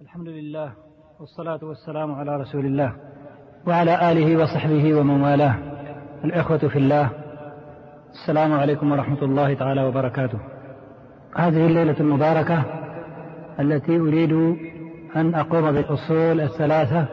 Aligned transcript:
الحمد 0.00 0.28
لله 0.28 0.72
والصلاة 1.20 1.58
والسلام 1.62 2.14
على 2.14 2.36
رسول 2.36 2.66
الله 2.66 2.92
وعلى 3.66 4.12
آله 4.12 4.42
وصحبه 4.42 4.94
ومن 4.94 5.20
والاه. 5.20 5.54
الإخوة 6.24 6.58
في 6.58 6.76
الله 6.76 7.10
السلام 8.10 8.52
عليكم 8.52 8.92
ورحمة 8.92 9.22
الله 9.22 9.54
تعالى 9.54 9.84
وبركاته. 9.84 10.38
هذه 11.36 11.66
الليلة 11.66 12.00
المباركة 12.00 12.64
التي 13.60 13.98
أريد 13.98 14.32
أن 15.16 15.34
أقوم 15.34 15.72
بالأصول 15.72 16.40
الثلاثة 16.40 17.06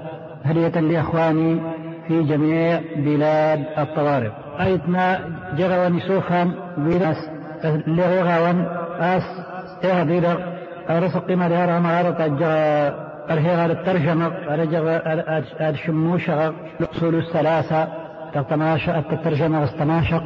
هدية 0.44 0.80
لإخواني 0.80 1.62
في 2.08 2.24
جميع 2.24 2.82
بلاد 2.96 3.66
الطوارئ. 3.78 4.32
أيت 4.60 4.90
ما 4.90 5.20
جغوان 5.58 6.00
سوفا 6.00 6.44
بناس 6.78 7.30
لغوان 7.88 8.62
أس 9.00 9.24
إهدير 9.86 10.57
رزق 10.90 11.32
ما 11.32 11.48
دار 11.48 11.80
ما 11.80 12.02
رت 12.02 12.22
أرهي 13.30 13.66
الترجمة 13.66 14.28
أرجع 14.28 15.00
الشموشة 15.70 16.54
الأصول 16.80 17.16
الثلاثة 17.16 17.88
تتماشى 18.34 18.98
الترجمة 18.98 19.62
واستماشق 19.62 20.24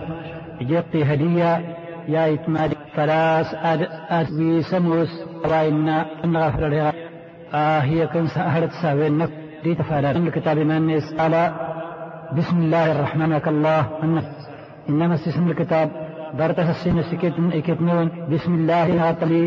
جيتي 0.62 1.04
هدية 1.04 1.76
يا 2.08 2.34
إتماد 2.34 2.74
ثلاث 2.96 3.48
أد 3.64 3.88
أد 4.10 4.28
بسموس 4.34 5.10
وإن 5.46 6.06
نغفر 6.26 6.68
لها 6.68 6.94
آه 7.54 7.80
هي 7.80 8.08
كن 8.08 8.28
سهرت 8.28 8.72
ساوين 8.82 9.28
دي 9.64 9.76
تفعل. 9.76 10.06
الكتاب 10.06 10.58
من 10.58 11.00
قال 11.20 11.52
بسم 12.38 12.58
الله 12.58 12.92
الرحمن 12.92 13.34
الله 13.48 13.86
إنما 14.90 15.14
اسم 15.14 15.50
الكتاب 15.50 15.90
برت 16.40 16.60
السين 16.60 17.04
سكيت 17.04 17.82
نون. 17.82 18.10
بسم 18.32 18.54
الله 18.54 19.02
عطلي 19.02 19.42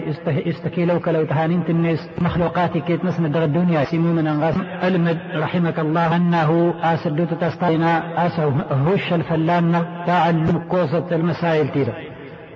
استكيلو 0.50 1.00
كلو 1.00 1.24
تهانين 1.24 1.64
تنس 1.64 2.10
مخلوقاتي 2.18 2.80
كيت 2.80 3.04
نسن 3.04 3.30
دغ 3.32 3.44
الدنيا. 3.44 3.84
سيمو 3.84 4.12
من 4.12 4.26
أنغاس. 4.26 4.56
ألمد 4.84 5.18
رحمك 5.34 5.78
الله 5.78 6.16
أنه 6.16 6.74
أسدوت 6.82 7.34
تستينا. 7.34 7.92
أسو 8.26 8.50
هوش 8.70 9.12
الفلان 9.12 9.72
تعلم 10.06 10.58
قوسة 10.70 11.08
المسائل 11.12 11.68
تيرا 11.68 11.94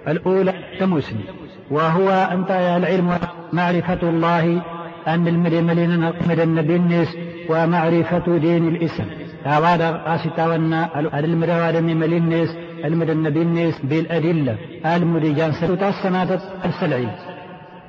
الأولى 0.08 0.54
تموسني. 0.80 1.24
وهو 1.70 2.08
أنت 2.10 2.50
يا 2.50 2.76
العلم 2.76 3.08
معرفة 3.52 4.02
الله. 4.02 4.62
ملينا 5.08 6.12
مدى 6.28 6.42
النبي 6.42 7.06
ومعرفة 7.50 8.38
دين 8.38 8.68
الإسلام. 8.68 9.08
هذا 9.44 10.02
أسيتاونا. 10.06 10.80
المري 11.14 11.52
وادمي 11.52 11.94
ملينيس 11.94 12.56
المدى 12.84 13.12
النبي 13.12 13.74
بالأدلة 13.82 14.56
المدجان 14.86 15.52
ستاسنات 15.52 16.40
السلعي. 16.64 17.08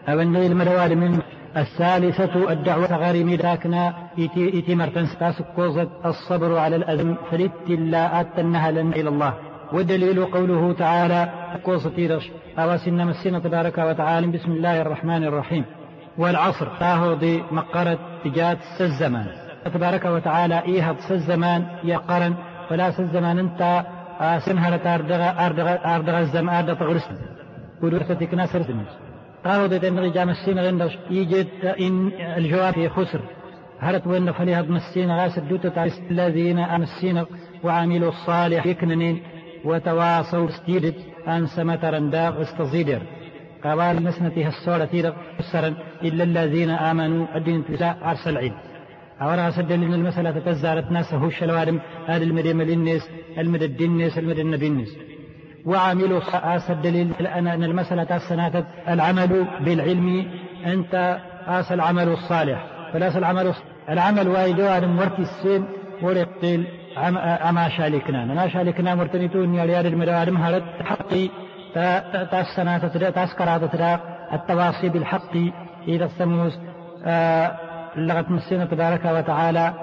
النبي 0.10 0.48
المدوار 0.48 0.96
من 0.96 1.20
الثالثة 1.58 2.52
الدعوة 2.52 2.96
غريم 2.96 3.30
ذاكنا 3.30 3.94
إتي, 4.20 4.60
إتي 4.60 4.76
مرتن 4.76 5.06
ستاسكوزت 5.06 5.90
الصبر 6.06 6.58
على 6.58 6.76
الأزم 6.76 7.16
فلت 7.32 7.52
لا 7.70 8.22
أتنها 8.22 8.72
لنا 8.72 8.96
إلى 8.96 9.10
الله. 9.10 9.34
والدليل 9.74 10.26
قوله 10.26 10.74
تعالى 10.74 11.30
قوصة 11.64 12.16
رش 12.16 12.32
أواسنا 12.60 13.06
مسنا 13.06 13.40
تبارك 13.40 13.78
وتعالى. 13.78 14.28
بسم 14.28 14.52
الله 14.52 14.82
الرحمن 14.82 15.24
الرحيم. 15.24 15.66
والعصر. 16.18 16.68
تاهو 16.80 17.14
دي 17.14 17.44
مقرة 17.52 18.00
تجات 18.24 18.58
الزمان 18.82 19.26
تبارك 19.74 20.06
وتعالى 20.06 20.64
إيهد 20.66 20.96
الزمان 21.12 21.66
يا 21.84 21.98
قرن. 21.98 22.34
فلا 22.70 22.88
الزمان 22.88 23.40
انت 23.40 23.84
الزم 24.22 24.58
أردغ 26.50 26.74
تغرس 26.74 27.10
ودورة 27.82 28.04
تكنا 28.04 28.46
سرسمس 28.46 28.88
قالوا 29.46 29.68
دي 29.68 29.80
تنغي 29.80 30.10
جام 30.10 30.30
السين 30.30 30.60
غندش 30.60 30.98
يجد 31.10 31.48
إن 31.66 32.12
الجواب 32.38 32.88
خسر. 32.88 33.22
هرت 33.80 34.08
وين 34.08 34.32
فليها 34.32 34.62
مسين 34.62 35.12
غاس 35.12 35.40
دوتة 35.40 35.86
الذين 36.12 36.60
أمسين 36.60 37.24
وعملوا 37.64 38.10
الصالح 38.10 38.66
يكننين 38.66 39.24
وتواصوا 39.66 40.50
استيدت 40.50 40.96
أن 41.28 41.48
سمترا 41.48 42.00
داغ 42.00 42.42
استزيدر 42.42 43.02
قوال 43.64 44.04
مسنتها 44.04 44.48
الصورة 44.48 44.86
تيرغ 44.86 45.14
إلا 46.04 46.24
الذين 46.24 46.70
آمنوا 46.70 47.28
الدين 47.36 47.66
تساء 47.66 47.98
أرسل 48.06 48.38
عيد 48.38 48.54
أورا 49.22 49.52
سدل 49.52 49.78
من 49.78 49.94
المسألة 49.94 50.32
تزارت 50.32 50.92
ناس 50.92 51.14
هو 51.14 51.28
الشلوارم 51.28 51.80
هذا 52.08 52.24
المدى 52.24 52.54
ملينيس 52.54 53.10
المدى 53.38 53.66
الدنيس 53.66 54.18
المدى 54.18 54.42
النبينيس 54.42 54.98
وعملوا 55.66 56.58
سدل 56.58 57.12
أن 57.28 57.64
المسألة 57.64 58.16
السنة 58.16 58.66
العمل 58.88 59.48
بالعلم. 59.66 60.28
أنت 60.66 61.20
آس 61.48 61.72
العمل 61.72 62.08
الصالح. 62.08 62.68
فلاس 62.94 63.18
العمل 63.18 63.54
العمل 63.90 64.28
وايدو 64.28 64.66
أن 64.66 64.90
مرتي 64.90 65.22
السين 65.22 65.66
ورقل 66.02 66.68
أما 67.50 67.70
شالكنا. 67.70 68.26
ما 68.26 68.48
شالكنا 68.48 68.96
مرتنتون 68.96 69.56
يا 69.56 69.66
ريال 69.66 69.86
المدى 69.86 70.12
هرت 70.12 70.64
حقي 70.84 71.30
تاسنا 72.32 72.78
تذكر 73.12 74.00
التواصي 74.34 74.90
بالحق 74.90 75.38
إذا 75.88 76.06
السموس 76.06 76.60
آه 77.06 77.69
لغت 77.96 78.32
مسينا 78.32 78.66
تبارك 78.66 79.06
وتعالى 79.06 79.74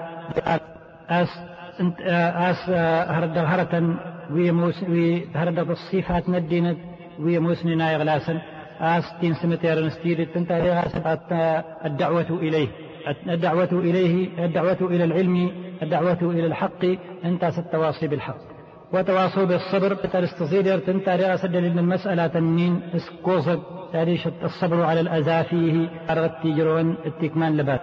أس 1.09 1.29
أس 1.99 2.69
هرد 3.09 3.37
هرة 3.37 3.95
وهرد 4.31 5.59
الصفات 5.69 6.29
ندينت 6.29 6.77
ويموسننا 7.19 7.95
إغلاسا 7.95 8.41
أس 8.81 9.03
تين 9.21 9.33
سمتير 9.33 9.85
نستير 9.85 10.23
تنتهي 10.23 10.83
الدعوة 11.85 12.27
إليه. 12.29 12.67
الدعوة 13.27 13.69
إليه. 13.71 14.45
الدعوة 14.45 14.77
إلى 14.81 15.03
العلم. 15.03 15.51
الدعوة 15.81 16.17
إلى 16.21 16.45
الحق. 16.45 16.85
أنت 17.25 17.43
التواصي 17.43 18.07
بالحق. 18.07 18.56
وتواصوا 18.93 19.45
بالصبر. 19.45 19.93
تستطيع 19.95 20.77
تنتهي 20.77 21.33
أسد 21.33 21.55
لأن 21.55 21.79
المسألة 21.79 22.27
تنين. 22.27 22.81
اسكوصد 22.95 23.59
تاريش 23.93 24.27
الصبر 24.27 24.83
على 24.83 24.99
الأذى 24.99 25.43
فيه 25.43 25.89
أرغت 26.09 26.33
تجرون 26.43 26.97
التكمان 27.05 27.57
لبات. 27.57 27.81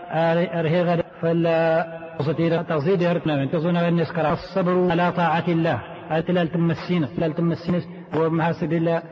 أرهي 0.59 0.83
غد. 0.83 1.05
فلا 1.21 1.87
ستير 2.21 2.63
تزيد 2.63 3.03
يرتنا 3.03 3.47
تظن 3.47 3.77
أن 3.77 3.99
يسكر 3.99 4.33
الصبر 4.33 4.91
على 4.91 5.13
طاعة 5.13 5.45
الله. 5.49 5.81
أتلال 6.11 6.49
تمسين 6.53 7.05
أتلال 7.05 7.35
تمسين 7.35 7.83
ومحاسد 8.17 8.73
الله 8.73 9.03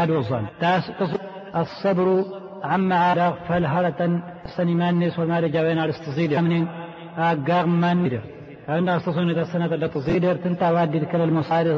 الوصال 0.00 0.44
تاس 0.60 0.92
الصبر 1.56 2.24
عما 2.64 2.96
عرق 2.96 3.38
فالهرة 3.48 4.22
سنمان 4.56 4.98
نس 4.98 5.18
وما 5.18 5.40
رجعنا 5.40 5.82
على 5.82 5.90
استصيد 5.90 6.34
من 6.34 6.66
أقاغ 7.18 7.66
من 7.66 8.20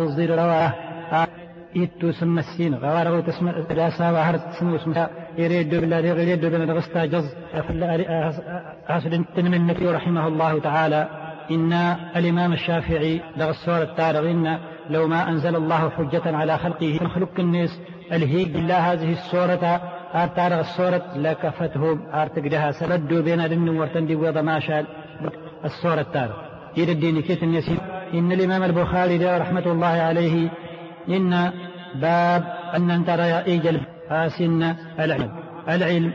تصير 0.08 0.30
رواه. 0.30 0.72
إتو 1.76 2.12
سم 2.12 2.38
السين 2.38 2.74
غوار 2.74 3.20
تسمى 3.20 3.50
راسا 3.70 4.10
وهر 4.10 4.36
تسمى 4.36 4.76
اسمها 4.76 5.10
يريد 5.38 5.74
بالله 5.74 5.96
يريد 5.96 6.44
بالله 6.44 6.74
غستا 6.74 7.04
جز. 7.04 7.34
أسد 8.88 9.24
تنمن 9.36 9.70
رحمه 9.98 10.28
الله 10.28 10.58
تعالى. 10.58 11.08
إن 11.50 11.72
الإمام 12.16 12.52
الشافعي 12.52 13.20
لغ 13.36 13.50
السورة 13.50 13.82
التارغ 13.82 14.56
لو 14.90 15.08
ما 15.08 15.28
أنزل 15.28 15.56
الله 15.56 15.90
حجة 15.90 16.36
على 16.36 16.58
خلقه 16.58 16.98
مخلوق 17.02 17.30
الناس 17.38 17.80
الهيق 18.12 18.48
بالله 18.48 18.92
هذه 18.92 19.12
السورة 19.12 19.80
أرتارغ 20.14 20.60
السورة 20.60 21.02
لكفتهم 21.16 22.06
أرتقدها 22.14 22.70
سردوا 22.70 23.20
بين 23.20 23.40
لن 23.40 23.68
ورتندي 23.68 24.16
وضا 24.16 24.42
ما 24.42 24.60
شاء 24.60 24.84
السورة 25.64 26.00
التارغ. 26.00 26.49
إلى 26.78 26.92
الدين 26.92 27.22
كيت 27.22 27.42
النسيب 27.42 27.78
إن 28.14 28.32
الإمام 28.32 28.62
البخاري 28.62 29.16
رحمة 29.16 29.66
الله 29.66 29.86
عليه. 29.86 30.48
إن 31.08 31.52
باب 31.94 32.44
أن 32.76 33.04
ترى 33.04 33.22
إيجل 33.22 33.80
آسن 34.10 34.74
العلم. 35.00 35.30
العلم 35.68 36.12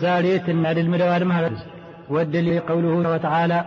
زارية 0.00 0.44
على 0.48 0.80
المروار 0.80 1.24
مهرز 1.24 1.64
والدليل 2.10 2.60
قوله 2.60 3.16
تعالى 3.16 3.64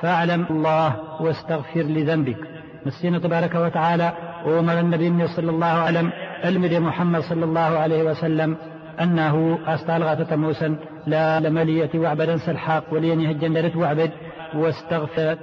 فاعلم 0.00 0.46
الله 0.50 0.96
واستغفر 1.20 1.82
لذنبك. 1.82 2.38
مسينا 2.86 3.18
تبارك 3.18 3.54
وتعالى 3.54 4.12
وأمر 4.46 4.80
النبي 4.80 5.26
صلى 5.26 5.50
الله 5.50 5.66
عليه 5.66 6.00
وسلم 6.00 6.12
المدي 6.44 6.80
محمد 6.80 7.20
صلى 7.20 7.44
الله 7.44 7.60
عليه 7.60 8.02
وسلم 8.02 8.56
أنه 9.00 9.58
أستالغة 9.66 10.36
موسى 10.36 10.76
لا 11.06 11.40
لملية 11.40 11.90
وعبدا 11.94 12.36
سلحاق 12.36 12.84
ولين 12.92 13.26
هجن 13.26 13.70
وعبد 13.76 14.10
واستغفر 14.54 15.36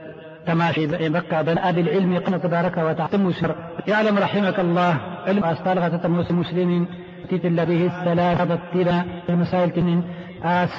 تماشي 0.48 0.88
بقى 1.10 1.44
بن 1.44 1.58
أبي 1.58 1.82
العلم 1.82 2.20
قال 2.20 2.42
تبارك 2.42 2.78
وتعالى 2.78 3.18
مسلم 3.18 3.56
يعلم 3.88 4.18
رحمك 4.18 4.60
الله. 4.60 4.98
علم 5.28 5.44
أستالغة 5.44 5.88
تموس 5.88 6.32
مسلم 6.32 6.88
تتل 7.30 7.66
به 7.66 7.86
الثلاثة 7.86 8.54
التلا 8.54 9.04
المسائل 9.30 9.70
تنين. 9.70 10.04
آس. 10.44 10.70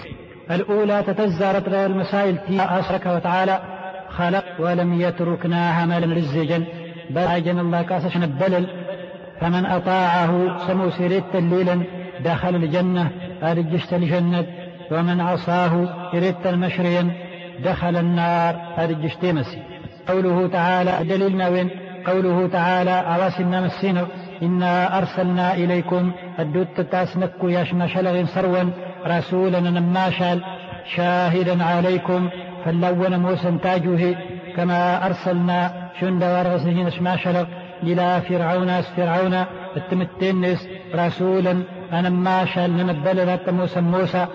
الأولى 0.51 1.03
تتزارت 1.07 1.69
المسائل. 1.69 2.39
تي 2.39 2.63
أشرك 2.63 3.07
وتعالى. 3.07 3.61
خلق 4.09 4.45
ولم 4.59 5.01
يتركنا 5.01 5.85
هملا 5.85 6.07
للزجل 6.07 6.65
بل 7.11 7.27
عجن 7.27 7.59
الله 7.59 7.83
كاسش 7.83 8.17
بلل 8.17 8.67
فمن 9.41 9.67
أطاعه 9.67 10.59
سمو 10.67 10.91
سيريت 10.91 11.37
ليلا 11.37 11.83
دخل 12.25 12.55
الجنة. 12.55 13.11
أرجشت 13.43 13.93
الجنة. 13.93 14.47
ومن 14.91 15.21
عصاه 15.21 15.89
إردت 16.15 16.47
المشرين 16.47 17.13
دخل 17.65 17.97
النار. 17.97 18.57
هذه 18.77 18.91
الجشتيمسي. 18.91 19.63
قوله 20.09 20.49
تعالى 20.49 20.93
دليلنا 21.05 21.49
وين؟ 21.49 21.71
قوله 22.07 22.49
تعالى 22.53 22.91
أواسنا 22.91 23.61
مسينا 23.61 24.07
إنا 24.43 24.99
أرسلنا 24.99 25.55
إليكم. 25.55 26.13
الدوت 26.39 26.81
تاسنكو 26.81 27.49
ياشنا 27.49 27.87
شلغ 27.87 28.25
سروا 28.25 28.71
رسولا 29.07 29.61
نماشال 29.61 30.45
شاهدا 30.97 31.65
عليكم. 31.65 32.29
فلون 32.65 33.17
موسى 33.17 33.59
تاجه 33.63 34.17
كما 34.57 35.07
أرسلنا 35.07 35.71
شند 36.01 36.25
ورغسجين 36.25 36.91
شماشلغ 36.91 37.45
إلى 37.83 38.21
فرعون 38.29 38.81
فرعون. 38.81 39.45
التمتنس 39.77 40.69
رسولا 40.95 41.63
أنا 41.93 42.11
ما 42.11 42.45
شال. 42.45 42.77
نمبل 42.77 43.39
موسى 43.53 43.81
موسى. 43.81 44.27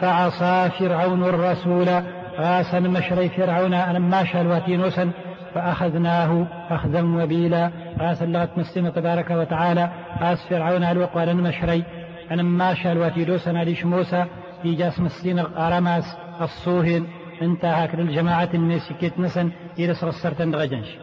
فعصى 0.00 0.70
فرعون 0.78 1.24
الرسول. 1.24 2.19
غاسا 2.38 2.80
مشري 2.80 3.28
فرعون 3.28 3.74
أنا 3.74 3.98
ما 3.98 4.24
شال 4.24 4.46
واتينوسا 4.46 5.10
فأخذناه 5.54 6.46
أخذا 6.70 7.02
وبيلا. 7.02 7.70
غاسا 8.00 8.24
لغت 8.24 8.58
مسلم 8.58 8.88
تبارك 8.88 9.30
وتعالى. 9.30 9.90
غاس 10.22 10.46
فرعون 10.50 10.84
ألوق 10.84 11.16
ولن 11.16 11.36
مشري 11.36 11.84
أنا 12.30 12.42
ما 12.42 12.74
واتينوسا 12.84 13.50
ليش 13.50 13.84
موسى 13.84 14.24
في 14.62 14.74
جاس 14.74 15.00
مسلم 15.00 15.46
أرماس 15.58 16.16
الصوهن 16.40 17.06
انتهى 17.42 17.88
كل 17.88 18.00
الجماعة 18.00 18.48
الناس 18.54 18.92
كيت 19.00 19.18
نسن 19.18 19.50
إلى 19.78 19.94
سرسرت 19.94 20.40
غجنش 20.40 20.98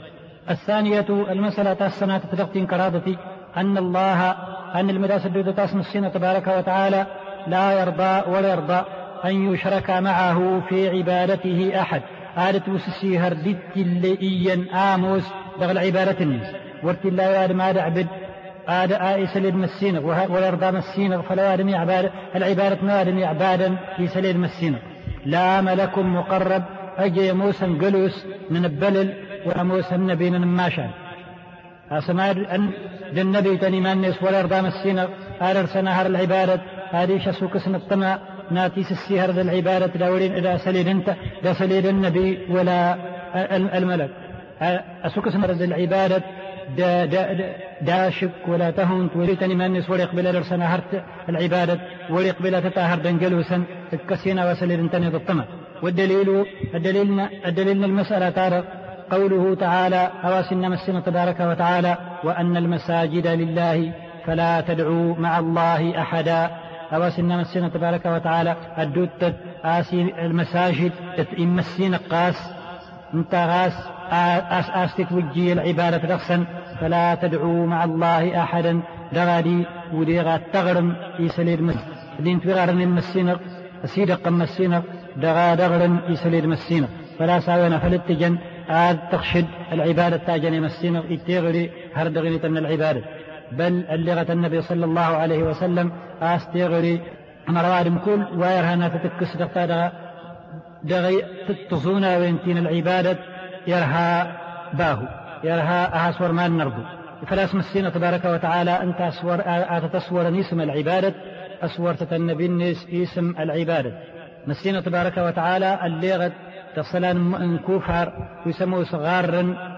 الثانية 0.49 1.05
المسألة 1.09 1.85
السنة 1.85 2.17
تدقتين 2.17 2.67
كرادتي 2.67 3.17
أن 3.57 3.77
الله 3.77 4.31
أن 4.75 4.89
المداس 4.89 5.25
الدودة 5.25 5.63
السنة 5.63 6.09
تبارك 6.09 6.47
وتعالى 6.47 7.05
لا 7.47 7.81
يرضى 7.81 8.31
ولا 8.31 8.51
يرضى. 8.51 8.81
أن 9.25 9.53
يشرك 9.53 9.89
معه 9.89 10.61
في 10.69 10.89
عبادته 10.89 11.81
أحد. 11.81 12.01
آلة 12.37 12.61
وسسي 12.67 13.19
هردت 13.19 13.77
اللئيا 13.77 14.65
آموس 14.73 15.23
دغل 15.59 15.77
عبادة 15.77 16.39
ورت 16.83 17.05
الله 17.05 17.23
يا 17.23 17.47
ما 17.47 17.63
عبد. 17.63 18.07
آد 18.67 18.91
آئس 18.91 19.37
للمسينغ 19.37 20.05
ولا 20.05 20.47
يرضى 20.47 20.71
مسينغ 20.71 21.21
فلا 21.21 21.53
يرمي 21.53 21.75
عبادة 21.75 22.11
العبادة 22.35 22.77
ما 22.81 23.01
يرمي 23.01 23.25
عبادا 23.25 23.75
في 23.97 24.07
سليل 24.07 24.39
مسينغ 24.39 24.77
لا 25.25 25.61
ملك 25.61 25.97
مقرب. 25.97 26.63
أجي 26.97 27.33
موسى 27.33 27.65
قلوس 27.65 28.25
من 28.49 28.65
البلل 28.65 29.13
وموسى 29.45 29.95
النبي 29.95 30.29
من 30.29 30.47
ماشان 30.47 30.89
أسمع 31.91 32.31
أن 32.31 32.71
النبي 33.17 33.57
تاني 33.57 33.81
مانس 33.81 34.23
ولا 34.23 34.39
يرضى 34.39 34.61
مسينا 34.61 35.09
آل 35.41 35.69
سنهر 35.69 36.05
العبادة. 36.05 36.61
هذه 36.91 37.19
شسو 37.25 37.47
كسن 37.47 37.75
ناتيس 38.51 38.91
السيهر 38.91 39.29
العبادة 39.29 39.87
داولين 39.87 40.33
إذا 40.33 40.57
سليل 40.57 40.87
أنت 40.87 41.15
لا 41.43 41.53
سليل 41.53 41.87
النبي 41.87 42.39
ولا 42.49 42.97
الملك. 43.77 44.09
أسوك 45.03 45.27
اسم 45.27 45.43
العبادة 45.43 46.23
دا 46.77 47.05
دا 47.05 47.53
داشك 47.81 48.31
ولا 48.47 48.71
تهون 48.71 49.11
توريتني 49.11 49.55
مانس 49.55 49.89
ولا 49.89 50.03
يقبل 50.03 50.27
الرسنا 50.27 50.75
هرت 50.75 51.03
العبادة 51.29 51.79
ولا 52.09 52.27
يقبل 52.27 52.61
تتاهر 52.61 52.97
دنجلوسا 52.97 53.63
تكسينا 53.91 54.51
وسليل 54.51 54.79
انتني 54.79 55.07
الطمع. 55.07 55.45
والدليل 55.83 56.45
الدليل 56.75 57.19
الدليل 57.45 57.83
المسألة 57.83 58.29
تارى 58.29 58.63
قوله 59.11 59.55
تعالى 59.55 60.11
أواسن 60.23 60.69
مسنا 60.69 60.99
تبارك 60.99 61.39
وتعالى 61.39 61.97
وأن 62.23 62.57
المساجد 62.57 63.27
لله 63.27 63.91
فلا 64.25 64.61
تدعوا 64.61 65.15
مع 65.15 65.39
الله 65.39 66.01
أحدا. 66.01 66.49
أواسن 66.93 67.37
مسنا 67.37 67.69
تبارك 67.69 68.05
وتعالى 68.05 68.55
الدوت 68.79 69.33
آسي 69.63 70.01
المساجد 70.01 70.91
إمسين 71.39 71.95
قاس 71.95 72.49
إنت 73.13 73.35
غاس 73.35 73.73
آس 74.11 74.69
آس 74.69 74.95
تتوجي 74.95 75.53
العبادة 75.53 76.15
رخصا 76.15 76.45
فلا 76.79 77.15
تدعوا 77.15 77.67
مع 77.67 77.83
الله 77.83 78.43
أحدا. 78.43 78.81
دغادي 79.13 79.65
وديغا 79.93 80.41
تغرم 80.53 80.95
يسليد 81.19 81.61
مس 81.61 81.75
دين 82.19 82.41
تغارن 82.41 82.81
المسينق 82.81 83.39
أسيدق 83.83 84.27
مسينق 84.27 84.83
دغا 85.17 85.55
دغرم 85.55 85.99
يسليد 86.09 86.45
مسينق 86.45 86.89
فلا 87.19 87.39
ساوينا 87.39 87.79
فلتجن 87.79 88.37
آد 88.69 89.09
تخشد 89.11 89.45
العبادة 89.71 90.17
تاجن 90.17 90.53
يمسينق 90.53 91.05
يتغري 91.09 91.71
هردغني 91.95 92.49
من 92.49 92.57
العبادة. 92.57 93.01
بل 93.51 93.85
اللغة 93.91 94.31
النبي 94.33 94.61
صلى 94.61 94.85
الله 94.85 95.01
عليه 95.01 95.43
وسلم 95.43 95.91
آستغري 96.21 97.01
مرواد 97.47 97.97
كل 97.97 98.25
ويرهنا 98.35 98.87
تتكس 98.87 99.37
دغا 99.37 99.91
دغي 100.83 101.21
تتصونا 101.47 102.17
وينتين 102.17 102.57
العبادة 102.57 103.17
يرها 103.67 104.37
باهو 104.73 105.07
يرها 105.43 106.09
أسور 106.09 106.31
ما 106.31 106.47
نرضو 106.47 106.81
فلا 107.27 107.43
اسم 107.43 107.59
السينة 107.59 107.89
تبارك 107.89 108.25
وتعالى 108.25 108.71
أنت 108.83 109.01
أسور 109.01 109.37
أتتصور 109.45 110.39
اسم 110.39 110.61
العبادة 110.61 111.13
أسور 111.61 111.93
تتنبي 111.93 112.71
اسم 113.03 113.35
العبادة. 113.39 113.91
مسينا 114.47 114.81
تبارك 114.81 115.17
وتعالى 115.17 115.79
اللي 115.85 116.31
تصلان 116.75 117.57
كوفر 117.57 118.13
ويسموه 118.45 118.83
صغارا 118.83 119.76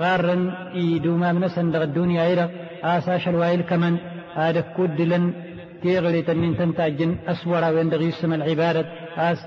غارا 0.00 0.36
يدوما 0.74 1.32
منسن 1.32 1.70
دغ 1.70 1.82
الدنيا 1.82 2.32
إلى 2.32 2.50
آساش 2.82 3.28
الوايل 3.28 3.60
كمن 3.60 3.96
هذا 4.34 4.60
كدلا 4.76 5.32
تيغلي 5.82 6.22
تنين 6.22 6.56
تنتاجن 6.56 7.16
أسورا 7.28 7.68
وين 7.68 7.88
دغ 7.90 8.02
يسم 8.02 8.32
العبادة 8.32 8.84
آس 9.16 9.38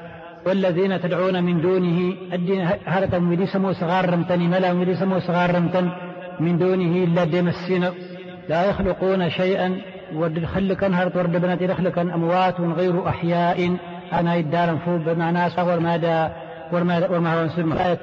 والذين 0.45 1.01
تدعون 1.01 1.43
من 1.43 1.61
دونه 1.61 2.13
الدين 2.33 2.67
هرتا 2.85 3.17
ودي 3.17 3.45
سمو 3.45 3.73
صغار 3.73 4.09
رمتني 4.09 4.47
ملا 4.47 4.71
ودي 4.71 4.95
سمو 4.95 5.19
صغار 5.19 5.55
رمتن 5.55 5.89
من 6.39 6.57
دونه 6.57 7.03
إلا 7.03 7.23
ديم 7.23 7.47
السنة 7.47 7.91
لا 8.49 8.65
يخلقون 8.69 9.29
شيئا 9.29 9.81
ورد 10.15 10.45
خلقا 10.45 10.87
هرت 10.87 11.15
ورد 11.15 11.31
بنات 11.31 11.61
يخلقا 11.61 12.01
أموات 12.01 12.61
غير 12.61 13.07
أحياء 13.07 13.77
أنا 14.13 14.35
الدار 14.35 14.77
فوق 14.85 14.95
بمعنى 14.95 15.49
صغر 15.49 15.79
ماذا 15.79 16.31
ورما 16.71 17.07
ورما 17.09 17.43
هو 17.43 17.47
سلم 17.47 17.73
لا 17.73 17.93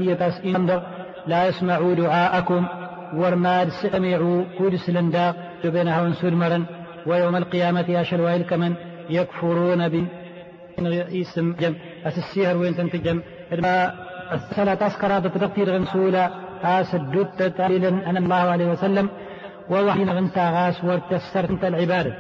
لا 1.27 1.49
يسمعوا 1.49 1.95
دعاءكم 1.95 2.67
ورما 3.15 3.69
سمعوا 3.69 4.45
كل 4.59 4.79
سلندا 4.79 5.35
بينها 5.65 6.03
ونسلمرا 6.03 6.67
ويوم 7.07 7.37
القيامة 7.37 7.85
يا 7.89 8.03
شلوائل 8.03 8.43
كمن 8.43 8.75
يكفرون 9.11 9.89
ب 9.89 10.07
اسم 11.23 11.53
جم. 11.53 11.75
السيهر 12.19 12.57
وين 12.57 12.77
تنتجم 12.77 13.23
السنة 14.33 14.75
تذكر 14.75 15.19
بتقدير 15.19 15.71
غنسولة 15.71 16.31
هاس 16.63 16.95
الدوت 16.95 17.43
تاليلا 17.43 17.89
أن 17.89 18.17
الله 18.17 18.35
عليه 18.35 18.67
وسلم 18.67 19.09
ووحين 19.71 20.11
غنتا 20.11 20.51
غاس 20.51 20.85
أنت 21.51 21.65
العبادة. 21.65 22.15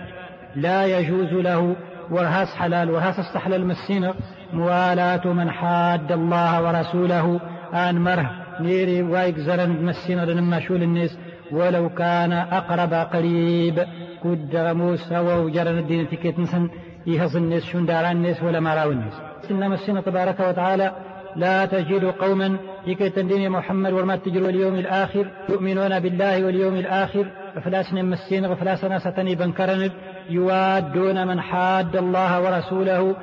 لا 0.56 0.98
يجوز 0.98 1.32
له 1.32 1.76
وهاس 2.10 2.54
حلال 2.54 2.90
وهاس 2.90 3.18
استحلال 3.18 3.66
مسينة. 3.66 4.14
موالاة 4.52 5.26
من 5.26 5.50
حاد 5.50 6.12
الله 6.12 6.62
ورسوله 6.62 7.40
آن 7.74 8.00
مره. 8.00 8.45
نيري 8.60 9.02
وايك 9.02 9.38
زرن 9.38 9.70
مسينة 9.84 10.24
لما 10.24 10.60
شول 10.60 10.82
الناس 10.82 11.18
ولو 11.52 11.88
كان 11.88 12.32
أقرب 12.32 12.94
قريب. 12.94 13.86
كد 14.24 14.56
موسى 14.56 15.18
وجرن 15.18 15.78
الدين 15.78 16.08
تكيت 16.08 16.38
نسن 16.38 16.68
يهز 17.06 17.36
الناس 17.36 17.64
شون 17.64 17.86
داران 17.86 18.16
الناس 18.16 18.42
ولا 18.42 18.60
مراو 18.60 18.90
الناس 18.90 19.12
إنما 19.50 19.74
السنة 19.74 20.00
تبارك 20.00 20.40
وتعالى 20.40 20.92
لا 21.36 21.66
تجد 21.66 22.04
قوما 22.04 22.56
لكي 22.86 23.10
تندين 23.10 23.50
محمد 23.50 23.92
وما 23.92 24.16
تجر 24.16 24.48
اليوم 24.48 24.74
الآخر 24.74 25.26
يؤمنون 25.48 26.00
بالله 26.00 26.44
واليوم 26.44 26.74
الآخر. 26.74 27.26
فلاسن 27.64 28.04
مسين 28.04 28.46
وفلاسنا 28.46 28.98
ستني 28.98 29.34
بنكرن 29.34 29.90
يوادون 30.30 31.26
من 31.26 31.40
حاد 31.40 31.96
الله 31.96 32.42
ورسوله 32.42 33.16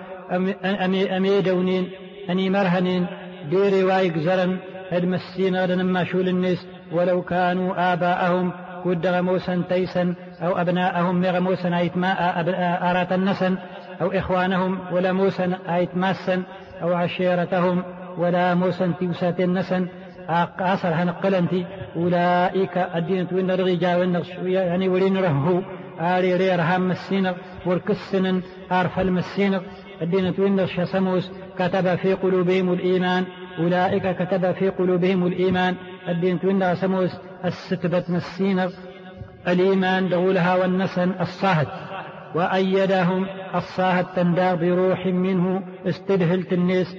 أمي, 0.85 1.17
أمي 1.17 1.41
دونين 1.41 1.89
أني 2.29 2.49
مرهنين. 2.49 3.07
ديري 3.49 3.83
وايق 3.83 4.17
زرن 4.17 4.57
هد 4.91 5.05
مسين 5.05 5.65
لنما 5.65 6.03
شول 6.03 6.29
الناس 6.29 6.65
ولو 6.91 7.21
كانوا 7.21 7.93
آباءهم 7.93 8.51
ود 8.85 9.07
غموسا 9.07 9.63
تيسا 9.69 10.15
أو 10.41 10.61
أبناءهم 10.61 11.21
مغموسا 11.21 11.77
أيت 11.77 11.97
ماء 11.97 12.17
أرات 12.91 13.13
النسن 13.13 13.57
أو 14.01 14.07
إخوانهم 14.11 14.79
ولا 14.91 15.13
موسى 15.13 15.55
أيت 15.69 15.97
ماسا 15.97 16.43
أو 16.81 16.93
عشيرتهم 16.93 17.83
ولا 18.17 18.53
موسى 18.55 18.91
تيوسات 18.99 19.39
النسن 19.39 19.87
أصل 20.59 20.87
هنقلنتي 20.87 21.65
أولئك 21.95 22.77
الدين 22.77 23.27
وين 23.31 23.51
الرجال 23.51 24.23
يعني 24.43 24.89
ولين 24.89 25.17
رهو 25.17 25.61
آري 25.99 26.35
ري 26.35 26.55
رهام 26.55 26.91
السينغ 26.91 27.33
وركسن 27.65 28.41
أرف 28.71 28.99
المسينغ 28.99 29.61
الدين 30.01 30.33
وين 30.37 30.67
شسموس 30.67 31.31
كتب 31.59 31.95
في 31.95 32.13
قلوبهم 32.13 32.73
الإيمان. 32.73 33.25
أولئك 33.59 34.23
كتب 34.23 34.51
في 34.51 34.69
قلوبهم 34.69 35.27
الإيمان. 35.27 35.75
الدين 36.09 36.39
وين 36.43 36.75
سموس 36.75 37.11
الستبة 37.45 38.03
مسينغ 38.09 38.71
الإيمان 39.47 40.09
دولها 40.09 40.55
والنسن 40.55 41.11
الصهد 41.21 41.67
وأيدهم 42.35 43.25
الصاه 43.55 43.99
التندار 43.99 44.55
بروح 44.55 45.05
منه 45.05 45.61
استدهلت 45.87 46.53
الناس 46.53 46.95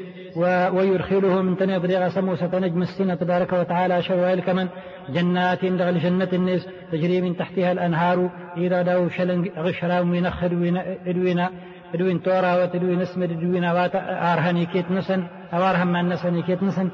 ويدخلهم 0.73 1.45
من 1.47 1.57
تنبرغ 1.57 2.09
سموسة 2.09 2.59
نجم 2.59 2.83
السنة 2.83 3.15
تبارك 3.15 3.53
وتعالى 3.53 4.03
شوال 4.03 4.41
كمن. 4.41 4.69
جنات 5.09 5.65
دغل 5.65 6.01
جنة 6.01 6.29
الناس 6.33 6.69
تجري 6.93 7.21
من 7.21 7.37
تحتها 7.37 7.73
الأنهار. 7.73 8.31
إذا 8.57 8.83
دو 8.83 9.09
شلن 9.09 9.51
غشرا 9.59 10.03
من 10.03 10.27
أخر 10.27 10.55
تورا 12.19 12.63
وتدوين 12.63 13.01
إدوين 13.31 13.65
وات 13.65 13.95
أرهني 13.95 14.67
كيت 14.67 14.91
نسن 14.91 15.27
أو 15.55 15.63
أرهم 15.63 15.93
من 15.93 16.09
نسن. 16.63 16.91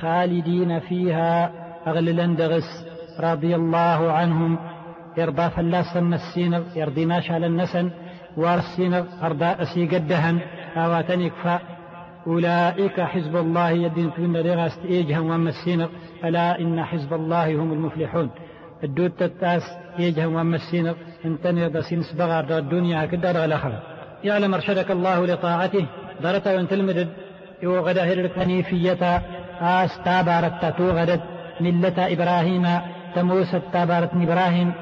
خالدين 0.00 0.80
فيها 0.80 1.50
أغللا 1.86 2.26
دغس 2.26 2.86
رضي 3.20 3.54
الله 3.54 4.12
عنهم. 4.12 4.58
يرضى 5.16 5.50
فلاس 5.50 5.96
السينغ 5.96 6.62
يرضي 6.76 7.06
ما 7.06 7.20
شال 7.20 7.44
النسن 7.44 7.90
وارسينغ 8.36 9.04
أرضى 9.22 9.44
أسي 9.44 9.86
قدهن. 9.86 10.40
أواتنك 10.76 11.60
أولئك 12.26 13.00
حزب 13.00 13.36
الله 13.36 13.70
يدين 13.70 14.14
تون 14.14 14.36
رغاست 14.36 14.84
إيجهم 14.84 15.30
ومسينغ 15.30 15.88
ألا 16.24 16.60
إن 16.60 16.84
حزب 16.84 17.14
الله 17.14 17.54
هم 17.54 17.72
المفلحون. 17.72 18.30
الدود 18.84 19.10
تتاس 19.10 19.62
إيجهم 19.98 20.34
ومسينغ 20.34 20.94
انتني 21.24 21.68
دسين 21.68 22.02
سبغار 22.02 22.58
الدنيا 22.58 23.06
كدار 23.06 23.44
الآخرة 23.44 23.93
يعلم 24.24 24.54
أرشدك 24.54 24.90
الله 24.90 25.26
لطاعته. 25.26 25.86
درت 26.22 26.46
وانت 26.46 26.72
المدد 26.72 27.08
يوغد 27.62 27.98
هرك 27.98 28.32
حنيفية 28.40 29.22
آس 29.60 29.90
تابارت 30.04 30.78
توغدت 30.78 31.20
ملة 31.60 32.12
إبراهيم. 32.12 32.68
تموس 33.14 33.56
تابارت 33.72 34.10
إبراهيم. 34.14 34.72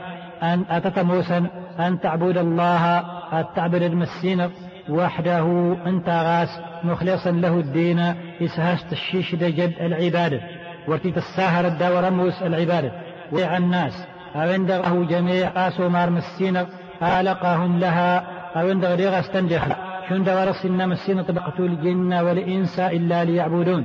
أن 0.43 0.65
أتتموسا 0.71 1.47
أن 1.81 2.01
تعبد 2.01 2.39
الله. 2.39 3.05
أتعبد 3.33 3.83
المسين 3.83 4.51
وحده 4.89 5.77
أنت 5.87 6.09
غاس. 6.09 6.61
مخلصا 6.85 7.31
له 7.31 7.61
الدين. 7.61 8.15
إسهاست 8.43 8.93
الشيش 8.93 9.35
دجد 9.35 9.73
العبادة. 9.81 10.41
ورتيت 10.89 11.17
الساهر 11.17 11.67
الدور 11.67 12.11
موس 12.11 12.43
العبادة. 12.43 12.93
ويع 13.33 13.57
الناس. 13.57 14.07
أو 14.35 14.41
عنده 14.41 15.07
جميع 15.11 15.51
آسو 15.57 15.89
مار 15.89 16.11
مسين 16.11 16.67
آلقهم 17.03 17.79
لها. 17.79 18.32
أو 18.57 18.69
عنده 18.69 18.95
ريغا 18.95 19.21
استندخ 19.21 19.63
شند 20.09 20.29
ورس 20.29 20.65
إنما 20.65 20.93
السين 20.93 21.23
طبقة 21.23 21.59
الجن 21.59 22.13
والإنس 22.13 22.81
إلا 22.81 23.25
ليعبدون. 23.25 23.85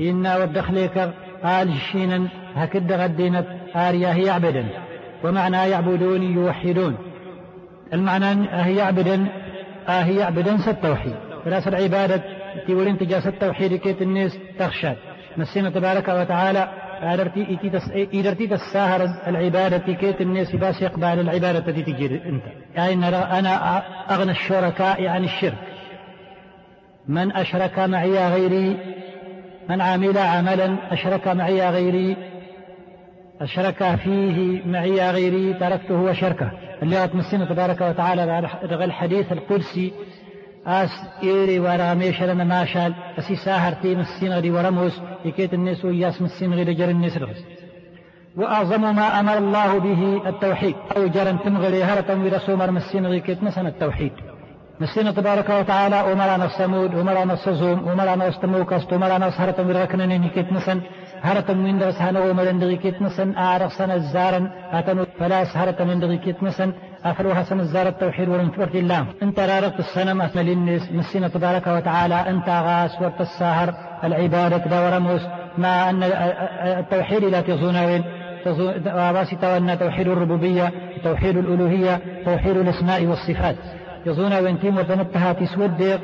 إنا 0.00 0.36
والدخليك 0.36 0.96
آل 1.44 1.74
شينا 1.92 2.28
هكذا 2.54 3.04
غدينت 3.04 3.46
آريا 3.76 4.14
هي 4.14 4.30
عبدا 4.30 4.66
ومعنى 5.24 5.56
يعبدون 5.56 6.22
يوحدون. 6.22 6.96
المعنى 7.92 8.48
هي 8.50 8.80
عبدا 8.80 9.26
هي 9.88 10.22
عبدا 10.22 10.70
التوحيد 10.70 11.14
فلاس 11.44 11.68
العبادة 11.68 12.22
تقول 12.66 12.96
تجاس 12.96 13.26
التوحيد 13.26 13.74
كيت 13.74 14.02
الناس 14.02 14.38
تخشى. 14.58 14.92
مسينا 15.36 15.70
تبارك 15.70 16.08
وتعالى 16.08 16.68
إدرتي 17.02 18.46
تساهر 18.46 19.08
العبادة 19.26 19.94
كيت 19.94 20.20
الناس 20.20 20.56
باس 20.56 20.82
يقبل 20.82 21.04
العبادة 21.04 21.58
التي 21.58 21.82
تجي 21.82 22.06
أنت. 22.06 22.42
يعني 22.74 23.08
أنا 23.08 23.82
أغنى 24.10 24.30
الشركاء 24.30 25.06
عن 25.06 25.24
الشرك. 25.24 25.58
من 27.08 27.32
أشرك 27.32 27.78
معي 27.78 28.28
غيري 28.28 28.76
من 29.68 29.80
عمل 29.80 30.18
عملا 30.18 30.76
أشرك 30.90 31.28
معي 31.28 31.70
غيري. 31.70 32.16
أشرك 33.40 33.94
فيه 33.94 34.66
معي 34.66 35.10
غيري 35.10 35.54
تركته 35.54 35.94
وشركه. 35.94 36.50
اللي 36.82 37.10
مسنا 37.14 37.44
تبارك 37.44 37.80
وتعالى 37.80 38.48
الحديث 38.84 39.32
القدسي. 39.32 39.92
أس 40.66 40.90
إيري 41.22 41.58
ورا 41.60 41.94
ميشل 41.94 42.42
ما 42.42 42.64
شال 42.64 42.94
أسي 43.18 43.36
ساهرتي 43.36 43.94
مسين 43.94 44.32
غدي 44.32 44.50
ورموس 44.50 45.00
يكيت 45.24 45.54
الناس 45.54 45.84
وياس 45.84 46.22
مسين 46.22 46.54
غدي 46.54 46.74
جر 46.74 46.90
الناس 46.90 47.16
رغس. 47.18 47.40
وأعظم 48.36 48.96
ما 48.96 49.20
أمر 49.20 49.38
الله 49.38 49.78
به 49.78 50.28
التوحيد. 50.28 50.74
أو 50.96 51.06
جرن 51.06 51.38
تمغلي 51.44 51.84
هرة 51.84 52.24
ورسومر 52.24 52.70
مسين 52.70 53.06
غدي 53.06 53.20
كيت 53.20 53.42
مسن 53.42 53.66
التوحيد. 53.66 54.12
مسين 54.80 55.14
تبارك 55.14 55.48
وتعالى 55.50 56.12
أمرنا 56.12 56.44
الصمود 56.44 56.94
أمرنا 56.94 57.32
الصزوم 57.32 57.88
أمرنا 57.88 58.28
استموكست 58.28 58.92
أمرنا 58.92 59.30
سهرة 59.30 59.68
وركنن 59.68 60.20
نكيت 60.20 60.52
مسن 60.52 60.80
هرة 61.22 61.52
من 61.52 61.78
درس 61.78 61.98
هنو 62.06 62.32
مدن 62.32 62.58
دغي 62.58 62.76
كيت 62.76 63.02
مسن 63.02 63.34
أعرف 63.36 63.72
سنة 63.72 63.94
الزارن 63.94 64.50
أتنو 64.72 65.06
فلاس 65.18 65.56
هرة 65.56 65.84
من 65.84 66.00
دغي 66.00 66.18
كيت 66.18 66.42
مسن 67.06 67.10
أفروها 67.10 67.42
سنة 67.42 67.62
الزار 67.62 67.88
التوحيد 67.88 68.28
ورنتورت 68.28 68.74
الله 68.74 69.06
أنت 69.22 69.40
رارقت 69.40 69.80
السنة 69.80 70.26
أثمل 70.26 70.48
النس 70.48 70.92
مسين 70.92 71.32
تبارك 71.32 71.66
وتعالى. 71.66 72.14
أنت 72.14 72.48
غاس 72.48 73.02
ورت 73.02 73.20
الساهر. 73.20 73.74
العبادة 74.04 74.56
دور 74.56 75.00
موس 75.00 75.20
ما 75.58 75.90
أن 75.90 76.02
التوحيد 76.02 77.24
لا 77.24 77.40
وين؟ 77.86 78.04
واباسي 78.86 79.36
تونا 79.36 79.74
توحيد 79.74 80.08
الربوبية 80.08 80.72
توحيد 81.04 81.36
الألوهية 81.36 82.00
توحيد 82.24 82.56
الأسماء 82.56 83.04
والصفات. 83.06 83.56
يظن 84.06 84.32
وين؟ 84.44 84.60
تيم 84.60 84.76
وتنتهى 84.78 85.34
تسود. 85.34 86.00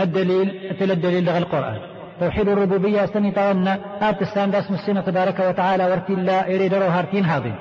الدليل 0.00 0.70
أتل 0.70 0.90
الدليل 0.90 1.24
لغى 1.24 1.38
القرآن. 1.38 1.78
توحيد 2.20 2.48
الربوبية 2.48 3.06
سني 3.06 3.30
تونا 3.30 3.78
آت 4.02 4.22
السام 4.22 4.50
داس 4.50 4.70
مسينا 4.70 5.00
تبارك 5.00 5.40
وتعالى. 5.40 5.84
ورتي 5.84 6.12
الله 6.12 6.46
يريد 6.46 6.74
هارتين 6.74 7.24
هذين 7.24 7.54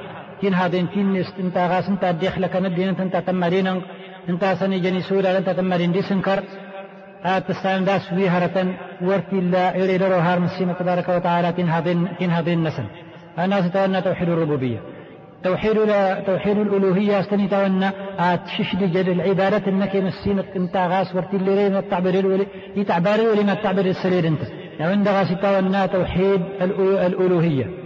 هذين 0.51 0.89
تين 0.93 1.13
نست 1.13 1.33
انت 1.39 1.57
غاس 1.57 1.89
انت 1.89 2.05
دخل 2.05 2.45
كان 2.47 2.65
الدين 2.65 2.88
انت 2.88 3.15
تمرين 3.17 3.81
انت 4.29 4.43
سني 4.59 4.79
جني 4.79 5.01
سورة 5.01 5.38
انت 5.38 5.50
تمرين 5.50 5.91
دي 5.91 6.01
سنكر 6.01 6.43
آت 7.23 7.50
السام 7.50 7.83
داس 7.85 8.13
ويهرة 8.13 8.75
ورتي 9.01 9.39
الله 9.39 9.77
يريد 9.77 10.03
هار 10.03 10.39
مسينا 10.39 10.73
تبارك 10.73 11.09
وتعالى 11.09 11.51
تين 11.51 11.69
هذين 11.69 12.07
تين 12.19 12.31
هذين 12.31 12.63
نسن. 12.63 12.85
أنا 13.38 13.62
ستوانا 13.69 14.00
توحيد 14.00 14.29
الربوبية 14.29 14.79
توحيد 15.43 15.77
توحيد 16.25 16.57
الألوهية 16.57 17.19
استني 17.19 17.47
تونا 17.47 17.91
ششد 18.57 18.83
جد 18.83 19.09
العبادة 19.09 19.71
انك 19.71 19.95
مسينة 19.95 20.43
انت 20.55 20.77
غاس 20.77 21.15
ورتي 21.15 21.38
اللي 21.38 21.55
رينا 21.55 21.79
التعبير 21.79 22.19
الولي 22.19 22.47
يتعباري 22.75 23.27
ولي 23.27 23.43
ما 23.43 23.53
التعبير 23.53 23.85
السرير 23.85 24.27
انت. 24.27 24.41
يعني 24.79 24.91
عند 24.91 25.07
غاس 25.07 25.27
تونا 25.41 25.85
توحيد 25.85 26.41
الألوهية 26.62 27.82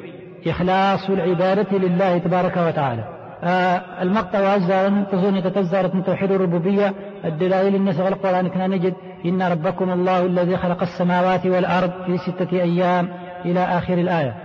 إخلاص 0.51 1.09
العبادة 1.09 1.77
لله 1.77 2.17
تبارك 2.17 2.57
وتعالى. 2.57 3.03
آه 3.43 3.81
المقطع 4.01 4.55
وزارا 4.55 5.05
تظن 5.11 5.43
تتزارت 5.43 5.95
من 5.95 6.03
توحيد 6.03 6.31
الربوبية. 6.31 6.93
الدلائل 7.25 7.75
الناس 7.75 7.99
القرآن 7.99 8.47
كنا 8.47 8.67
نجد 8.67 8.93
إن 9.25 9.41
ربكم 9.41 9.89
الله 9.91 10.25
الذي 10.25 10.57
خلق 10.57 10.81
السماوات 10.81 11.45
والأرض 11.45 11.91
في 12.05 12.17
ستة 12.17 12.61
أيام 12.61 13.09
إلى 13.45 13.59
آخر 13.59 13.93
الآية. 13.93 14.35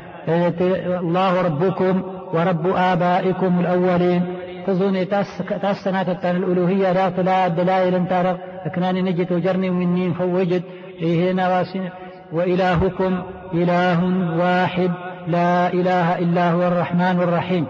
الله 1.01 1.43
ربكم 1.43 2.03
ورب 2.33 2.67
آبائكم 2.77 3.61
الأولين. 3.61 4.23
تظن 4.67 5.09
تاسنات 5.63 6.09
التان 6.09 6.37
الألوهية. 6.37 6.93
لا 6.93 7.09
تلا 7.09 7.49
دلائل 7.49 7.95
انتارق 7.95 8.39
لكناني 8.67 9.03
نجد 9.03 9.33
وجرني 9.33 9.71
مني 9.71 10.15
فوجد. 10.15 10.63
إيه 11.03 11.33
نواسين 11.33 11.91
وإلهكم 12.33 13.23
إله 13.55 14.05
واحد. 14.39 14.91
لا 15.27 15.73
إله 15.73 16.19
إلا 16.19 16.51
هو 16.51 16.67
الرحمن 16.67 17.21
الرحيم. 17.23 17.67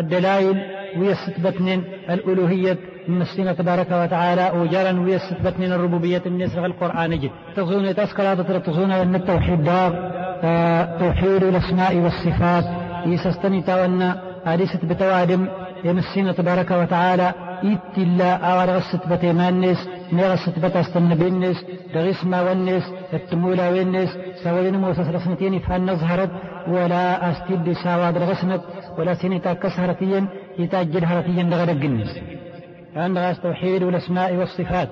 الدلائل 0.00 0.62
ويستبتن 0.98 1.82
الألوهية 2.10 2.78
من 3.08 3.22
السنة 3.22 3.52
تبارك 3.52 3.86
وتعالى 3.90 4.50
وجرا 4.58 5.00
ويستبتن 5.00 5.72
الربوبية 5.72 6.22
من 6.26 6.40
يسرق 6.40 6.64
القرآن 6.64 7.10
جد 7.20 7.30
تظن 7.56 7.94
تذكر 7.94 8.58
تظن 8.58 8.90
أن 8.90 9.14
التوحيد 9.14 9.64
دار 9.64 9.92
توحيد 10.98 11.42
الأسماء 11.42 11.96
والصفات. 11.96 12.64
يسستني 13.06 13.62
تونا 13.62 14.22
أليست 14.46 14.84
بتوادم 14.84 15.48
يمسين 15.84 16.34
تبارك 16.34 16.70
وتعالى 16.70 17.32
بتستن 20.58 21.14
بالنس 21.14 21.64
دغيس 21.94 22.24
ما 22.24 22.40
والنس 22.42 22.92
التمولا 23.12 23.68
والنس 23.68 24.10
سوين 24.44 24.76
موسى 24.76 25.02
رسنتين 25.02 25.58
فان 25.58 25.86
نظهرت 25.90 26.30
ولا 26.68 27.30
أستد 27.30 27.72
سواد 27.72 28.16
الغسنت 28.16 28.62
ولا 28.98 29.14
سنتا 29.14 29.52
كسهرتيا 29.52 30.26
يتاجل 30.58 31.04
هرتيا 31.04 31.42
دغر 31.42 31.68
الجنس 31.68 32.18
عند 32.96 33.18
غاس 33.18 33.40
توحيد 33.40 33.82
الأسماء 33.82 34.34
والصفات. 34.36 34.88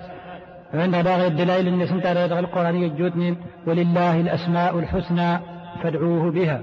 عند 0.75 0.97
باغي 0.97 1.27
الدلائل 1.27 1.69
الناس 1.69 1.91
انت 1.93 2.07
على 2.07 2.39
القرآن 2.39 2.77
يجودني 2.77 3.37
ولله 3.67 4.21
الأسماء 4.21 4.79
الحسنى 4.79 5.39
فادعوه 5.83 6.31
بها. 6.31 6.61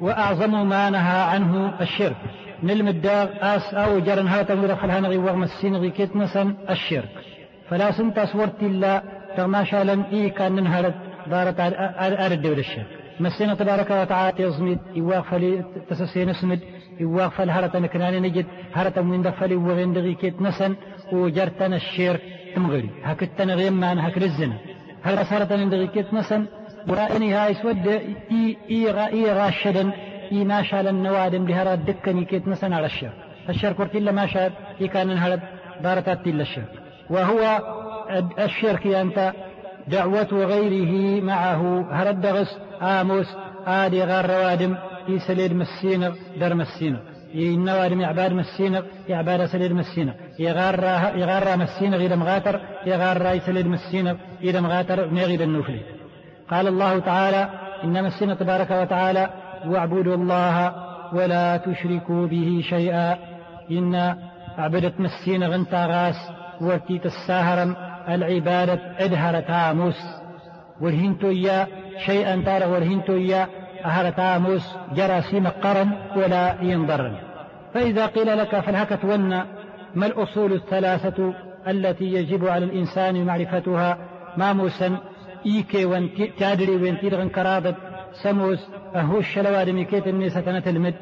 وأعظم 0.00 0.68
ما 0.68 0.90
نهى 0.90 1.20
عنه 1.20 1.72
الشرك. 1.80 2.16
نلم 2.68 2.88
الدار 2.88 3.28
أس 3.40 3.74
أو 3.74 3.98
جرن 4.06 4.28
هاتا 4.28 4.54
ودخلها 4.54 5.00
نغي 5.00 5.18
ورم 5.24 5.42
السين 5.42 5.90
كيت 5.90 6.16
نسن 6.16 6.48
الشرك. 6.70 7.14
فلا 7.68 7.88
سنت 7.98 8.18
أسورت 8.18 8.58
إلا 8.62 8.92
تغما 9.36 9.64
شالا 9.64 9.96
إي 10.12 10.30
كان 10.30 10.52
ننهرت 10.56 10.94
دارت 11.30 11.60
أرد 12.24 12.46
الشرك. 12.46 12.86
مسينا 13.20 13.54
تبارك 13.54 13.90
وتعالى 13.90 14.42
يزمد 14.44 14.78
يواق 14.94 15.24
فلي 15.30 15.64
تسسين 15.88 16.28
اسمد 16.28 16.60
يواغفل 17.00 17.50
هرة 17.50 17.78
نكنان 17.78 18.22
نجد 18.22 18.46
هرة 18.74 19.00
من 19.00 19.22
دفل 19.22 19.54
وغين 19.54 19.92
دغي 19.92 20.14
كيت 20.14 20.42
نسن 20.42 20.72
وجرتنا 21.12 21.76
الشير 21.76 22.20
تمغري. 22.54 22.90
هكتنا 23.04 23.54
غيمان 23.54 23.98
هك 23.98 24.18
رزنا 24.18 24.56
هل 25.02 25.26
صارت 25.26 25.52
من 25.52 25.68
دغي 25.70 25.86
كيت 25.86 26.14
نسن 26.14 26.42
ورأني 26.88 27.34
هاي 27.34 27.54
سود 27.54 27.88
إي 27.88 28.56
إي 28.70 28.90
غا 28.90 29.06
إي 29.16 29.32
راشدا 29.32 29.84
إي 30.32 30.44
ما 30.44 30.62
شال 30.62 30.88
النوادم 30.88 31.44
بهرة 31.44 31.74
دكني 31.74 32.24
كيت 32.24 32.48
نسن 32.48 32.72
على 32.72 32.86
الشر. 32.86 33.12
الشر 33.48 33.72
كرت 33.72 33.96
إلا 33.96 34.12
ما 34.12 34.26
شاد 34.26 34.52
إي 34.80 34.88
كان 34.88 35.10
انهرد 35.10 35.40
دارتات 35.82 36.26
إلا 36.26 36.42
الشر. 36.42 36.64
وهو 37.10 37.60
الشرك 38.38 38.86
أنت 38.86 39.32
دعوة 39.88 40.32
غيره 40.32 41.22
معه. 41.24 41.86
هرد 41.90 42.20
دغس 42.20 42.58
آموس 42.82 43.26
آدي 43.66 44.04
غار 44.04 44.30
روادم 44.30 44.76
في 45.06 45.18
سليد 45.18 45.52
مسينغ 45.52 46.14
در 46.40 46.54
مسينغ 46.54 46.98
النوادم 47.34 48.00
يعباد 48.00 48.32
مسينغ 48.32 48.82
يعباد 49.08 49.46
سليد 49.46 49.72
مسينغ 49.72 50.12
يغار 50.38 50.80
يغار 51.16 51.56
مسينغ 51.56 51.96
إذا 52.06 52.16
مغاتر 52.16 52.60
يغار 52.86 53.34
يسليد 53.34 53.66
مسينغ 53.66 54.14
إذا 54.42 54.60
مغاتر 54.60 55.10
نغيد 55.10 55.40
النوفلي 55.40 55.80
قال 56.50 56.66
الله 56.66 56.98
تعالى 56.98 57.50
إن 57.84 58.04
مسينا 58.04 58.34
تبارك 58.34 58.70
وتعالى 58.70 59.30
واعبدوا 59.66 60.14
الله 60.14 60.72
ولا 61.12 61.56
تشركوا 61.56 62.26
به 62.26 62.62
شيئا. 62.68 63.16
إن 63.70 64.16
عبدت 64.58 65.00
مسينا 65.00 65.48
غنتا 65.48 65.86
غاس 65.86 66.30
ورتيت 66.60 67.06
الساهرم 67.06 67.76
العبادة 68.08 68.80
ادهر 68.98 69.40
تاموس 69.40 70.00
ورهنتو 70.80 71.28
إياه 71.28 71.66
شيئا 72.06 72.42
تار 72.46 72.68
ورهنتو 72.68 73.12
إياه 73.12 73.48
أهر 73.84 74.10
تاموس 74.10 74.76
جرى 74.94 75.22
سيم 75.22 75.46
قرن 75.48 75.90
ولا 76.16 76.54
ينضرن. 76.62 77.16
فإذا 77.74 78.06
قيل 78.06 78.38
لك 78.38 78.60
فالهكت 78.60 79.04
ون 79.04 79.28
ما 79.94 80.06
الأصول 80.06 80.52
الثلاثة 80.52 81.34
التي 81.68 82.04
يجب 82.04 82.46
على 82.46 82.64
الإنسان 82.64 83.24
معرفتها؟ 83.24 83.98
ماموسا 84.36 84.98
إيكي 85.46 85.84
وان 85.84 86.08
تادري 86.38 86.76
وان 86.76 86.98
تيرغن 86.98 87.28
سموس 88.22 88.58
أهو 88.94 89.18
الشلوات 89.18 89.68
ميكيت 89.68 90.06
النيسة 90.06 90.58
تلمد 90.60 90.94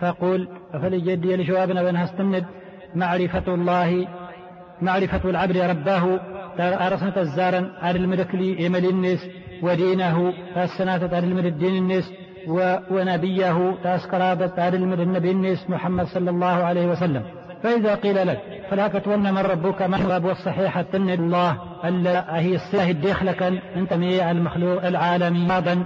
فقول 0.00 0.48
فلجدي 0.72 1.36
لجوابنا 1.36 1.82
بأنها 1.82 2.04
استند 2.04 2.44
معرفة 2.94 3.54
الله 3.54 4.08
معرفة 4.82 5.30
العبد 5.30 5.56
ربه 5.56 6.20
أرسنة 6.60 7.16
الزارا 7.16 7.70
على 7.82 7.98
المدكلي 7.98 8.66
إمل 8.66 8.84
النس 8.84 9.26
ودينه 9.62 10.32
السنة 10.56 11.10
على 11.12 11.18
المد 11.18 11.44
الدين 11.44 11.76
النس 11.76 12.12
ونبيه 12.90 13.74
تاسكرابة 13.84 14.52
على 14.58 14.76
المد 14.76 15.00
النبي 15.00 15.30
النس 15.30 15.70
محمد 15.70 16.06
صلى 16.06 16.30
الله 16.30 16.46
عليه 16.46 16.86
وسلم. 16.86 17.22
فإذا 17.62 17.94
قيل 17.94 18.26
لك 18.26 18.40
فلا 18.70 18.88
كتون 18.88 19.34
من 19.34 19.38
ربك 19.38 19.82
ما 19.82 19.96
هو 19.96 20.16
أبو 20.16 20.30
الصحيحة 20.30 20.82
تن 20.82 21.10
الله 21.10 21.58
ألا 21.84 22.40
هي 22.40 22.54
الساه 22.54 22.90
الدخلك 22.90 23.42
أنت 23.76 23.92
مي 23.92 24.30
المخلوق 24.30 24.86
العالمي. 24.86 25.46
ماضا 25.46 25.84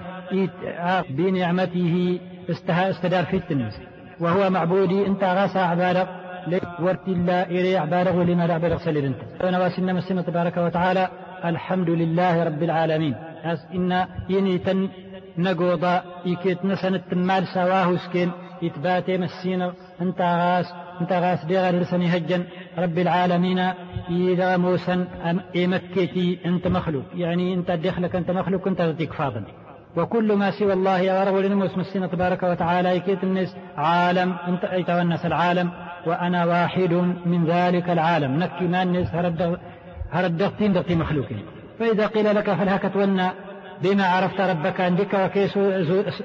بنعمته 1.10 2.18
استدار 2.50 3.24
في 3.24 3.36
التنس 3.36 3.80
وهو 4.20 4.50
معبودي 4.50 5.06
انت 5.06 5.24
غاسا 5.24 5.58
عبادك 5.58 6.08
ورت 6.80 7.08
الله 7.08 7.42
إلي 7.42 7.76
عبادك 7.76 8.14
ولنا 8.14 8.54
عبادك 8.54 8.78
سليل 8.78 9.04
انت 9.04 9.44
ونواسنا 9.44 9.92
مسلمة 9.92 10.22
تبارك 10.22 10.56
وتعالى 10.56 11.08
الحمد 11.44 11.90
لله 11.90 12.44
رب 12.44 12.62
العالمين. 12.62 13.14
إن 13.74 14.06
ينيتن 14.28 14.88
نقوضا 15.38 16.02
يكيت 16.26 16.64
نسن 16.64 16.94
التمال 16.94 17.46
سواه 17.46 17.96
سكين. 17.96 18.30
يتباتي 18.62 19.18
مسينا 19.18 19.72
انت 20.00 20.20
غاس 20.20 20.72
انت 21.00 21.12
غاس 21.12 21.44
ديغر 21.44 21.74
لسني 21.74 22.16
هجا 22.16 22.44
رب 22.78 22.98
العالمين 22.98 23.58
إذا 24.10 24.56
موسى 24.56 25.04
إمكتي 25.56 26.38
أنت 26.46 26.68
مخلوق. 26.68 27.04
يعني 27.14 27.54
أنت 27.54 27.70
دخلك 27.70 28.16
أنت 28.16 28.30
مخلوق 28.30 28.68
أنت 28.68 28.82
تديك 28.82 29.12
فاضل 29.12 29.42
وكل 29.96 30.32
ما 30.32 30.50
سوى 30.50 30.72
الله 30.72 31.24
رب 31.24 31.36
لنموس 31.36 31.78
مسنا 31.78 32.06
تبارك 32.06 32.42
وتعالى 32.42 32.96
يكيت 32.96 33.24
الناس 33.24 33.56
عالم 33.76 34.36
أنت 34.48 34.64
يتونس 34.72 35.26
العالم 35.26 35.70
وأنا 36.06 36.44
واحد 36.44 36.92
من 37.26 37.46
ذلك 37.46 37.90
العالم. 37.90 38.38
نكي 38.38 38.64
ما 38.64 38.82
الناس 38.82 39.14
هرد 39.14 39.58
هردغتين 40.12 40.72
دغتي 40.72 40.94
مخلوقين. 40.94 41.42
فإذا 41.78 42.06
قيل 42.06 42.34
لك 42.36 42.50
فالهك 42.50 42.92
تونا 42.94 43.32
بما 43.82 44.06
عرفت 44.06 44.40
ربك 44.40 44.80
عندك 44.80 45.14
وكيس 45.14 45.56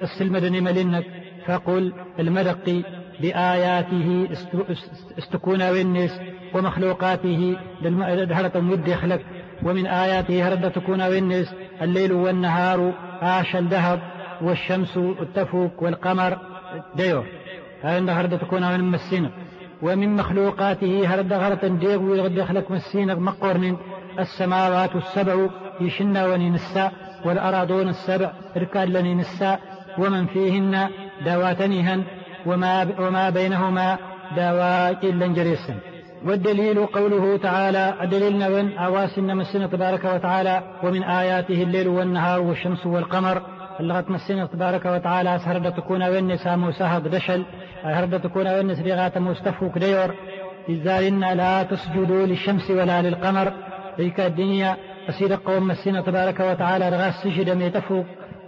السلمدني 0.02 0.62
ملنك 0.62 1.06
فقل 1.48 1.94
المدقي 2.20 2.84
بآياته 3.22 4.28
استكون 5.18 5.62
والنس 5.62 6.22
ومخلوقاته 6.54 7.58
هرة 8.32 8.60
مد 8.60 8.88
يخلق 8.88 9.22
ومن 9.64 9.88
آياته 9.88 10.48
هرد 10.48 10.72
تكون 10.72 11.02
والنس 11.02 11.56
الليل 11.82 12.12
والنهار 12.14 12.94
عاش 13.22 13.56
الذهب 13.56 14.00
والشمس 14.42 14.98
التفوك 14.98 15.82
والقمر 15.82 16.38
ديور 16.96 17.26
هذا 17.84 18.14
هرد 18.14 18.40
تكون 18.40 18.72
من 18.72 18.84
مسينة 18.92 19.32
ومن 19.82 20.16
مخلوقاته 20.16 21.14
هرد 21.14 21.34
غرة 21.34 21.68
ديغ 21.68 22.02
ويغد 22.02 22.38
يخلق 22.38 22.72
مسينة 22.72 23.16
مقرن 23.16 23.78
السماوات 24.20 24.96
السبع 24.96 25.48
يشن 25.82 26.18
الساء 26.56 26.94
والأراضون 27.26 27.90
السبع 27.90 28.32
ركال 28.58 28.94
الساء 29.20 29.60
ومن 29.98 30.28
فيهن 30.28 30.90
دواتنهن 31.26 32.04
وما, 32.46 32.88
وما 33.00 33.30
بينهما 33.30 33.98
دواء 34.38 35.06
لنجريسا 35.06 35.80
والدليل 36.26 36.86
قوله 36.86 37.38
تعالى 37.38 37.94
الدليل 38.02 38.38
نون 38.40 38.78
أواسن 38.78 39.36
مسنا 39.36 39.68
تبارك 39.68 40.06
وتعالى 40.06 40.64
ومن 40.84 41.04
آياته 41.04 41.64
الليل 41.64 41.88
والنهار 41.88 42.40
والشمس 42.40 42.86
والقمر. 42.86 43.42
اللغت 43.80 44.10
مسنا 44.10 44.46
تبارك 44.46 44.86
وتعالى 44.86 45.40
سهرد 45.40 45.74
تكون 45.74 46.04
ونس 46.04 46.48
موسهد 46.48 47.08
دشل. 47.08 47.46
هرد 47.84 48.22
تكون 48.22 48.48
ونس 48.48 48.80
لغات 48.80 49.18
مستفوك 49.18 49.78
ديور 49.78 50.16
إذا 50.70 51.10
لا 51.10 51.64
تسجدوا 51.64 52.26
للشمس 52.26 52.72
ولا 52.72 53.02
للقمر. 53.02 53.54
ذيك 53.98 54.20
الدنيا 54.20 54.78
أسير 55.10 55.36
قوم 55.46 55.68
مسنا 55.68 56.02
تبارك 56.02 56.40
وتعالى 56.40 56.90
رغاس 56.90 57.14
سجد 57.24 57.50
ميتفوك 57.50 58.06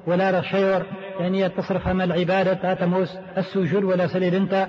ولا 0.08 0.39
رشيور. 0.39 0.86
يعني 1.19 1.49
تصرف 1.49 1.88
أما 1.88 2.03
العبادة 2.03 2.73
تموس 2.73 3.17
السجود 3.38 3.84
ولا 3.84 4.08
سليل 4.08 4.36
أنت 4.36 4.67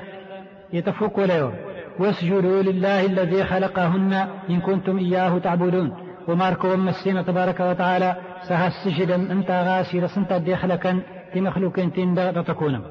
يتفوك 0.72 1.18
ولا 1.18 1.36
يور. 1.38 1.69
واسجدوا 1.98 2.62
لله 2.62 3.06
الذي 3.06 3.44
خلقهن 3.44 4.12
إن 4.50 4.60
كنتم 4.60 4.98
إياه 4.98 5.38
تعبدون. 5.38 6.10
وماركو 6.28 6.76
مسينا 6.76 7.22
تبارك 7.22 7.60
وتعالى 7.60 8.16
سها 8.48 8.66
السجد 8.66 9.10
أنت 9.10 9.50
غاسي 9.50 10.00
لسنت 10.00 10.32
ديخلكا 10.32 11.00
لمخلوق 11.34 11.72
تين 11.72 12.14
تكون 12.46 12.82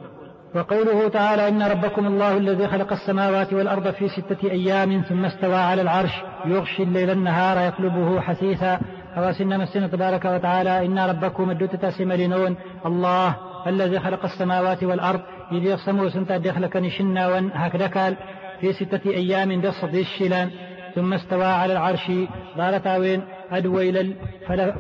وقوله 0.56 1.08
تعالى 1.08 1.48
إن 1.48 1.62
ربكم 1.62 2.08
الله 2.08 2.38
الذي 2.38 2.68
خلق 2.68 2.94
السماوات 2.94 3.54
والأرض 3.54 3.92
في 3.92 4.08
ستة 4.08 4.52
أيام 4.52 5.02
ثم 5.02 5.26
استوى 5.26 5.56
على 5.56 5.82
العرش 5.82 6.12
يغشي 6.46 6.84
الليل 6.84 7.10
النهار 7.10 7.68
يطلبه 7.68 8.22
حثيثا. 8.22 8.80
أواسن 9.18 9.60
مسنا 9.60 9.88
تبارك 9.88 10.26
وتعالى 10.26 10.86
إن 10.86 11.00
ربكم 11.00 11.52
الدوت 11.52 11.76
تاسمرينون 11.76 12.56
الله 12.86 13.36
الذي 13.68 14.00
خلق 14.00 14.26
السماوات 14.26 14.84
والأرض 14.84 15.22
إذ 15.52 15.64
يقسموا 15.64 16.10
سنتا 16.10 16.38
دخلك 16.38 16.78
نشنا 16.78 17.28
ون 17.28 17.52
هكذا 17.54 18.16
في 18.62 18.74
ستة 18.74 19.10
أيام 19.10 19.62
دصد 19.62 19.96
الشلان 19.96 20.50
ثم 20.96 21.14
استوى 21.14 21.46
على 21.46 21.74
العرش. 21.74 22.12
دارتاوين 22.58 23.22
أدويل 23.52 24.16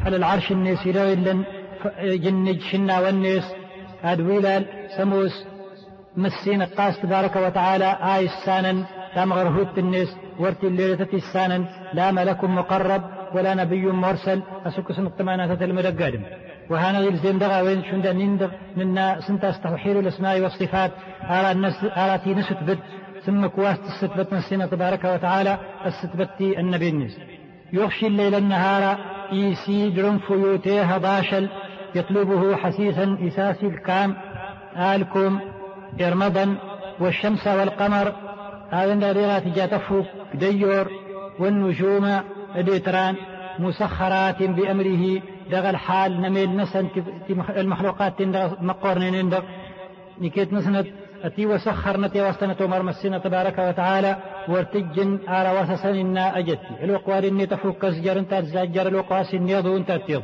فللعرش 0.06 0.52
الناس 0.52 0.86
يلويلن 0.86 1.44
جنج 2.04 2.62
شنا 2.62 3.00
والناس. 3.00 3.54
أدويل 4.04 4.66
سموس. 4.98 5.46
مسين 6.18 6.62
قاس 6.62 7.00
تبارك 7.02 7.36
وتعالى 7.36 7.98
آي 8.16 8.26
السانا 8.26 8.86
تامغر 9.16 9.48
هوت 9.48 9.78
الناس. 9.78 10.16
ورتي 10.40 10.68
الليلة 10.68 11.08
السانا 11.14 11.66
لا 11.94 12.12
ملك 12.12 12.44
مقرب 12.44 13.04
ولا 13.36 13.54
نبي 13.54 13.86
مرسل. 13.86 14.42
أسك 14.66 14.92
سنق 14.92 15.16
تمانات 15.16 15.62
المدقادم 15.62 16.24
وهنا 16.70 17.00
يلزم 17.00 17.38
دغا 17.38 17.62
وين 17.62 17.84
شند 17.84 18.08
نندغ 18.08 18.50
منا 18.78 19.20
سنتا 19.28 19.50
استوحيل 19.50 19.98
الأسماء 19.98 20.42
والصفات. 20.42 20.92
على 21.22 21.52
الناس 21.52 21.86
على 21.98 22.20
كواس 23.48 23.78
تستبت 23.82 24.34
نسينا 24.34 24.66
تبارك 24.66 25.04
وتعالى 25.04 25.58
استبتي 25.84 26.60
النبي 26.60 26.90
الناس 26.90 27.18
يغشي 27.74 28.08
الليل 28.08 28.36
النهار 28.36 28.98
إيسي 29.32 29.90
درم 29.90 30.20
فيوتيه 30.20 30.98
باشل 30.98 31.50
يطلبه 31.96 32.56
حسيسا 32.56 33.18
إساسي 33.28 33.68
الكام. 33.68 34.16
آلكم 34.76 35.40
إرمضا 36.02 36.56
والشمس 37.00 37.48
والقمر. 37.48 38.14
هذا 38.70 38.94
الذي 38.94 39.52
تجاتفه 39.52 40.06
ديور 40.34 40.88
والنجوم 41.40 42.22
الإتران 42.56 43.16
مسخرات 43.60 44.44
بأمره. 44.44 45.22
دغ 45.52 45.70
الحال 45.70 46.22
نميل 46.22 46.56
نسن 46.56 46.88
المخلوقات 47.50 48.22
مقورنين 48.62 49.30
دغ 49.30 49.44
نكيت 50.22 50.54
نسنت 50.54 50.88
أتي 51.24 51.46
وسخرنتي 51.46 52.22
واستنة 52.22 52.56
مرمسنا 52.60 53.18
تبارك 53.18 53.60
وتعالى 53.60 54.16
وارتجن 54.48 55.20
على 55.28 55.60
وسسننا 55.60 56.38
أجتي 56.38 56.84
الوقوار 56.84 57.24
إني 57.24 57.46
تفك 57.46 57.90
سجر 57.90 58.20
إنت 58.20 58.34
تزجر 58.34 58.88
الوقواس 58.88 59.34
إني 59.34 59.52
يضو 59.52 59.78
إنت 59.78 59.92
تيض 59.92 60.24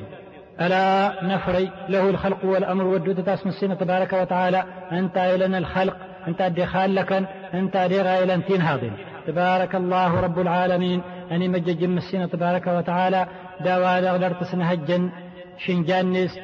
ألا 0.62 1.14
نفري 1.24 1.72
له 1.90 2.10
الخلق 2.10 2.46
والأمر 2.46 2.84
والدود 2.84 3.24
تاسم 3.24 3.50
السنة 3.50 3.76
تبارك 3.76 4.14
وتعالى. 4.14 4.64
أنت 4.92 5.18
إلنا 5.18 5.58
الخلق 5.58 5.98
أنت 6.28 6.42
أدخال 6.42 6.96
لك 6.96 7.12
أنت 7.54 7.76
إلى 8.24 8.34
انتين 8.34 8.62
هذين 8.62 8.94
تبارك 9.28 9.76
الله 9.76 10.22
رب 10.22 10.40
العالمين. 10.40 11.02
أني 11.32 11.48
مجد 11.48 11.82
السنة 11.82 12.26
تبارك 12.26 12.68
وتعالى. 12.68 13.28
داوا 13.62 14.00
دغدر 14.00 14.34
تسنهجن 14.34 15.10
شنجانس 15.58 16.40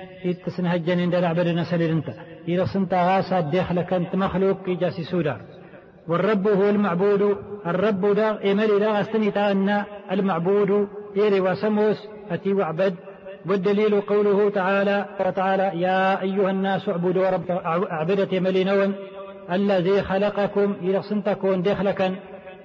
تسنهجن 0.45 0.99
إن 0.99 1.09
دلع 1.09 1.33
سليل 1.63 1.91
أنت. 1.91 2.30
إذا 2.47 2.65
صنت 2.73 2.93
غاسا 2.93 3.39
دخلك 3.39 3.93
أنت 3.93 4.15
مخلوق 4.15 4.65
كي 4.65 4.75
جاسي 4.75 5.03
سودار 5.03 5.41
والرب 6.07 6.47
هو 6.47 6.69
المعبود. 6.69 7.37
الرب 7.67 8.05
دا 8.15 8.51
إمالي 8.51 8.79
دا 8.79 9.01
أستني 9.01 9.29
أن 9.29 9.83
المعبود. 10.11 10.87
إيري 11.17 11.39
وسموس 11.39 12.07
أتي 12.31 12.53
وعبد. 12.53 12.95
والدليل 13.45 14.01
قوله 14.01 14.49
تعالى 14.49 15.05
وتعالى 15.19 15.81
يا 15.81 16.21
أيها 16.21 16.51
الناس 16.51 16.89
اعبدوا 16.89 17.29
رب 17.29 17.51
أعبدة 17.91 18.39
ملينون 18.39 18.95
الذي 19.51 20.01
خلقكم 20.01 20.75
إذا 20.81 21.01
صنتكون 21.01 21.61
دخلكا 21.61 22.15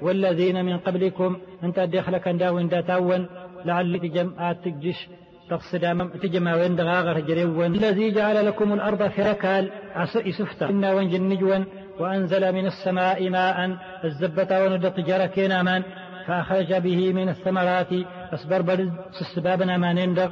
والذين 0.03 0.65
من 0.65 0.79
قبلكم 0.79 1.37
أنت 1.65 1.81
دخلكا 1.81 2.33
داون 2.33 2.69
داتاون. 2.69 3.27
لعل 3.65 3.99
تجم 3.99 4.33
تجش 4.65 5.09
تقصد 5.51 6.11
تجمع 6.23 6.55
وين 6.55 6.77
دغاغر 6.77 7.21
جريون. 7.21 7.75
الذي 7.75 8.11
جعل 8.11 8.47
لكم 8.47 8.73
الأرض 8.73 9.09
فركال 9.09 9.71
إسفتا 10.17 10.69
إنا 10.69 10.93
وانجن 10.93 11.29
نجوا 11.29 11.65
وأنزل 11.99 12.53
من 12.53 12.67
السماء 12.67 13.31
ماء 13.31 13.77
الزبة 14.05 14.65
وندت 14.65 15.01
جركينا 15.01 15.63
من 15.63 15.83
فأخرج 16.27 16.75
به 16.75 17.13
من 17.13 17.29
الثمرات. 17.29 17.93
أصبر 18.33 18.63
بل 18.63 18.91
سسبابنا 19.13 19.77
ما 19.77 19.93
نندق. 19.93 20.31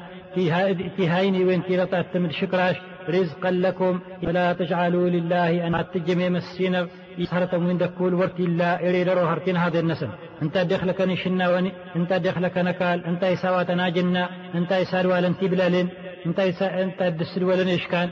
في 0.97 1.09
هايني 1.09 1.45
وين 1.45 1.63
كيرتا 1.63 2.03
تمد 2.03 2.31
شكراش. 2.31 2.77
رزقا 3.09 3.51
لكم. 3.51 4.01
فلا 4.23 4.53
تجعلوا 4.53 5.09
لله 5.09 5.67
أن 5.67 5.85
تجمع 5.95 6.29
مسينا 6.29 6.89
يسهرة 7.19 7.57
من 7.59 7.79
دكول 7.79 8.15
ورتي 8.15 8.45
الله 8.45 8.73
إريد 8.89 9.09
رو 9.09 9.21
هرتين 9.21 9.57
هذا 9.57 9.81
النسل. 9.81 10.09
أنت 10.43 10.59
دخلك 10.59 11.01
نشنا 11.01 11.51
وني 11.51 11.73
أنت 11.97 12.13
دخلك 12.13 12.59
نكال 12.59 13.05
أنت 13.05 13.23
يساواتنا 13.23 13.89
جنة 13.89 14.29
أنت 14.55 14.73
يسار 14.73 15.07
ولن 15.07 15.39
تبلالين 15.39 15.89
أنت 16.27 16.39
يسا 16.39 16.83
أنت 16.83 17.03
دسر 17.03 17.45
ولن 17.45 17.69
إشكان 17.69 18.09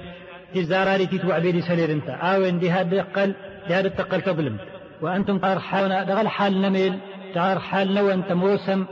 تزاراري 0.55 1.07
تتوع 1.07 1.38
بيدي 1.38 1.62
سلير 1.62 1.93
أنت. 1.93 2.09
أو 2.09 2.45
إن 2.45 2.59
دي 2.59 2.71
هذا 2.71 3.01
القل 3.01 3.35
دي 3.69 3.75
هذا 3.75 3.88
التقل 3.88 4.21
تظلم. 4.23 4.57
وأنتم 5.03 5.38
ترحلون 5.38 6.07
دغل 6.07 6.29
حال 6.29 6.62
نميل 6.62 6.99
تعار 7.35 7.59
حال 7.59 7.95
نو 7.95 8.11
أنت 8.11 8.33
موسم. 8.33 8.85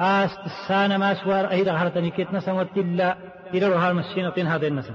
آست 0.00 0.38
السانة 0.46 0.96
ما 0.96 1.14
سوار 1.14 1.50
أي 1.50 1.64
دغهرتني 1.64 2.10
كيت 2.10 2.32
نسم 2.32 2.56
وتلا 2.56 3.16
إلى 3.54 3.66
روها 3.66 3.90
المسينة 3.90 4.54
هذا 4.54 4.66
النسم 4.66 4.94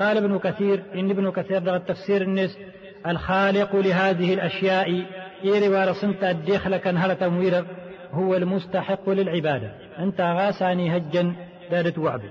قال 0.00 0.16
ابن 0.16 0.38
كثير 0.38 0.82
إن 0.94 1.10
ابن 1.10 1.30
كثير 1.30 1.58
دغ 1.58 1.76
التفسير 1.76 2.22
النس 2.22 2.58
الخالق 3.06 3.76
لهذه 3.76 4.34
الأشياء. 4.34 5.04
إيري 5.44 5.68
وارسنت 5.68 6.24
الدخل 6.24 6.76
كان 6.76 6.96
هل 6.96 7.16
تموير 7.16 7.64
هو 8.12 8.36
المستحق 8.36 9.10
للعبادة. 9.10 9.72
أنت 9.98 10.20
غاساني 10.20 10.96
هجا 10.96 11.32
دارت 11.70 11.98
وعبد 11.98 12.30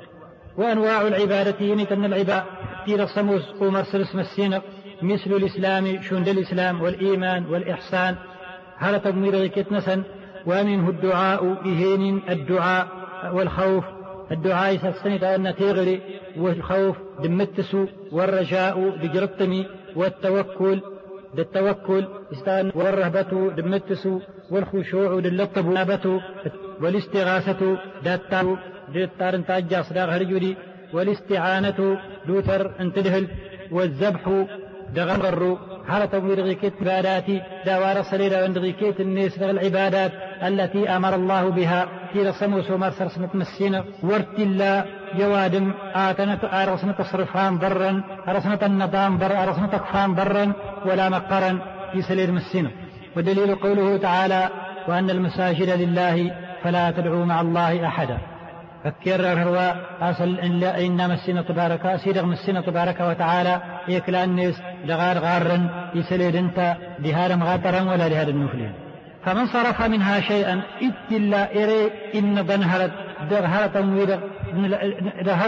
وأنواع 0.58 1.02
العبادة 1.02 1.66
ينتن 1.66 2.06
العباء. 2.06 2.46
تير 2.86 3.06
صموس 3.06 3.42
قمر 3.60 3.84
سلس 3.84 4.16
مسينة 4.16 4.62
مثل 5.02 5.32
الإسلام 5.32 6.02
شند 6.02 6.28
الإسلام 6.28 6.82
والإيمان 6.82 7.46
والإحسان. 7.46 8.16
هل 8.78 9.00
تموير 9.00 9.48
كتنسا 9.48 10.04
ومنه 10.46 10.90
الدعاء 10.90 11.58
إهين 11.66 12.22
الدعاء 12.30 12.88
والخوف. 13.34 13.86
الدعاء 14.32 14.78
سنة 15.04 15.36
أن 15.36 15.56
تغري 15.56 16.02
والخوف 16.38 16.98
دمتسو 17.24 17.86
والرجاء 18.12 18.90
دجرطمي 18.90 19.66
والتوكل 19.96 20.82
للتوكل 21.38 22.08
استان 22.34 22.72
والرهبة 22.76 23.52
دمتسو 23.58 24.20
والخشوع 24.52 25.20
دلطب 25.20 25.66
نابة 25.68 26.22
والاستغاثة 26.82 27.78
داتاو 28.04 28.58
دتار 28.94 29.36
انتاجا 29.36 29.82
صداق 29.82 30.10
هرجولي 30.10 30.56
والاستعانة 30.94 31.98
دوتر 32.28 32.72
انتدهل 32.80 33.28
والذبح 33.72 34.46
دغنغر 34.96 35.58
حالة 35.88 36.14
ورغيكيت 36.26 36.74
عباداتي 36.82 37.42
دوار 37.66 38.02
صليلة 38.12 38.44
وندغيكيت 38.44 39.00
الناس 39.00 39.38
العبادات 39.38 40.12
التي 40.44 40.90
أمر 40.90 41.16
الله 41.16 41.50
بها 41.50 41.88
في 42.14 42.20
رسموس 42.30 42.72
ومرسر 42.72 43.08
سنة 43.08 43.30
مسينة 43.34 43.84
ورت 44.04 44.40
الله 44.40 44.86
جوادم 45.18 45.74
آتنت 45.96 46.44
أرسنة 46.44 46.92
تصرفان 46.92 47.58
ضرا 47.58 48.04
أرسنة 48.28 48.60
النظام 48.64 49.18
ضر 49.18 49.44
أرسنة 49.44 49.68
تكفان 49.68 50.16
ضرا 50.16 50.54
ولا 50.86 51.10
مقرا 51.10 51.60
في 51.92 52.02
سليل 52.02 52.34
مسينة. 52.34 52.72
ودليل 53.18 53.56
قوله 53.56 53.98
تعالى 53.98 54.50
وأن 54.88 55.10
المساجد 55.10 55.70
لله 55.70 56.32
فلا 56.64 56.92
تدعوا 56.92 57.26
مع 57.26 57.42
الله 57.42 57.88
أحدا. 57.88 58.18
فكر 58.86 59.44
هو 59.44 59.76
أصل 60.02 60.40
إن 60.40 60.64
إن 60.64 61.10
مسنا 61.10 61.42
تبارك 61.42 61.86
أسير 61.86 62.26
مسنا 62.26 62.62
تبارك 62.62 63.00
وتعالى 63.00 63.62
يكلا 63.88 64.24
الناس 64.24 64.62
لغار 64.86 65.18
غارا 65.18 65.70
يسليد 65.96 66.36
انت 66.36 66.76
لهذا 67.00 67.36
مغاترا 67.36 67.82
ولا 67.82 68.10
لهذا 68.10 68.30
النفلين 68.30 68.74
فمن 69.26 69.48
صرف 69.48 69.82
منها 69.82 70.20
شيئا 70.20 70.62
إتلا 70.82 71.64
إري 71.64 71.92
إن 72.16 72.46
دنهرت 72.46 72.92
درهرة 73.30 73.68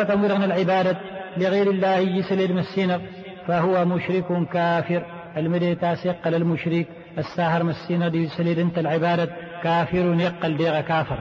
تموير 0.03 0.35
العبادة 0.35 0.97
لغير 1.37 1.69
الله 1.69 1.97
يسليد 1.97 2.51
مسنا 2.51 3.01
فهو 3.47 3.85
مشرك 3.85 4.49
كافر. 4.53 5.03
المدي 5.37 5.75
تاسق 5.75 6.27
للمشرك 6.27 6.87
الساهر 7.17 7.63
مسينا 7.63 8.07
دي 8.07 8.23
يسليد 8.23 8.59
انت 8.59 8.77
العبادة 8.77 9.29
كافر 9.63 10.15
يقل 10.19 10.57
ديغ 10.57 10.81
كافر. 10.81 11.17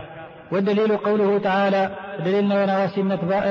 والدليل 0.52 0.96
قوله 0.96 1.38
تعالى 1.38 1.90
دليلنا 2.24 2.62
ونواسي 2.62 3.02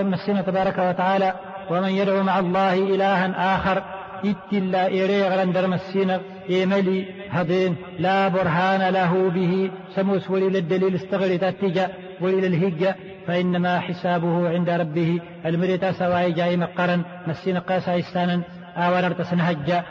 مسنا 0.04 0.42
تبارك 0.42 0.80
وتعالى 0.80 1.34
ومن 1.70 1.90
يدعو 1.90 2.24
مع 2.24 2.40
الله 2.40 2.74
إلها 2.74 3.56
آخر 3.56 3.84
إتلا 4.26 4.88
إيري 4.88 5.24
غرندر 5.24 5.68
مسينا 5.68 6.22
إيملي 6.50 7.06
هدين 7.32 7.76
لا 8.00 8.28
برهان 8.28 8.94
له 8.94 9.30
به. 9.30 9.72
سموس 9.96 10.32
ولي 10.32 10.60
الدليل 10.60 10.96
استغري 10.96 11.38
تاتجا 11.38 11.90
ولي 12.22 12.48
الهجة 12.48 12.96
فإنما 13.28 13.80
حسابه 13.80 14.50
عند 14.50 14.70
ربه. 14.70 15.22
المريتا 15.46 15.92
سواي 15.92 16.32
جاي 16.32 16.58
مقرا 16.58 17.04
مسينا 17.28 17.60
قاسا 17.60 18.00
إستانا 18.00 18.42
آوان 18.78 19.04
ارتسن 19.04 19.40
هجا 19.40 19.84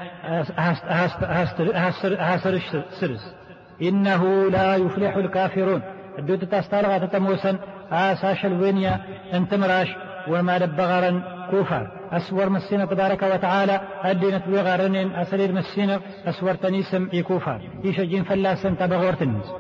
هاسر 2.19 2.59
سرس 3.01 3.35
إنه 3.83 4.51
لا 4.51 4.77
يفلح 4.77 5.17
الكافرون. 5.17 5.83
الدود 6.19 6.47
تستارغ 6.47 7.07
تتموسا 7.07 7.59
آسا 7.93 8.35
شلوينيا 8.35 9.01
انتمراش 9.35 9.89
وما 10.29 10.59
دبغرا 10.59 11.23
كوفا 11.51 11.91
أسور 12.13 12.51
مسينا 12.51 12.85
تبارك 12.85 13.23
وتعالى 13.23 13.81
أدينت 14.03 14.43
بغرن 14.49 14.97
أسلير 14.97 15.53
مسينا 15.53 16.01
أسور 16.27 16.55
تنيسم 16.55 17.09
إيكوفا 17.13 17.61
إيشجين 17.85 18.25
فلاسا 18.25 18.71
تبغور 18.71 19.13
تنس 19.13 19.53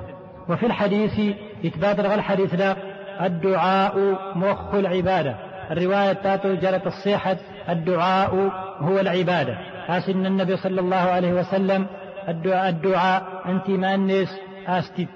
وفي 0.49 0.67
الحديث 0.67 1.35
إثبات 1.67 1.99
الحديث 1.99 2.55
لا 2.55 2.77
الدعاء 3.21 4.19
مخ 4.35 4.75
العبادة. 4.75 5.37
الرواية 5.71 6.13
تاتو 6.13 6.55
جرت 6.55 6.87
الصيحة 6.87 7.37
الدعاء 7.69 8.51
هو 8.79 9.01
العبادة. 9.01 9.59
أسن 9.89 10.27
النبي 10.27 10.57
صلى 10.57 10.81
الله 10.81 10.97
عليه 10.97 11.33
وسلم 11.33 11.87
الدعاء, 12.29 12.69
الدعاء 12.69 13.23
أنت 13.47 13.71
ما 13.71 13.95
الناس 13.95 14.29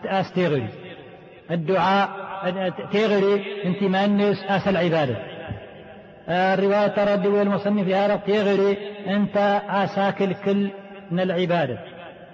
أستغري 0.05 0.69
الدعاء 1.51 2.09
تغري 2.93 3.45
أنت 3.65 3.83
ما 3.83 4.05
الناس 4.05 4.37
أس 4.49 4.69
العبادة. 4.69 5.17
الرواية 6.29 6.87
تردد 6.87 7.27
والمصنف 7.27 7.89
هذا 7.89 8.17
تغري 8.17 8.79
أنت 9.07 9.61
أساك 9.69 10.23
الكل 10.23 10.71
من 11.11 11.21
العبادة. 11.21 11.79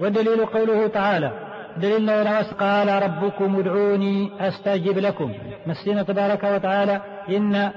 والدليل 0.00 0.46
قوله 0.46 0.87
تعالى 0.87 1.31
دليلنا 1.76 2.42
قال 2.42 3.02
ربكم 3.02 3.56
ادعوني 3.58 4.30
أستجب 4.40 4.98
لكم. 4.98 5.32
مسينا 5.66 6.02
تبارك 6.02 6.44
وتعالى؟ 6.44 7.00
إن 7.28 7.70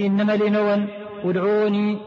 إنما 0.00 0.32
لنون 0.32 0.86
ادعوني 1.24 1.98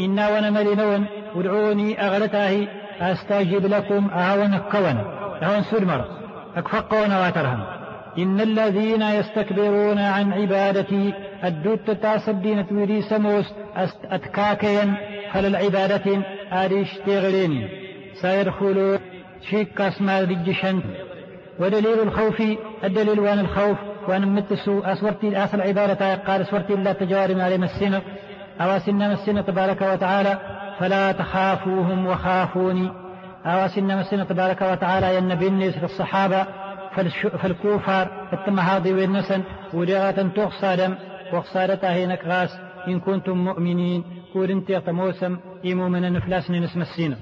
إنا 0.00 0.28
ونما 0.28 0.58
لنون 0.58 1.06
ادعوني 1.36 2.06
أغلتاه 2.06 2.66
أستجب 3.00 3.66
لكم 3.66 4.10
أهون 4.10 4.58
كون 4.58 4.96
أهون 5.42 5.62
سلمر 5.62 6.04
أكفقون 6.56 7.12
واترهم. 7.12 7.64
إن 8.18 8.40
الذين 8.40 9.02
يستكبرون 9.02 9.98
عن 9.98 10.32
عبادتي 10.32 11.12
الدوت 11.44 11.90
تاسب 11.90 12.42
دينة 12.42 12.66
ويدي 12.72 13.02
سموس 13.02 13.52
أتكاكيا 14.04 14.94
فل 15.32 15.46
العبادة 15.46 16.22
آديش 16.52 16.94
تغلين 17.06 17.68
سيدخلون 18.22 18.98
شيك 19.42 19.80
اسماء 19.80 20.24
رجشن 20.24 20.82
ودليل 21.58 22.00
الخوف 22.02 22.42
الدليل 22.84 23.20
وان 23.20 23.38
الخوف 23.38 23.78
وان 24.08 24.28
متسو 24.28 24.80
أسورتي 24.80 25.44
اصل 25.44 25.60
عبارة 25.60 26.14
قال 26.14 26.42
اسورتي 26.42 26.74
لا 26.74 26.92
تجاري 26.92 27.34
ما 27.34 27.56
مسنا 27.56 28.02
أواسنا 28.60 29.12
مسنا 29.12 29.42
تبارك 29.42 29.82
وتعالى 29.82 30.38
فلا 30.78 31.12
تخافوهم 31.12 32.06
وخافوني. 32.06 32.92
أواسنا 33.46 33.96
مسنا 33.96 34.24
تبارك 34.24 34.62
وتعالى 34.62 35.06
يا 35.14 35.18
النبي 35.18 35.72
في 35.72 35.84
الصحابة 35.84 36.46
فالكوفار 37.42 38.28
التمهاضي 38.32 38.92
والنسن 38.92 39.42
ودغة 39.74 40.30
تغصادم 40.36 40.94
وغصادتها 41.32 41.94
هينك 41.94 42.24
غاس 42.24 42.50
إن 42.88 43.00
كنتم 43.00 43.44
مؤمنين 43.44 44.04
كور 44.32 44.50
انت 44.50 44.70
يطموسم 44.70 45.38
إيمو 45.64 45.88
من 45.88 46.12
نفلاس 46.12 46.50
نسم 46.50 46.80
السينة. 46.80 47.16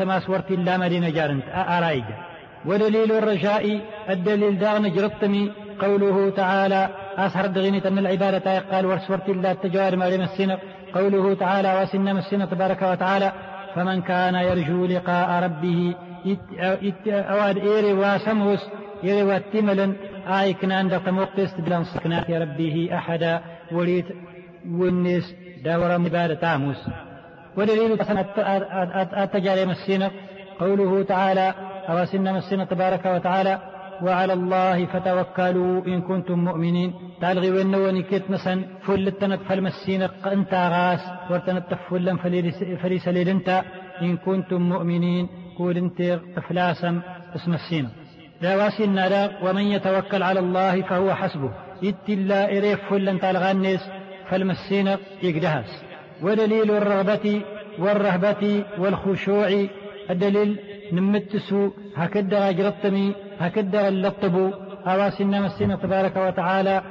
ما 0.00 0.20
سورتي 0.20 0.54
إلا 0.54 0.76
مدينة 0.76 1.10
جارنت. 1.10 1.44
أرايجا 1.48 2.16
ودليل 2.64 3.12
الرجاء 3.12 3.80
الدليل 4.10 4.58
داغن 4.58 4.92
جرطمي. 4.92 5.52
قوله 5.78 6.30
تعالى 6.30 6.88
أسهر 7.16 7.46
دغيني 7.46 7.80
تم 7.80 7.98
العبادة. 7.98 8.58
قال 8.58 8.86
ورسورتي 8.86 9.32
الله 9.32 9.50
التجار 9.50 9.96
ما 9.96 10.08
السنة. 10.08 10.58
قوله 10.94 11.34
تعالى 11.34 11.82
وسنم 11.82 12.16
السنة 12.18 12.44
تبارك 12.44 12.82
وتعالى. 12.82 13.32
فمن 13.74 14.02
كان 14.02 14.34
يرجو 14.34 14.86
لقاء 14.86 15.42
ربه 15.44 15.94
أواد 17.08 17.58
إيري 17.58 17.92
واسموس 17.92 18.62
إيري 19.04 19.22
واتملا 19.22 19.92
آي 20.28 20.54
كنان 20.54 20.88
دقت 20.88 21.08
موقتس 21.08 21.54
بلان 21.54 21.84
سكنات 21.84 22.30
ربه 22.30 22.88
أحدا. 22.92 23.40
وليت 23.72 24.06
والنس 24.70 25.34
داور 25.64 25.98
مبادة 25.98 26.34
تاموس. 26.34 26.82
ودليل 27.56 27.92
التجاري 29.24 29.66
مسينة 29.66 30.10
قوله 30.60 31.02
تعالى 31.02 31.54
أواسن 31.88 32.32
مسينة 32.34 32.64
تبارك 32.64 33.06
وتعالى 33.06 33.58
وعلى 34.02 34.32
الله 34.32 34.86
فتوكلوا 34.86 35.86
إن 35.86 36.02
كنتم 36.02 36.38
مؤمنين. 36.38 36.94
تالغي 37.20 37.50
وين 37.50 38.02
كيت 38.02 38.30
مسن 38.30 38.64
فل 38.86 39.08
التنت 39.08 39.40
فالمسينة 39.48 40.10
انت 40.26 40.54
غاس 40.54 41.00
ورتنت 41.30 41.74
فلا 41.90 42.16
فليس 42.82 43.08
انت 43.08 43.62
إن 44.02 44.16
كنتم 44.16 44.62
مؤمنين. 44.62 45.28
قول 45.58 45.76
انت 45.76 46.00
إفلاسا 46.36 47.00
اسم 47.36 47.52
السينة 47.54 47.90
لا 48.40 48.56
واسنا 48.56 49.08
لا 49.08 49.30
ومن 49.44 49.62
يتوكل 49.62 50.22
على 50.22 50.40
الله 50.40 50.82
فهو 50.82 51.14
حسبه. 51.14 51.50
إت 51.84 52.08
الله 52.08 52.44
إريف 52.58 52.80
فلا 52.90 53.18
تالغانيس 53.18 53.80
فالمسينة 54.30 54.98
يقدهاس. 55.22 55.85
ودليل 56.22 56.70
الرغبة 56.70 57.42
والرهبة 57.78 58.64
والخشوع. 58.78 59.66
الدليل 60.10 60.58
نمتسو 60.92 61.70
هكذا 61.96 62.48
أجرطمي 62.48 63.14
هكذا 63.38 63.88
اللطبو 63.88 64.50
أواسنا 64.86 65.40
مسينا 65.40 65.76
تبارك 65.76 66.16
وتعالى. 66.16 66.82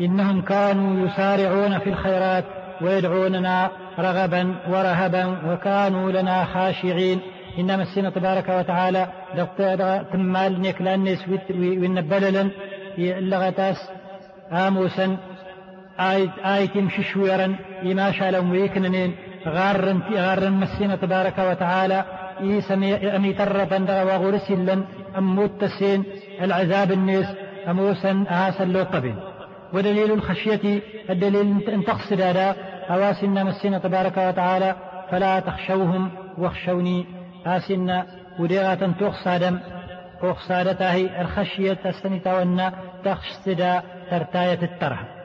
إنهم 0.00 0.42
كانوا 0.42 1.06
يسارعون 1.06 1.78
في 1.78 1.90
الخيرات 1.90 2.44
ويدعوننا 2.82 3.70
رغبا 3.98 4.54
ورهبا 4.68 5.36
وكانوا 5.46 6.12
لنا 6.12 6.44
خاشعين. 6.44 7.20
إن 7.58 7.80
مسينا 7.80 8.10
تبارك 8.10 8.48
وتعالى. 8.48 9.06
تمال 10.12 10.60
نيك 10.60 10.82
لأنيس 10.82 11.28
وينبللا 11.50 12.50
لغتاس 12.98 13.76
آموسا. 14.52 15.16
آيت 16.00 16.30
آيت 16.44 16.76
مششويرا 16.76 17.56
إما 17.82 18.12
شالهم 18.12 18.50
ويكننين. 18.50 19.14
غارن 19.46 20.02
غارن 20.14 20.52
مسينا 20.52 20.96
تبارك 20.96 21.38
وتعالى. 21.38 22.04
إيسمي 22.40 23.16
أمي 23.16 23.32
ترة 23.32 24.04
وغرسلا 24.04 24.84
أم 25.18 25.38
متسين 25.38 26.04
العذاب 26.42 26.92
النيس. 26.92 27.26
أموسا 27.68 28.24
آسا 28.28 28.64
لوطبين 28.64 29.16
ودليل 29.72 30.12
الخشية 30.12 30.82
الدليل 31.10 31.68
أن 31.68 31.84
تقصد 31.84 32.20
هذا. 32.20 32.56
أواسنا 32.90 33.44
مسينا 33.44 33.78
تبارك 33.78 34.16
وتعالى. 34.16 34.76
فلا 35.10 35.40
تخشوهم 35.40 36.10
واخشوني. 36.38 37.06
آسنا 37.46 38.06
وديغة 38.38 38.94
تغصادم 39.00 39.58
أغصادته 40.22 41.20
الخشية 41.20 41.78
السنة 41.86 42.72
تخشد 43.04 43.82
ترتاية 44.10 44.62
الترهب 44.62 45.21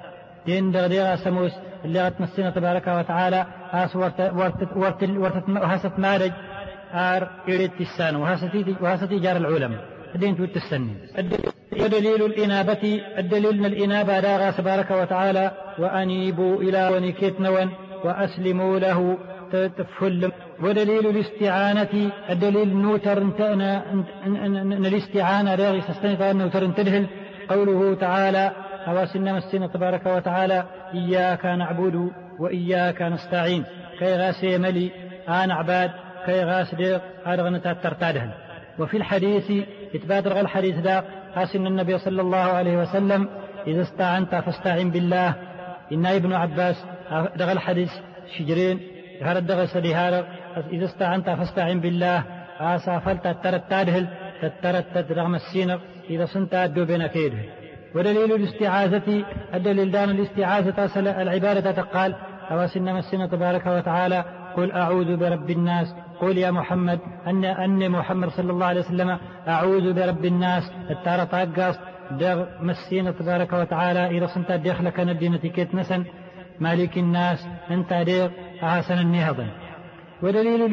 دين 0.48 0.72
دغديغا 0.72 1.16
سموس 1.16 1.52
اللي 1.86 2.00
غتمسينا 2.06 2.50
تبارك 2.50 2.88
وتعالى 2.88 3.46
آس 3.72 3.96
ورت 3.96 4.20
ورت 4.40 4.62
ورت 4.82 5.02
ورت 5.24 5.50
وهست 5.50 5.96
مارج 5.98 6.32
آر 6.94 7.22
إريد 7.50 7.72
تسان 7.80 8.16
وهستي 8.16 8.76
وهستي 8.82 9.20
جار 9.20 9.38
العلماء 9.38 9.82
الدين 10.16 10.38
توت 10.38 10.56
السنين 10.56 10.98
ودليل 11.82 12.22
الإنابة 12.26 12.84
الدليل 13.18 13.66
الإنابة 13.66 14.20
داغا 14.20 14.52
تبارك 14.52 14.92
وتعالى 14.92 15.52
وأنيبوا 15.80 16.56
إلى 16.62 16.82
ونكيت 16.94 17.42
نون 17.42 17.70
وأسلموا 18.06 18.80
له 18.80 19.18
تفل 19.78 20.32
ودليل 20.64 21.06
الاستعانة 21.14 21.94
الدليل 22.30 22.78
نوتر 22.78 23.18
انتأنا 23.18 23.72
ان 24.26 24.86
الاستعانة 24.86 25.56
راغي 25.56 25.82
سستنطى 25.82 26.34
نوتر 26.34 26.66
انتدهل. 26.66 27.06
قوله 27.50 27.96
تعالى 27.96 28.52
أواسنا 28.88 29.34
مسنا 29.34 29.67
تبارك 29.67 30.06
وتعالى 30.06 30.63
إياك 30.93 31.45
نعبد 31.45 32.12
وإياك 32.39 33.02
نستعين. 33.02 33.63
كي 34.00 34.15
غاسي 34.15 34.58
ملي 34.58 34.91
آن 35.30 35.52
عباد 35.52 35.91
كي 36.26 36.43
غاس 36.43 36.76
ديق 36.76 37.02
أرغن 37.28 37.62
ترتادهن 37.62 38.32
وفي 38.80 38.97
الحديث 38.97 39.52
رغى 40.28 40.39
الحديث 40.41 40.76
ذا 40.76 41.04
قاسم 41.36 41.67
النبي 41.67 41.97
صلى 41.97 42.21
الله 42.21 42.38
عليه 42.38 42.78
وسلم 42.78 43.30
إذا 43.67 43.82
استعنت 43.82 44.36
فاستعن 44.36 44.89
بالله. 44.91 45.34
إن 45.91 46.06
ابن 46.06 46.34
عباس 46.34 46.86
رغى 47.12 47.52
الحديث 47.52 47.91
شجرين 48.38 48.80
هرد 49.21 49.47
دغ 49.47 49.65
سدي 49.65 49.95
إذا 49.95 50.86
استعنت 50.86 51.30
فاستعن 51.30 51.80
بالله. 51.80 52.23
آسا 52.60 53.00
فلت 53.00 53.28
ترتادهل 53.43 54.08
تترتد 54.41 55.12
رغم 55.12 55.36
السينق 55.36 55.80
إذا 56.10 56.26
صنت 56.26 56.54
أدو 56.54 56.86
بين 56.86 57.08
كيده 57.08 57.38
ودليل 57.95 58.36
الاستعاذة 58.36 59.26
الدليل 59.54 59.91
دان 59.91 60.10
الاستعاذة 60.10 60.89
العبادة 61.21 61.71
تقال 61.71 62.15
أواسن 62.52 62.93
مسنا 62.93 63.28
تبارك 63.28 63.65
وتعالى 63.65 64.23
قل 64.56 64.71
أعوذ 64.71 65.17
برب 65.17 65.50
الناس 65.50 65.95
قل 66.21 66.38
يا 66.38 66.52
محمد 66.52 67.00
أن 67.28 67.45
أن 67.45 67.91
محمد 67.91 68.30
صلى 68.30 68.52
الله 68.52 68.65
عليه 68.65 68.82
وسلم 68.82 69.17
أعوذ 69.47 69.93
برب 69.93 70.26
الناس 70.26 70.71
التارة 70.89 71.23
طاقاس 71.23 71.80
دغ 72.12 72.45
مسينا 72.62 73.12
تبارك 73.12 73.54
وتعالى 73.54 74.17
إذا 74.17 74.28
صنت 74.28 74.52
دخلك 74.52 75.00
ندينة 75.00 75.38
كيت 75.38 75.76
نسن 75.76 76.04
مالك 76.60 76.97
الناس 76.97 77.47
أنت 77.71 77.93
ديغ 77.93 78.30
أحسن 78.63 79.00
النهض 79.00 79.45
ودليل 80.21 80.65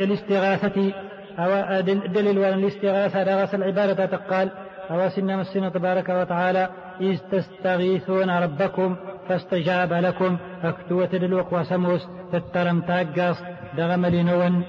الاستغاثة 0.00 0.92
أو 1.38 1.80
دليل 2.06 2.44
الاستغاثة 2.44 3.22
دغس 3.22 3.54
العبادة 3.54 4.06
تقال 4.06 4.50
أواسنا 4.90 5.36
مسنا 5.36 5.68
تبارك 5.68 6.08
وتعالى 6.08 6.68
إذ 7.00 7.18
تستغيثون 7.32 8.30
ربكم 8.30 8.96
فاستجاب 9.28 9.92
لكم. 9.92 10.36
أكتوة 10.62 11.10
الوق 11.12 11.54
وسموس 11.54 12.08
تترم 12.32 12.80
تاقص 12.80 13.38
دغم 13.76 14.06
لنون 14.06 14.64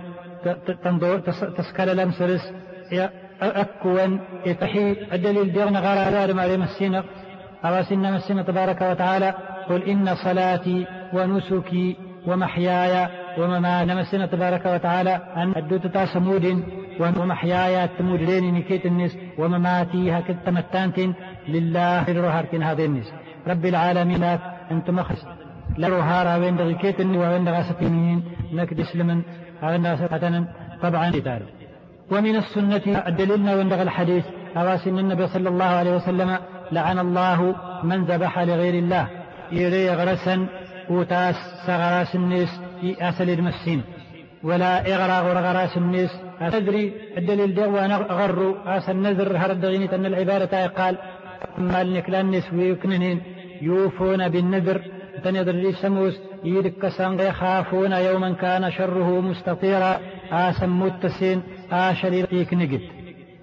تسكال 1.57 1.97
لمسرس 1.97 2.53
أكون 3.41 4.19
يتحي 4.45 4.91
الدليل 5.13 5.53
ديرنا 5.53 5.79
غار 5.79 6.11
دار 6.11 6.33
ما 6.33 6.57
مسنا 6.57 7.03
أواسنا 7.65 8.11
مسنا 8.11 8.43
تبارك 8.43 8.81
وتعالى 8.81 9.33
قل 9.69 9.83
إن 9.83 10.15
صلاتي 10.15 10.85
ونسكي 11.13 11.97
ومحياي 12.27 13.07
ومماتي 13.37 13.85
نمسنا 13.93 14.25
تبارك 14.25 14.65
وتعالى 14.65 15.21
أن 15.35 15.53
أدوت 15.55 15.97
سمود 16.13 16.63
ومحياي 16.99 17.87
تمود 17.87 18.21
لين 18.21 18.55
نكيت 18.55 18.85
النس 18.85 19.17
ومماتي 19.37 20.11
هكذا 20.11 20.37
تمتانت 20.45 20.99
لله 21.47 22.07
الرهاركن 22.07 22.63
هذه 22.63 22.85
النس. 22.85 23.13
رب 23.47 23.65
العالمين 23.65 24.23
أنت 24.71 24.89
مخص 24.89 25.25
لا 25.77 25.87
رهارا 25.87 26.35
وين 26.35 26.55
دغيكيت 26.55 26.99
وين 26.99 27.45
دغاستين 27.45 28.23
نكد 28.53 28.81
سلمن 28.81 29.21
هذا 29.61 30.47
طبعا 30.81 31.09
قتال 31.09 31.41
ومن 32.11 32.35
السنة 32.35 32.81
الدليلنا 33.07 33.55
وين 33.55 33.69
دغ 33.69 33.81
الحديث. 33.81 34.25
أواسن 34.57 34.99
النبي 34.99 35.27
صلى 35.27 35.49
الله 35.49 35.65
عليه 35.65 35.95
وسلم 35.95 36.37
لعن 36.71 36.99
الله 36.99 37.55
من 37.83 38.03
ذبح 38.05 38.39
لغير 38.39 38.73
الله. 38.73 39.07
يري 39.51 39.89
غرسا. 39.89 40.47
وتاس 40.89 41.35
سغراس 41.67 42.15
الناس 42.15 42.61
في 42.81 43.09
أسل 43.09 43.29
المسين 43.29 43.81
ولا 44.43 44.93
إغراغ 44.93 45.25
غراس 45.37 45.77
الناس 45.77 46.09
أدري 46.41 46.93
الدليل 47.17 47.55
دو 47.55 47.77
أنا 47.77 47.95
أغر 47.95 48.55
أس 48.65 48.89
النذر. 48.89 49.37
هرد 49.37 49.65
غيني 49.65 49.95
أن 49.95 50.05
العبارة 50.05 50.67
قال 50.67 50.97
ما 51.57 51.81
النكلان 51.81 52.31
نسوي 52.31 52.71
وكننين 52.71 53.21
يوفون 53.61 54.29
بالنذر. 54.29 54.81
تنظر 55.23 55.51
لي 55.51 55.71
سموس 55.73 56.19
يدكسان 56.43 57.19
يخافون 57.19 57.91
يوما 57.91 58.33
كان 58.33 58.71
شره 58.71 59.21
مستطيرا. 59.21 59.99
آسم 60.31 60.79
متسين 60.79 61.43
آشريق 61.71 62.53
نقد 62.53 62.81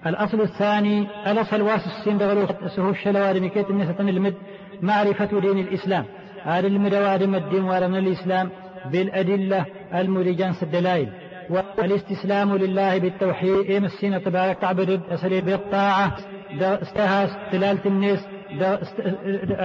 الأصل 0.05 0.41
الثاني 0.41 1.07
الأصل 1.27 1.61
واسسين 1.61 2.17
بغلو 2.17 2.47
سهو 2.75 2.89
الشلوار 2.89 3.41
مكيت 3.41 3.69
النسة 3.69 3.99
المد 3.99 4.35
معرفة 4.81 5.39
دين 5.39 5.59
الإسلام. 5.59 6.05
هذا 6.43 6.67
المدوادم 6.67 7.35
الدين 7.35 7.63
ورم 7.63 7.95
الإسلام. 7.95 8.49
بالأدلة 8.91 9.65
المرجان 9.93 10.53
الدلائل 10.61 11.09
والإستسلام 11.49 12.57
لله 12.57 12.97
بالتوحيد 12.97 13.69
إيم 13.69 13.85
السنة 13.85 14.17
تبارك 14.17 14.57
تعبد 14.61 15.01
أسلي 15.09 15.41
بالطاعة 15.41 16.17
استهاس 16.61 17.29
تلالة 17.51 17.85
الناس 17.85 18.19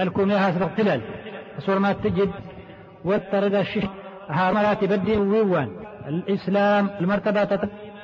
الكوميها 0.01 0.51
سبق 0.51 0.69
تلال. 0.77 1.01
صور 1.59 1.79
ما 1.79 1.93
تجد. 1.93 2.31
والترد 3.05 3.53
الشيش 3.53 3.83
ها 4.29 4.51
مراتب 4.51 4.91
الدين 4.91 5.19
ويوان 5.19 5.69
الإسلام 6.07 6.89
المرتبة 6.99 7.43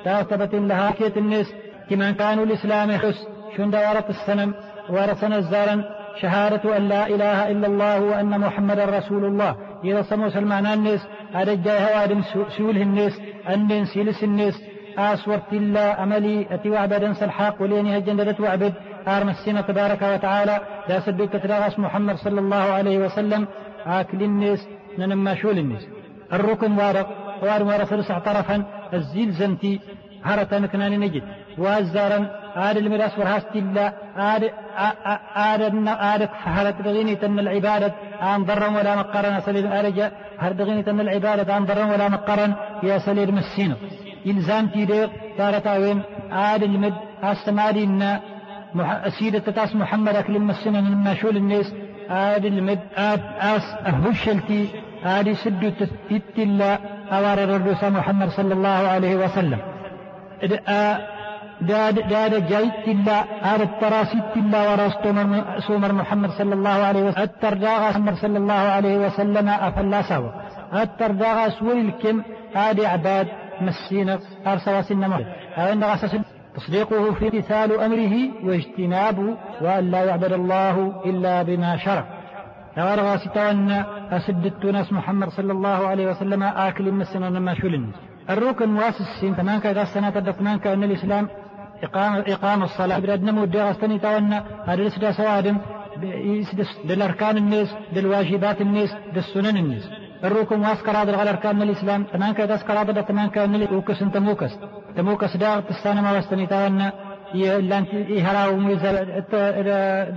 تثبت 0.04 0.54
لها 0.54 0.90
كيت 0.90 1.16
الناس 1.16 1.52
كما 1.90 2.12
كانوا 2.12 2.44
الإسلام 2.44 2.90
يحس 2.90 3.26
شند 3.56 3.74
ورط 3.74 4.08
السنم 4.08 4.54
ورثنا 4.90 5.38
الزارا 5.38 5.84
شهادة 6.20 6.76
أن 6.76 6.88
لا 6.88 7.06
إله 7.06 7.50
إلا 7.50 7.66
الله 7.66 8.00
وأن 8.00 8.40
محمد 8.40 8.78
رسول 8.78 9.24
الله. 9.24 9.56
إذا 9.84 10.02
سمو 10.02 10.30
سلمان 10.30 10.66
الناس 10.66 11.00
أرجع 11.34 11.72
هوادم 11.78 12.22
سوله 12.58 12.82
الناس 12.82 13.20
أن 13.48 13.84
سيلس 13.84 14.24
الناس 14.24 14.62
أسورت 14.98 15.52
الله 15.52 16.02
أملي 16.02 16.46
أتي 16.50 16.70
وعبدا 16.70 17.12
سلحاق 17.12 17.62
وليني 17.62 17.98
هجندت 17.98 18.40
وعبد. 18.40 18.74
أرم 19.08 19.28
السنة 19.28 19.60
تبارك 19.60 20.02
وتعالى. 20.02 20.60
لا 20.88 21.00
سدو 21.00 21.24
تتراغس 21.24 21.78
محمد 21.78 22.16
صلى 22.16 22.40
الله 22.40 22.56
عليه 22.56 22.98
وسلم. 22.98 23.46
آكل 23.86 24.22
الناس 24.22 24.68
ننما 24.98 25.34
شول 25.34 25.58
الناس 25.58 25.86
الركن 26.32 26.72
وارق 26.72 27.08
وارم 27.42 27.66
ورث 27.66 27.94
طرفا 28.28 28.64
الزيل 28.94 29.32
زنتي 29.32 29.80
هرتا 30.24 30.58
مكنان 30.58 31.00
نجد. 31.00 31.22
وازارا 31.58 32.41
آد 32.56 32.76
المراس 32.76 33.18
ورهاست 33.18 33.56
الله 33.56 33.92
آد 34.16 34.50
آد 35.36 35.62
آد 36.12 36.28
هرت 36.44 36.82
دغيني 36.82 37.14
تن 37.16 37.38
العبادة 37.38 37.92
آن 38.22 38.44
ضرا 38.44 38.68
ولا 38.68 38.96
مقرن 38.96 39.40
سليل 39.40 39.66
أرجع 39.66 40.08
هر 40.38 40.52
دغيني 40.52 40.82
تن 40.82 41.00
العبادة 41.00 41.56
آن 41.56 41.64
ضرا 41.64 41.84
ولا 41.84 42.08
مقرن 42.08 42.54
يا 42.82 42.98
سليل 42.98 43.34
مسينو. 43.34 43.76
إلزام 44.26 44.66
تيدير 44.66 45.08
تارتا 45.38 45.76
وين 45.76 46.02
آد 46.32 46.62
المد 46.62 46.94
استماري 47.22 47.84
إن 47.84 48.20
سيدة 49.18 49.38
تاس 49.38 49.74
محمد 49.76 50.16
أكلم 50.16 50.46
مسنا 50.46 50.80
من 50.80 50.94
مشول 51.10 51.36
الناس 51.36 51.74
آد 52.10 52.44
المد 52.44 52.78
آد 52.96 53.20
آس 53.40 53.66
أهشلتي 53.86 54.68
آد 55.04 55.32
سدو 55.32 55.70
تتلا 56.10 56.78
أوار 57.12 57.38
الرسول 57.44 57.90
محمد 57.90 58.28
صلى 58.28 58.54
الله 58.54 58.68
عليه 58.68 59.16
وسلم. 59.16 59.58
تراسيت 63.80 64.36
الله 64.36 64.62
وراس 64.72 64.92
سومر 65.66 65.92
محمد 65.92 66.30
صلى 66.30 66.54
الله 66.54 66.70
عليه 66.88 67.02
وسلم. 67.02 67.22
الترداغ 67.22 67.80
محمد 67.88 68.14
صلى 68.14 68.38
الله 68.38 68.62
عليه 68.76 68.96
وسلم 69.06 69.48
أفلا 69.48 70.02
سوا. 70.02 70.30
الترداغ 70.82 71.48
سول 71.48 71.78
الكم 71.86 72.22
هذه 72.54 72.88
عباد 72.88 73.28
مسينا 73.60 74.18
أرسوا 74.46 74.82
سنة 74.82 75.08
محمد. 75.08 75.26
أن 75.58 75.84
غسس 75.84 76.16
تصديقه 76.56 77.14
في 77.14 77.24
امتثال 77.24 77.80
أمره 77.80 78.14
واجتنابه 78.44 79.36
وأن 79.60 79.90
لا 79.90 80.04
يعبد 80.04 80.32
الله 80.32 81.02
إلا 81.06 81.42
بما 81.42 81.76
شرع. 81.76 82.04
أرغى 82.78 83.18
ستوان 83.18 83.84
أسدت 84.10 84.64
ناس 84.64 84.92
محمد 84.92 85.28
صلى 85.28 85.52
الله 85.52 85.86
عليه 85.86 86.06
وسلم 86.06 86.42
آكل 86.42 86.92
مسنا 86.92 87.30
ما 87.30 87.54
شلن 87.54 87.92
الركن 88.30 88.76
واسس 88.76 89.24
كمان 89.36 89.60
كذا 89.60 89.84
سنة 89.84 90.10
كمان 90.10 90.58
كأن 90.58 90.84
الإسلام 90.84 91.28
إقامة 91.84 92.64
الصلاة. 92.64 92.98
برد 92.98 93.22
نمو 93.22 93.44
دغستني 93.44 93.98
تونا 93.98 94.44
هذا 94.66 94.82
لسدا 94.82 95.12
سوادم 95.12 95.58
للأركان 96.84 97.36
الناس 97.36 97.74
للواجبات 97.92 98.60
الناس 98.60 98.90
للسنن 99.14 99.56
الناس. 99.56 99.90
الركن 100.24 100.60
واسكر 100.60 100.90
هذا 100.90 101.16
على 101.16 101.30
أركان 101.30 101.62
الإسلام. 101.62 102.04
كمان 102.12 102.32
كذا 102.34 102.54
اسكر 102.54 102.72
هذا 102.72 103.00
كمان 103.00 103.28
كأن 103.28 103.54
الأوكس 103.54 103.98
تموكس 103.98 104.52
تموكس 104.96 105.36
دا 105.36 105.60
تستانا 105.60 106.00
ما 106.00 106.12
واستني 106.12 106.46
تونا 106.46 106.92
لأن 107.34 107.84
يهراو 108.08 108.56
ميزا 108.56 108.90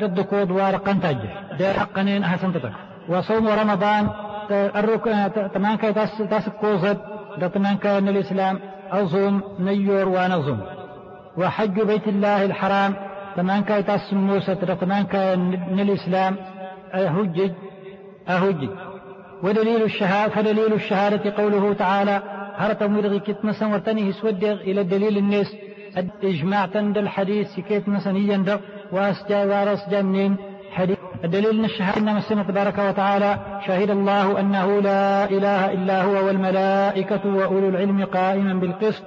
ضد 0.02 0.20
كود 0.22 0.52
وارقان 0.52 1.02
تاج 1.02 1.18
ده 1.60 1.74
حقنين 1.74 2.24
أحسن 2.24 2.54
تتك 2.54 2.72
وصوم 3.10 3.48
رمضان 3.48 4.10
الركن 4.52 5.12
تمان 5.54 5.78
كذا 5.78 6.06
تاس 6.30 6.50
كوزد. 6.62 6.98
ده 7.38 7.48
تمان 7.48 7.78
كأن 7.78 8.08
الإسلام. 8.08 8.60
أصوم 8.92 9.42
نيور 9.60 10.10
ونظم 10.10 10.60
وحج 11.38 11.82
بيت 11.82 12.08
الله 12.08 12.46
الحرام 12.46 12.94
تمان 13.36 13.64
كاي 13.64 13.84
تاس 13.84 14.14
موسى 14.14 14.56
تمان 14.56 15.04
كاي 15.04 15.36
من 15.72 15.80
الإسلام 15.80 16.36
أهجج 16.94 17.52
أهجج 18.30 18.70
ودليل 19.44 19.84
الشهادة 19.84 20.34
فدليل 20.34 20.74
الشهادة 20.74 21.34
قوله 21.38 21.74
تعالى 21.74 22.22
هرت 22.58 22.84
مرغي 22.84 23.20
كت 23.20 23.46
مثلا 23.46 23.68
ورتني 23.74 24.12
سودغ 24.12 24.54
إلى 24.54 24.84
دليل 24.84 25.18
الناس. 25.18 25.56
إجماع 26.24 26.66
تند 26.66 26.98
الحديث 26.98 27.60
كيف 27.60 27.88
مثلا 27.88 28.18
يندر 28.18 28.60
وأسجى 28.92 29.36
وارسجى 29.36 30.02
منين؟ 30.02 30.36
حديث. 30.72 30.98
الدليل 31.24 31.60
ان 31.60 31.66
الشهادة 31.66 31.98
إنما 31.98 32.18
السنة 32.18 32.44
تبارك 32.44 32.78
وتعالى 32.78 33.40
شهد 33.68 33.90
الله 33.90 34.40
أنه 34.40 34.82
لا 34.82 35.26
إله 35.26 35.74
إلا 35.74 36.04
هو 36.04 36.28
والملائكة 36.28 37.26
وأولو 37.26 37.70
العلم 37.70 38.06
قائما 38.06 38.54
بالقسط. 38.54 39.06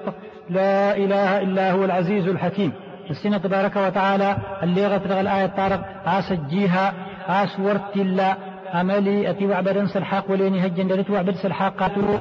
لا 0.50 0.96
إله 0.96 1.42
إلا 1.42 1.72
هو 1.72 1.84
العزيز 1.84 2.28
الحكيم. 2.28 2.72
السنة 3.10 3.38
تبارك 3.38 3.76
وتعالى 3.76 4.36
اللي 4.62 4.86
غترغ 4.86 5.20
الآية 5.20 5.46
طارق 5.46 5.84
عاس 6.06 6.32
الجيها 6.32 6.92
عاس 7.28 7.60
ورت 7.60 7.96
الله 7.96 8.36
أملي 8.74 9.30
أتي 9.30 9.46
وعبدا 9.46 9.86
سلحاق 9.86 10.30
وليني 10.30 10.66
هجن 10.66 10.88
دلت 10.88 11.10
وعبد 11.10 11.34
سلحاق 11.34 11.74
قاتلو 11.76 12.18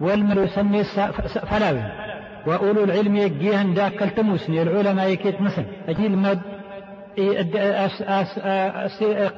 والمر 0.00 0.42
يسمي 0.42 0.84
فلاوي. 1.50 1.82
وأولو 2.46 2.84
العلم 2.84 3.16
يجيها 3.16 3.62
داك 3.62 4.02
التموسني 4.02 4.62
العلماء 4.62 5.08
يكيت 5.08 5.40
مثل. 5.40 5.64
أجي 5.88 6.06
المد 6.06 6.40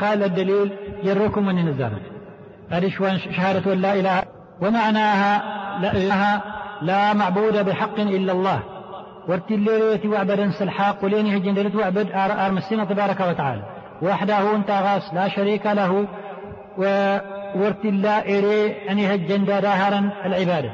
قال 0.00 0.22
الدليل 0.22 0.72
يركم 1.02 1.46
من 1.46 1.58
النزار. 1.58 1.92
هذه 2.70 2.88
شهادة 3.36 3.74
لا 3.74 3.94
إله 3.94 4.22
ومعناها 4.60 5.42
لا 5.82 5.92
إله 5.92 6.42
لا 6.82 7.12
معبود 7.12 7.64
بحق 7.64 8.00
إلا 8.00 8.32
الله. 8.32 8.60
وارتليت 9.28 10.06
وعبد 10.06 10.50
سلحاق 10.58 11.04
ولين 11.04 11.26
هجن 11.34 11.76
وعبد 11.76 12.10
أرمسين 12.14 12.88
تبارك 12.88 13.20
وتعالى. 13.20 13.62
وحده 14.02 14.56
انت 14.56 14.70
غاس 14.70 15.14
لا 15.14 15.28
شريك 15.28 15.66
له 15.66 16.06
وارتلا 17.56 18.28
إري 18.28 18.90
أن 18.90 18.98
يهجن 18.98 19.44
داهرا 19.44 20.10
العبادة. 20.24 20.70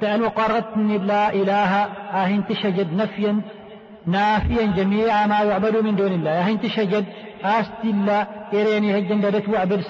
تألو 0.00 0.28
قرتني 0.28 0.98
لا 0.98 1.32
إله 1.32 1.72
أهن 2.12 2.46
تشجد 2.46 2.96
نفيا 2.96 3.40
نافيا 4.06 4.66
جميع 4.76 5.26
ما 5.26 5.40
يعبد 5.40 5.76
من 5.76 5.96
دون 5.96 6.12
الله. 6.12 6.30
أهن 6.30 6.60
تشجد 6.60 7.04
أست 7.44 7.84
الله 7.84 8.26
إريني 8.54 8.98
هجن 8.98 9.20
دادت 9.20 9.48
وعبد 9.48 9.80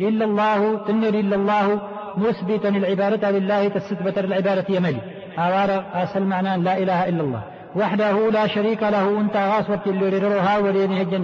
إلا 0.00 0.24
الله 0.24 0.86
تنر 0.86 1.08
إلا 1.08 1.36
الله 1.36 1.82
مثبتا 2.16 2.68
العبادة 2.68 3.30
لله 3.30 3.68
تستبت 3.68 4.18
العبادة 4.18 4.64
يملي 4.68 5.00
أوار 5.38 5.84
أسل 5.94 6.22
معنى 6.22 6.62
لا 6.62 6.78
إله 6.78 7.08
إلا 7.08 7.22
الله. 7.22 7.42
وحده 7.76 8.30
لا 8.30 8.46
شريك 8.46 8.82
له. 8.82 9.20
أنت 9.20 9.36
غاصوة 9.36 9.80
اللي 9.86 10.10
ولين 10.58 10.92
هجن 10.92 11.22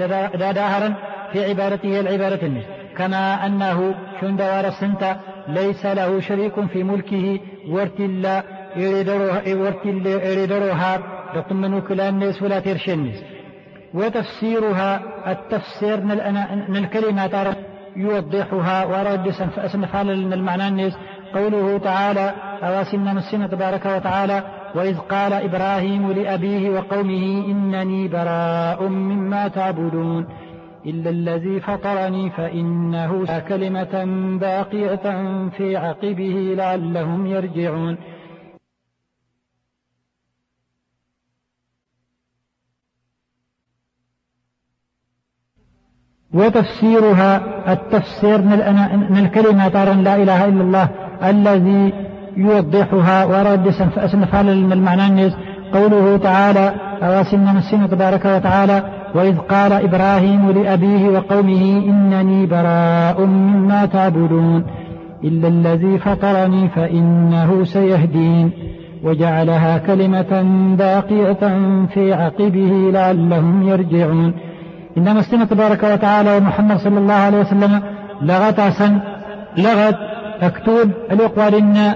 داهرا 0.53 0.95
في 1.33 1.45
عبادته 1.45 2.01
العبادة 2.01 2.47
النس 2.47 2.65
كما 2.97 3.47
أنه 3.47 3.95
شندوار 4.21 4.67
السنت 4.67 5.17
ليس 5.49 5.87
له 5.87 6.21
شريك 6.21 6.61
في 6.73 6.83
ملكه. 6.83 7.39
ورتلا 7.69 8.43
يريدروها 9.97 10.99
رقم 11.35 11.79
كلام 11.81 12.15
الناس 12.15 12.43
ولا 12.43 12.61
ترشي 12.61 12.95
الناس 12.95 13.23
وتفسيرها 13.95 15.01
التفسير 15.27 16.01
من 16.69 16.77
الكلمات 16.77 17.35
يوضحها 17.99 18.85
ورد 18.85 19.31
سنفعل 19.73 20.23
لنا 20.23 20.35
المعنى 20.35 20.69
الناس. 20.69 20.93
قوله 21.35 21.79
تعالى 21.79 22.35
أواسمنا 22.63 23.13
مسنا 23.13 23.47
تبارك 23.47 23.87
وتعالى؟ 23.87 24.43
وإذ 24.75 24.99
قال 24.99 25.33
إبراهيم 25.33 26.13
لأبيه 26.13 26.71
وقومه 26.71 27.45
إنني 27.49 28.09
براء 28.09 28.89
مما 28.89 29.49
تعبدون. 29.49 30.27
إلا 30.87 31.11
الذي 31.11 31.61
فطرني 31.61 32.31
فإنه 32.31 33.41
كلمة 33.49 34.05
باقية 34.41 35.05
في 35.49 35.77
عقبه 35.77 36.55
لعلهم 36.57 37.27
يرجعون. 37.27 37.97
وتفسيرها 46.35 47.41
التفسير 47.73 48.43
من 49.11 49.19
الكلمة 49.19 49.69
ترى 49.69 50.03
لا 50.03 50.17
إله 50.17 50.45
إلا 50.45 50.63
الله 50.63 50.89
الذي 51.25 51.93
يوضحها 52.37 53.25
ورد 53.25 53.71
سنفعل 54.13 54.49
المعنى 54.49 55.07
الناس 55.07 55.33
قوله 55.73 56.17
تعالى 56.17 56.75
أواسم 57.03 57.57
مسين 57.57 57.91
تبارك 57.91 58.25
وتعالى 58.25 58.83
وإذ 59.15 59.39
قال 59.39 59.73
إبراهيم 59.73 60.51
لأبيه 60.51 61.09
وقومه 61.09 61.85
إنني 61.89 62.47
براء 62.47 63.27
مما 63.27 63.87
تعبدون 63.87 64.65
إلا 65.25 65.49
الذي 65.49 65.99
فطرني 65.99 66.69
فإنه 66.69 67.65
سيهدين. 67.65 68.51
وجعلها 69.05 69.79
كلمة 69.79 70.43
باقية 70.79 71.59
في 71.95 72.13
عقبه 72.13 72.91
لعلهم 72.93 73.69
يرجعون. 73.69 74.35
إنما 74.99 75.21
السنة 75.21 75.45
تبارك 75.45 75.83
وتعالى 75.83 76.37
ومحمد 76.37 76.79
صلى 76.79 76.99
الله 76.99 77.15
عليه 77.15 77.39
وسلم 77.39 77.83
لغت 78.23 78.61
عسن 78.61 78.99
لغت 79.57 79.99
أكتوب 80.43 80.91
الأقوال 81.13 81.55
إن 81.55 81.95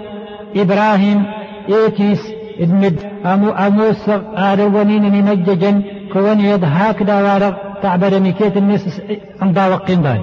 إبراهيم 0.56 1.24
إيتيس 1.68 2.22
إدمد 2.60 2.96
أمو 3.26 3.50
أموس 3.50 4.08
آرونين 4.36 5.02
نمججا 5.02 5.82
كون 6.12 6.40
يضحاك 6.40 7.02
داوارق 7.02 7.54
تعبر 7.82 8.20
ميكيت 8.20 8.56
الناس 8.56 9.00
عمدا 9.42 9.66
وقين 9.66 10.02
باي. 10.02 10.20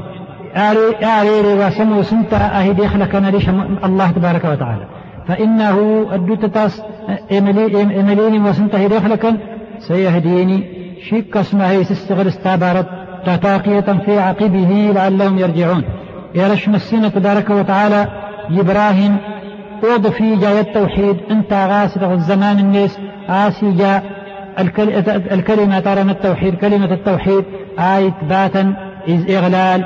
آري 0.56 1.06
آري 1.06 1.54
وسمو 1.60 2.02
سنتا 2.02 2.38
أهدي 2.60 2.88
خلق 2.88 3.16
نريش 3.16 3.50
الله 3.88 4.12
تبارك 4.12 4.46
وتعالى. 4.46 4.86
فإنه 5.28 6.06
الدوتتاس 6.14 6.82
إمليني 8.02 8.40
وسنتا 8.50 8.86
هدي 8.86 9.00
خلقا 9.00 9.38
سيهديني. 9.88 10.79
شك 11.10 11.38
اسمه 11.38 11.84
سستغل 11.84 12.28
استعبارت 12.28 12.86
تتاقية 13.26 14.00
في 14.06 14.20
عقبه 14.20 14.92
لعلهم 14.96 15.40
يرجعون. 15.40 15.84
يرش 16.36 16.70
مسينة 16.70 17.08
تبارك 17.08 17.50
وتعالى 17.50 18.08
إبراهيم 18.52 19.18
في 20.10 20.36
جاء 20.36 20.60
التوحيد 20.60 21.18
أنت 21.32 21.54
غاسر 21.54 22.14
الزمان 22.14 22.60
الناس 22.60 23.00
آسي 23.30 23.72
جاء 23.72 24.04
الكلمة 25.32 25.80
ترى 25.80 26.02
التوحيد 26.02 26.56
كلمة 26.56 26.94
التوحيد 26.94 27.44
آية 27.80 28.14
باتا 28.30 28.74
إز 29.10 29.32
إغلال 29.32 29.86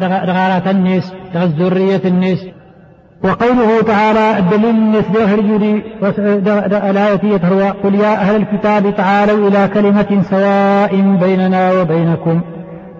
دغارات 0.00 0.66
الناس 0.68 1.12
ذرية 1.34 2.00
الناس 2.04 2.46
وقوله 3.24 3.82
تعالى 3.82 4.38
الدليل 4.38 5.02
الجودي 5.38 5.82
الآية 6.90 7.24
يتروى 7.24 7.68
قل 7.68 7.94
يا 7.94 8.14
أهل 8.14 8.36
الكتاب 8.36 8.96
تعالوا 8.96 9.48
إلى 9.48 9.68
كلمة 9.74 10.22
سواء 10.22 11.16
بيننا 11.20 11.72
وبينكم 11.80 12.40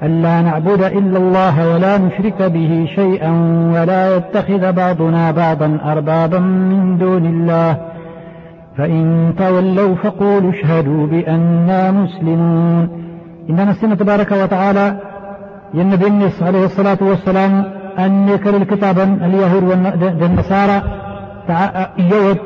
ألا 0.03 0.41
نعبد 0.41 0.83
إلا 0.83 1.19
الله 1.19 1.75
ولا 1.75 1.99
نشرك 1.99 2.43
به 2.43 2.87
شيئا 2.95 3.31
ولا 3.75 4.17
يتخذ 4.17 4.73
بعضنا 4.73 5.31
بعضا 5.31 5.79
أربابا 5.85 6.39
من 6.39 6.99
دون 6.99 7.27
الله 7.27 7.77
فإن 8.79 9.35
تولوا 9.39 9.95
فقولوا 9.95 10.51
اشهدوا 10.51 11.07
بأننا 11.07 11.91
مسلمون. 11.91 12.89
إنما 13.51 13.71
السنة 13.71 13.95
تبارك 13.95 14.33
وتعالى 14.33 14.97
النبي 15.75 16.07
النس 16.07 16.43
عليه 16.43 16.65
الصلاة 16.65 16.99
والسلام 17.01 17.65
أن 17.99 18.29
يكل 18.29 18.55
الكتاب 18.55 18.99
اليهود 18.99 19.63
والنصارى. 20.23 20.83
يود 21.99 22.39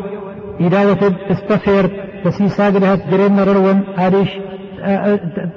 إداوة 0.61 1.13
استفير 1.31 1.91
تسيساق 2.25 2.69
لها 2.69 2.97
تجرين 2.97 3.41
رلون 3.41 3.81
هذه 3.97 4.27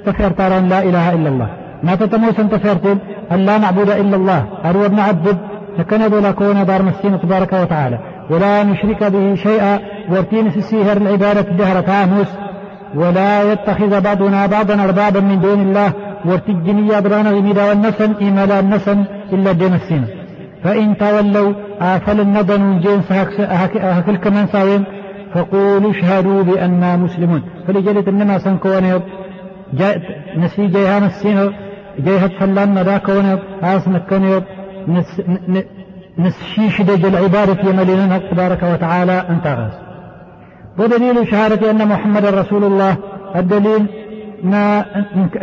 تفير 0.06 0.30
تاران 0.30 0.68
لا 0.68 0.82
إله 0.82 1.12
إلا 1.12 1.28
الله. 1.28 1.48
ما 1.82 1.94
تتموسن 1.94 2.50
تفيرتين 2.50 2.98
أن 3.32 3.38
لا 3.38 3.58
نعبد 3.58 3.90
إلا 3.90 4.16
الله. 4.16 4.44
أروا 4.64 4.88
نعبد 4.88 5.36
فكند 5.78 6.14
ولا 6.14 6.30
كون 6.30 6.66
دار 6.66 6.82
مسين 6.82 7.20
تبارك 7.20 7.52
وتعالى. 7.52 7.98
ولا 8.30 8.62
نشرك 8.62 9.04
به 9.04 9.34
شيئا 9.34 9.78
ورتين 10.10 10.50
سيهر 10.50 10.96
العبادة 10.96 11.46
جهر 11.58 11.80
تاموس. 11.80 12.30
ولا 12.94 13.52
يتخذ 13.52 14.00
بعضنا 14.00 14.46
بعضا 14.46 14.84
أربابا 14.84 15.20
من 15.20 15.40
دون 15.40 15.60
الله. 15.60 15.92
ورتجني 16.24 16.98
أبرانا 16.98 17.30
غميدا 17.30 17.68
والنسن 17.68 18.12
إيمالا 18.20 18.60
النسن. 18.60 19.04
إلا 19.34 19.50
السين 19.74 20.04
فإن 20.64 20.96
تولوا 20.96 21.52
آفل 21.80 22.20
الندن 22.20 22.80
جنس 22.80 23.12
هكل 23.96 24.16
كمان 24.16 24.46
ساوين 24.46 24.84
فقولوا 25.34 25.90
اشهدوا 25.90 26.42
بأننا 26.42 26.96
مسلمون. 26.96 27.42
فلجلت 27.66 28.08
إنما 28.08 28.38
سنكون 28.38 29.00
جاء 29.72 30.00
نسي 30.36 30.66
جيها 30.66 31.00
مسينه 31.00 31.52
جيهت 32.00 32.32
فلان 32.40 32.74
مدا 32.74 32.98
كون 32.98 33.38
آس 33.62 33.88
نكون 33.88 34.42
نس 34.88 35.22
نسشيش 36.18 36.82
دج 36.82 37.04
العبادة 37.04 37.70
يملينا 37.70 38.18
تبارك 38.18 38.62
وتعالى 38.62 39.24
أنت 39.30 39.46
غاز 39.46 39.72
ودليل 40.78 41.28
شهادة 41.30 41.70
أن 41.70 41.88
محمد 41.88 42.24
رسول 42.26 42.64
الله. 42.64 42.96
الدليل 43.36 43.86
ما 44.42 44.84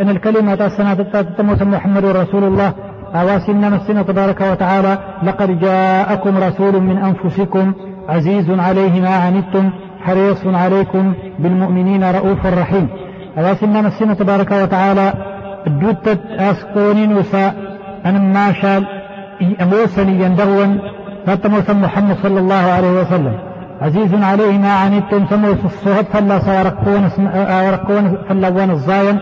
أن 0.00 0.08
الكلمة 0.08 0.54
السنة 0.54 0.94
تتموس 0.94 1.62
محمد 1.62 2.04
رسول 2.04 2.44
الله. 2.44 2.72
أواسنا 3.14 3.68
مسنا 3.68 4.02
تبارك 4.02 4.40
وتعالى 4.40 4.98
لقد 5.22 5.60
جاءكم 5.60 6.38
رسول 6.38 6.80
من 6.80 6.98
أنفسكم 6.98 7.72
عزيز 8.08 8.50
عليه 8.50 9.00
ما 9.00 9.14
عنتم 9.16 9.70
حريص 10.00 10.46
عليكم 10.46 11.14
بالمؤمنين 11.38 12.10
رؤوف 12.10 12.46
رحيم. 12.46 12.88
أواسنا 13.38 13.80
مسنا 13.80 14.14
تبارك 14.14 14.50
وتعالى 14.50 15.12
دوتت 15.66 16.20
أسقونين 16.30 17.16
وسا 17.16 17.52
أن 18.06 18.32
ما 18.32 18.52
شال 18.52 18.86
أموسني 19.60 20.24
يندغون 20.24 20.78
فتموسا 21.26 21.72
محمد 21.72 22.16
صلى 22.22 22.40
الله 22.40 22.54
عليه 22.54 23.00
وسلم. 23.00 23.38
عزيز 23.80 24.14
عليه 24.14 24.58
ما 24.58 24.72
عنتم 24.74 25.26
سموس 25.30 25.64
الصهد 25.64 26.04
فلا 26.04 26.38
سيرقون 26.38 27.10
ورقون 27.66 28.18
فلوان 28.28 28.70
الزاين. 28.70 29.18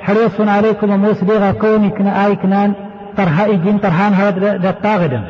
حريص 0.00 0.40
عليكم 0.40 0.90
وموس 0.90 1.24
بيغا 1.24 1.52
كوني 1.52 1.90
كنا 1.90 2.26
آي 2.26 2.36
كنان 2.36 2.74
ترها 3.18 3.44
إجين 3.46 3.80
ترهان 3.80 4.12
هذا 4.12 4.70
الطاغدا 4.70 5.20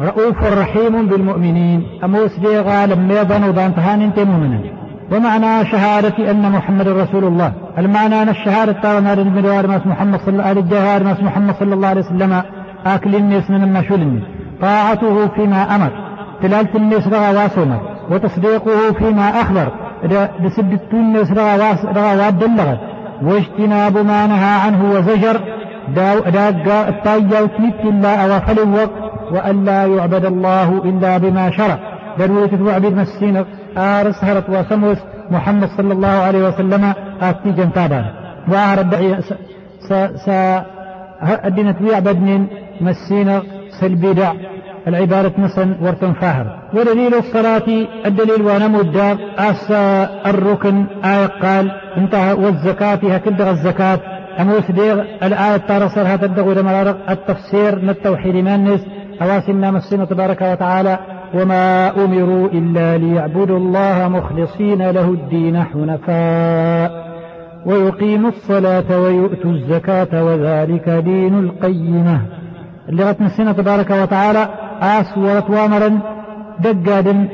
رؤوف 0.00 0.38
رحيم 0.60 1.06
بالمؤمنين. 1.06 1.80
أموس 2.04 2.38
بيغا 2.38 2.86
لما 2.86 3.14
يظنوا 3.20 3.52
دانتهان 3.52 4.02
انت 4.02 4.18
مؤمنين 4.18 4.64
ومعنى 5.12 5.66
شهادة 5.72 6.30
أن 6.30 6.52
محمد 6.52 6.88
رسول 6.88 7.24
الله. 7.24 7.52
المعنى 7.78 8.22
أن 8.22 8.28
الشهادة 8.28 8.72
تارنا 8.72 9.14
للمدوار 9.14 9.66
ماس 9.66 9.86
محمد 9.86 10.20
صلى 10.20 10.32
الله 10.32 10.44
عليه 10.44 10.60
الجهار 10.60 11.04
ماس 11.04 11.20
محمد 11.22 11.54
صلى 11.54 11.74
الله 11.74 11.88
عليه 11.88 12.00
وسلم 12.00 12.42
آكل 12.86 13.16
الناس 13.16 13.50
من 13.50 13.62
المشول. 13.62 14.22
طاعته 14.60 15.28
فيما 15.28 15.76
أمر. 15.76 15.90
تلالة 16.42 16.74
الناس 16.74 17.08
رغى 17.08 17.36
واسمر 17.36 17.80
وتصديقه 18.10 18.92
فيما 18.98 19.28
أخبر. 19.42 19.68
بسد 20.44 20.78
الناس 20.92 21.32
رغى 21.96 22.16
واد 22.18 22.42
واجتناب 23.22 23.98
ما 23.98 24.26
نهى 24.26 24.54
عنه 24.66 24.80
وزجر. 24.92 25.40
داق 25.88 26.86
الطايا 26.88 27.40
وتنت 27.40 27.74
إلا 27.84 28.24
أوافل 28.24 28.58
الوقت 28.62 29.12
وأن 29.32 29.64
لا 29.64 29.86
يعبد 29.86 30.24
الله 30.24 30.82
إلا 30.84 31.18
بما 31.18 31.50
شرع. 31.50 31.78
ضرورة 32.18 32.46
تعبد 32.46 32.92
مسينك 32.92 33.46
آرس 33.78 34.24
هرت 34.24 34.50
وسموس 34.50 34.98
محمد 35.30 35.68
صلى 35.76 35.92
الله 35.92 36.08
عليه 36.08 36.48
وسلم 36.48 36.92
آتي 37.22 37.50
جنتابا 37.50 38.04
وأهرب 38.48 38.94
س 39.88 39.92
س 40.24 40.28
أدينت 41.22 41.80
من 42.06 42.46
مسينا 42.80 43.42
سلبيدع 43.80 44.32
العبارة 44.88 45.32
نسن 45.38 45.76
ورتن 45.82 46.12
فاهر 46.12 46.46
ودليل 46.74 47.14
الصلاة 47.14 47.68
الدليل 48.06 48.42
ونمو 48.42 48.80
الدار. 48.80 49.16
أس 49.38 49.70
الركن 50.26 50.84
آية 51.04 51.26
قال 51.26 51.70
انتهى 51.96 52.32
والزكاة 52.32 53.00
هكذا 53.14 53.50
الزكاة 53.50 54.00
أموس 54.40 54.70
ديغ 54.70 55.02
الآية 55.22 55.56
تارسر 55.56 56.02
هذا 56.02 56.26
الدغور 56.26 56.60
التفسير 57.08 57.78
من 57.82 57.90
التوحيد 57.90 58.34
من 58.34 58.78
أواسمنا 59.22 59.70
مسنا 59.70 60.04
تبارك 60.04 60.42
وتعالى 60.42 60.98
وما 61.34 61.90
أمروا 62.04 62.48
إلا 62.48 62.98
ليعبدوا 62.98 63.58
الله 63.58 64.08
مخلصين 64.08 64.90
له 64.90 65.08
الدين 65.08 65.64
حنفاء 65.64 67.12
ويقيموا 67.66 68.30
الصلاة 68.30 69.00
ويؤتوا 69.00 69.50
الزكاة 69.50 70.24
وذلك 70.24 70.88
دين 70.88 71.38
القيمة. 71.38 72.20
غت 72.94 73.20
نسينا 73.20 73.52
تبارك 73.52 73.90
وتعالى 73.90 74.48
آس 74.82 75.18
ورتوامرا 75.18 75.98
دقادا 76.60 77.28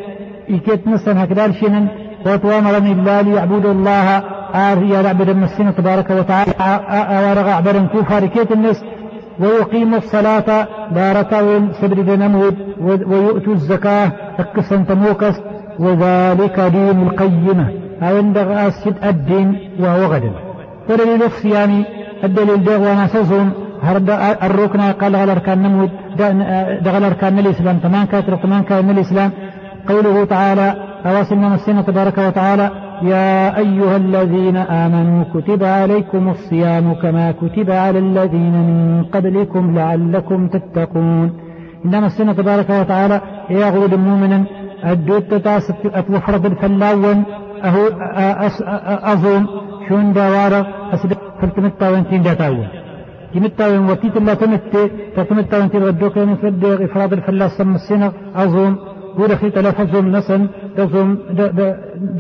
إكيت 0.51 0.89
نسن 0.89 1.19
هكذا 1.19 1.53
شنن 1.53 1.89
ورتوامرا 2.27 2.79
إلا 2.79 3.23
ليعبدوا 3.23 3.73
الله 3.73 4.23
آر 4.55 4.83
يا 4.83 5.03
لعبد 5.03 5.29
النسينا 5.29 5.71
تبارك 5.71 6.11
وتعالى 6.11 6.53
أورغ 6.91 7.49
عبدا 7.51 7.87
كوفا 7.87 8.19
ركيت 8.19 8.53
النس 8.53 8.85
ويقيم 9.41 9.95
الصلاة 9.95 10.67
باركاون 10.95 11.73
سبر 11.81 12.17
نمود 12.17 12.57
ويؤتوا 12.81 13.53
الزكاة 13.53 14.13
اكسن 14.39 14.87
تموكس 14.87 15.35
وذلك 15.79 16.61
دين 16.61 17.03
القيمة. 17.03 17.67
عند 18.03 18.39
غاسد 18.39 18.95
الدين 19.05 19.59
وهو 19.81 20.05
غدا 20.13 20.33
ودليل 20.91 21.23
الصيام 21.23 21.85
الدليل 22.25 22.65
ده 22.65 22.79
وأنا 22.79 23.07
سوزهم 23.07 23.51
هرد 23.83 24.11
الركن 24.43 24.81
قال 24.81 25.17
غلر 25.17 25.39
كان 25.39 25.63
نمود 25.63 25.91
دغلر 26.83 27.13
كان 27.13 27.39
الإسلام. 27.39 27.79
تمان 27.79 28.07
كاتر 28.07 28.37
تمان 28.37 28.63
كان 28.63 28.91
الإسلام؟ 28.91 29.31
قوله 29.89 30.25
تعالى 30.25 30.75
أواصلنا 31.07 31.49
مسنا 31.49 31.83
تبارك 31.83 32.19
وتعالى 32.19 32.71
يا 33.03 33.59
أيها 33.59 33.97
الذين 33.97 34.57
آمنوا 34.57 35.25
كتب 35.35 35.65
عليكم 35.65 36.29
الصيام 36.29 36.95
كما 36.95 37.33
كتب 37.33 37.71
على 37.71 37.99
الذين 37.99 38.53
من 38.53 39.05
قبلكم 39.15 39.75
لعلكم 39.75 40.49
تتقون. 40.49 41.33
إنما 41.85 42.07
السنة 42.07 42.33
تبارك 42.33 42.71
وتعالى 42.71 43.21
يا 43.51 43.71
غود 43.71 43.93
المؤمن 43.93 44.45
الدود 44.85 45.23
تتاس 45.23 45.73
أتوفرد 45.85 46.47
الفلاون 46.47 47.25
أهو 47.65 47.85
أظن 49.13 49.47
شون 49.89 50.13
دوارة 50.13 50.67
أسد 50.95 51.13
فلتمتا 51.41 51.89
وانتين 51.91 52.23
داتاون 52.23 52.69
تمتا 53.35 53.67
وتيت 53.91 54.17
الله 54.17 54.35
تمت 54.35 54.75
تتمتا 55.17 55.59
وانتين 55.59 55.83
ردوك 55.83 56.17
ينفرد 56.17 56.65
إفراد 56.65 57.13
الفلا 57.13 57.49
سم 57.49 57.75
السنة 57.75 58.13
أظن 58.43 58.77
ودخلت 59.19 59.59
لفظهم 59.59 60.17
نسن 60.17 60.49
دظم 60.77 61.19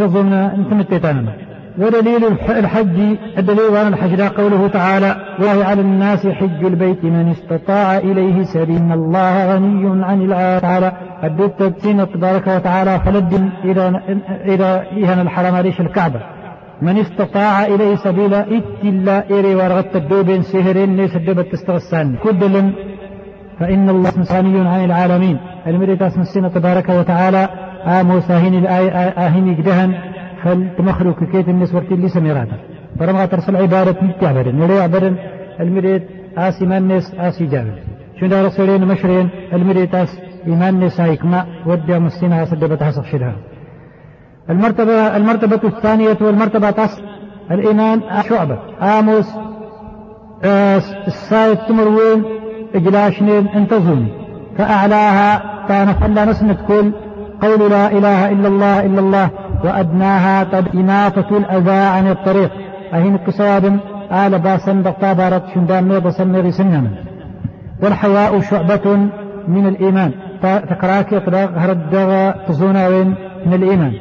دظم 0.01 0.32
انتمت 0.32 0.94
تانما 0.94 1.32
ودليل 1.78 2.24
الحج 2.49 3.16
الدليل 3.38 3.76
على 3.76 3.88
الحج 3.88 4.20
قوله 4.20 4.68
تعالى 4.68 5.16
وهي 5.40 5.62
على 5.62 5.80
الناس 5.80 6.26
حج 6.26 6.64
البيت 6.64 7.05
من 7.05 7.28
استطاع 7.30 7.99
إليه 7.99 8.42
سبيل 8.42 8.76
إن 8.76 8.92
الله 8.92 9.55
غني 9.55 10.05
عن 10.05 10.22
العالم 10.22 10.61
تعالى 10.61 10.92
الدت 11.24 11.62
تبسين 11.62 12.12
تبارك 12.12 12.46
وتعالى 12.46 13.01
فلد 13.01 13.51
إلى 13.64 14.01
إلى 14.44 14.82
إهن 15.05 15.20
الحرم 15.20 15.55
ريش 15.55 15.80
الكعبة. 15.80 16.20
من 16.82 16.99
استطاع 16.99 17.66
إليه 17.66 17.96
سبيلا 17.96 18.46
إلا 18.84 19.30
إيري 19.30 19.55
ورغت 19.55 19.96
الدوبين 19.96 20.42
سهرين 20.42 20.96
ليس 20.96 21.16
الدوبة 21.16 21.42
تستغسان 21.42 22.16
كدل 22.24 22.72
فإن 23.59 23.89
الله 23.89 24.13
غني 24.33 24.69
عن 24.69 24.85
العالمين. 24.85 25.39
المريد 25.67 26.03
اسم 26.03 26.21
السنة 26.21 26.49
تبارك 26.49 26.89
وتعالى. 26.89 27.49
آموس 27.85 28.31
آهين 28.31 28.67
آهين 28.67 29.55
جدهن. 29.55 29.95
فالتمخلوك 30.45 31.25
كيت 31.25 31.49
النسوة 31.49 31.85
اللي 31.91 32.09
سميراتا 32.09 32.57
فرما 32.99 33.27
ترسل 33.27 33.57
عبادة 33.57 33.97
متعبدا 34.03 34.53
نري 34.53 34.85
المريد 35.61 36.03
آس 36.39 36.63
إيمان 36.63 36.89
نس 36.89 37.15
آس 37.15 37.43
جابر 37.43 37.79
شون 38.21 38.29
دار 38.29 38.45
رسولين 38.45 38.85
مشرين. 38.87 39.29
المريد 39.53 39.95
آس 39.95 40.19
إيمان 40.47 40.81
نس 40.81 41.01
هايكما 41.01 41.47
ودي 41.67 41.99
مسينا 41.99 42.45
سدبت 42.45 42.83
هسق 42.83 43.05
شدها. 43.05 43.37
المرتبة 44.51 45.17
المرتبة 45.17 45.61
الثانية 45.65 46.19
والمرتبة 46.21 46.71
تاس. 46.71 47.01
الإيمان 47.51 48.01
شعبة. 48.29 48.59
آموس 48.83 49.29
السايد 51.07 51.59
تمروين. 51.69 52.38
إجلاشنين 52.75 53.49
انتظوني 53.49 54.09
فأعلاها 54.59 55.43
كان 55.69 55.93
فلا 55.93 56.25
نسمة 56.25 56.57
كل 56.69 56.93
قول 57.43 57.71
لا 57.71 57.93
إله 57.93 58.33
إلا 58.33 58.49
الله 58.49 58.87
إلا 58.87 59.01
الله 59.01 59.31
وأدناها 59.64 60.45
قد 60.45 60.77
إماطة 60.77 61.37
الأذى 61.37 61.71
عن 61.71 62.11
الطريق. 62.11 62.51
أهين 62.95 63.16
قصاد 63.16 63.79
آل 64.12 64.39
باسن 64.39 64.83
بارت 64.83 65.43
شندان 65.55 65.89
ميض 65.89 66.09
سمير 66.09 66.51
سنما 66.51 66.91
والحياء 67.83 68.41
شعبة 68.41 68.97
من 69.49 69.66
الإيمان. 69.66 70.12
تكراك 70.43 71.12
يطلق 71.12 71.51
هردغ 71.57 72.31
تزوناوين 72.49 73.14
من 73.47 73.55
الإيمان. 73.55 73.93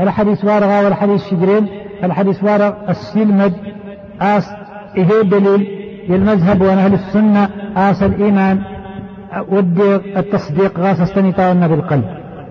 الحديث 0.00 0.44
وارغا 0.44 0.80
والحديث 0.80 1.24
شجرين. 1.30 1.68
الحديث 2.04 2.44
وارغ 2.44 2.72
السلمد 2.88 3.52
آس 4.20 4.50
إيه 4.96 5.22
دليل 5.22 5.83
للمذهب 6.08 6.60
ونهل 6.60 6.94
السنة 6.94 7.48
آس 7.76 8.02
الإيمان 8.02 8.58
ودي 9.48 9.96
التصديق 9.96 10.80
غاس 10.80 11.00
استنطاونا 11.00 11.66
بالقلب. 11.66 12.04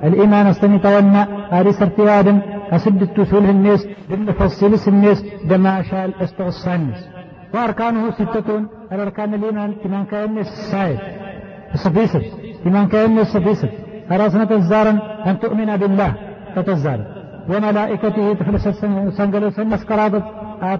الإيمان 0.03 0.47
استنطاونا 0.47 1.27
أريس 1.59 1.81
ارتيادا 1.81 2.41
أسد 2.71 3.01
التثول 3.01 3.45
الناس 3.45 3.87
بالفصيل 4.09 4.73
الناس 4.87 5.25
دما 5.49 5.81
شال 5.81 6.21
أستغصى 6.21 6.75
الناس 6.75 7.01
وأركانه 7.53 8.11
ستة 8.11 8.47
الأركان 8.91 9.33
الإيمان 9.33 9.73
كمان 9.83 10.05
كان 10.05 10.37
السائد 10.37 10.99
الصفيسة 11.73 12.21
كمان 12.63 12.87
كان 12.87 13.19
الصفيسة 13.19 13.69
أراسنا 14.11 14.45
تزارا 14.45 14.99
أن 15.25 15.39
تؤمن 15.39 15.77
بالله 15.77 16.13
تتزار. 16.55 16.99
وملائكته 17.49 18.33
تفلس 18.33 18.67
سنجلو 19.17 19.49
سنس 19.49 19.83
قرابة 19.83 20.23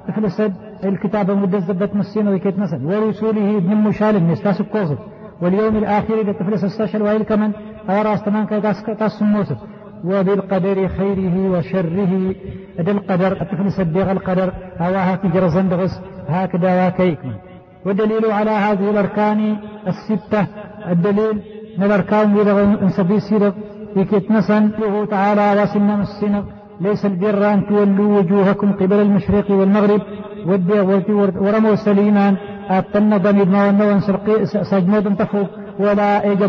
تفلس 0.08 0.42
الكتاب 0.84 1.32
مدزبت 1.32 1.96
مسين 1.96 2.28
ويكيت 2.28 2.60
مثلا 2.60 2.88
ورسوله 2.88 3.58
ابن 3.58 3.76
مشال 3.76 4.16
الناس 4.16 4.42
تاسب 4.42 4.66
كوزب 4.66 4.98
واليوم 5.42 5.78
الآخر 5.78 6.22
إذا 6.22 6.32
تفلس 6.32 6.64
الساشل 6.64 7.02
وإل 7.02 7.24
كمن 7.24 7.52
أوراس 7.90 8.24
تمان 8.24 8.46
كي 8.46 8.62
تاسم 9.00 9.44
وبالقدر 10.06 10.88
خيره 10.88 11.36
وشره 11.52 12.36
إذا 12.80 12.92
القدر 12.92 13.32
تفلس 13.52 13.80
الدغ 13.80 14.12
القدر 14.12 14.54
أواها 14.82 15.16
تجر 15.16 15.48
زندغس 15.48 16.02
هكذا 16.28 16.88
وكيكمن 16.88 17.36
والدليل 17.86 18.32
على 18.32 18.52
هذه 18.52 18.90
الأركان 18.90 19.58
الستة 19.88 20.48
الدليل 20.90 21.42
من 21.78 21.84
الأركان 21.84 22.38
إذا 22.40 22.64
انسبي 22.82 23.20
في 23.94 24.22
نسن 24.30 24.72
له 24.80 25.06
تعالى 25.06 25.62
وسنم 25.62 26.02
السنق 26.02 26.46
ليس 26.82 27.06
البر 27.06 27.54
أن 27.54 27.68
تولوا 27.68 28.20
وجوهكم 28.20 28.72
قبل 28.72 29.00
المشرق 29.02 29.52
والمغرب 29.52 30.02
ورموا 31.46 31.76
سليمان 31.76 32.38
أتن 32.70 33.18
ضمير 33.18 33.46
ما 33.46 33.68
ونوان 33.68 34.00
سجمود 34.72 35.16
تفوق 35.16 35.50
ولا 35.80 36.24
إيجا 36.24 36.48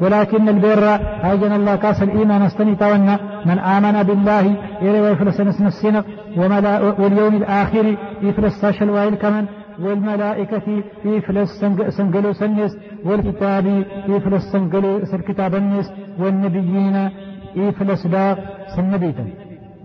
ولكن 0.00 0.48
البر 0.48 0.84
أجن 1.22 1.52
الله 1.52 1.76
كاس 1.76 2.02
الإيمان 2.02 2.42
استني 2.42 2.74
تونا 2.76 3.18
من 3.46 3.58
آمن 3.58 4.02
بالله 4.02 4.56
إلي 4.82 5.00
ويفلس 5.00 5.40
نسن 5.40 5.66
السنق 5.66 6.04
واليوم 7.00 7.34
الآخر 7.36 7.96
يفلس 8.22 8.54
ساشل 8.60 8.90
وائل 8.90 9.14
كمان 9.14 9.46
والملائكة 9.82 10.66
يفلس 11.04 11.50
سنقلو 11.96 12.32
سنس 12.32 12.72
والكتاب 13.04 13.66
يفلس 14.08 14.44
سنقلو 14.52 14.96
الكتاب 14.96 15.54
النس 15.54 15.92
والنبيين 16.20 16.96
يفلس 17.56 18.06
داغ 18.06 18.36
سنبيتا. 18.76 19.26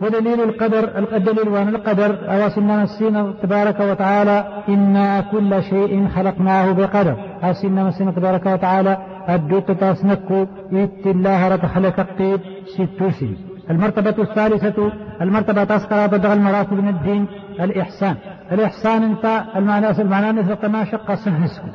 ودليل 0.01 0.43
القدر 0.43 0.83
الدليل 1.15 1.47
وأن 1.49 1.67
القدر 1.67 2.17
أواسنا 2.33 2.83
نسينا 2.83 3.33
تبارك 3.41 3.79
وتعالى 3.79 4.63
إنا 4.69 5.21
كل 5.21 5.63
شيء 5.63 6.07
خلقناه 6.07 6.71
بقدر. 6.71 7.15
أواسنا 7.43 7.83
نسينا 7.87 8.11
تبارك 8.11 8.45
وتعالى 8.45 8.97
الدوت 9.29 9.71
تاسنكو 9.71 10.45
إت 10.73 11.05
الله 11.05 11.47
رد 11.47 11.65
خلق 11.65 11.99
الطيب 11.99 12.39
ستوسي 12.75 13.37
المرتبة 13.69 14.23
الثالثة 14.23 14.91
المرتبة 15.21 15.63
تسقى 15.63 16.07
بدغ 16.07 16.33
المراتب 16.33 16.73
من 16.73 16.89
الدين 16.89 17.27
الإحسان. 17.59 18.15
الإحسان 18.51 19.03
انت 19.03 19.43
المعنى 19.55 20.01
المعنى 20.01 20.41
نسبة 20.41 20.67
ما 20.67 20.85
شق 20.85 21.13
سهسكو 21.13 21.67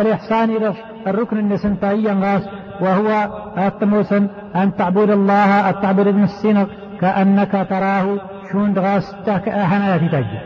الإحسان 0.00 0.50
إلى 0.50 0.74
الركن 1.06 1.38
النسنتائي 1.38 2.06
غاس 2.08 2.42
وهو 2.82 3.28
التموسن 3.58 4.28
أن 4.56 4.76
تعبد 4.76 5.10
الله 5.10 5.70
التعبد 5.70 6.06
ابن 6.06 6.22
السنغ 6.22 6.66
كأنك 7.00 7.66
تراه 7.70 8.06
شون 8.52 8.74
دغاس 8.74 9.14
تاك 9.26 9.48
أهنا 9.48 9.96
تجي 9.96 10.38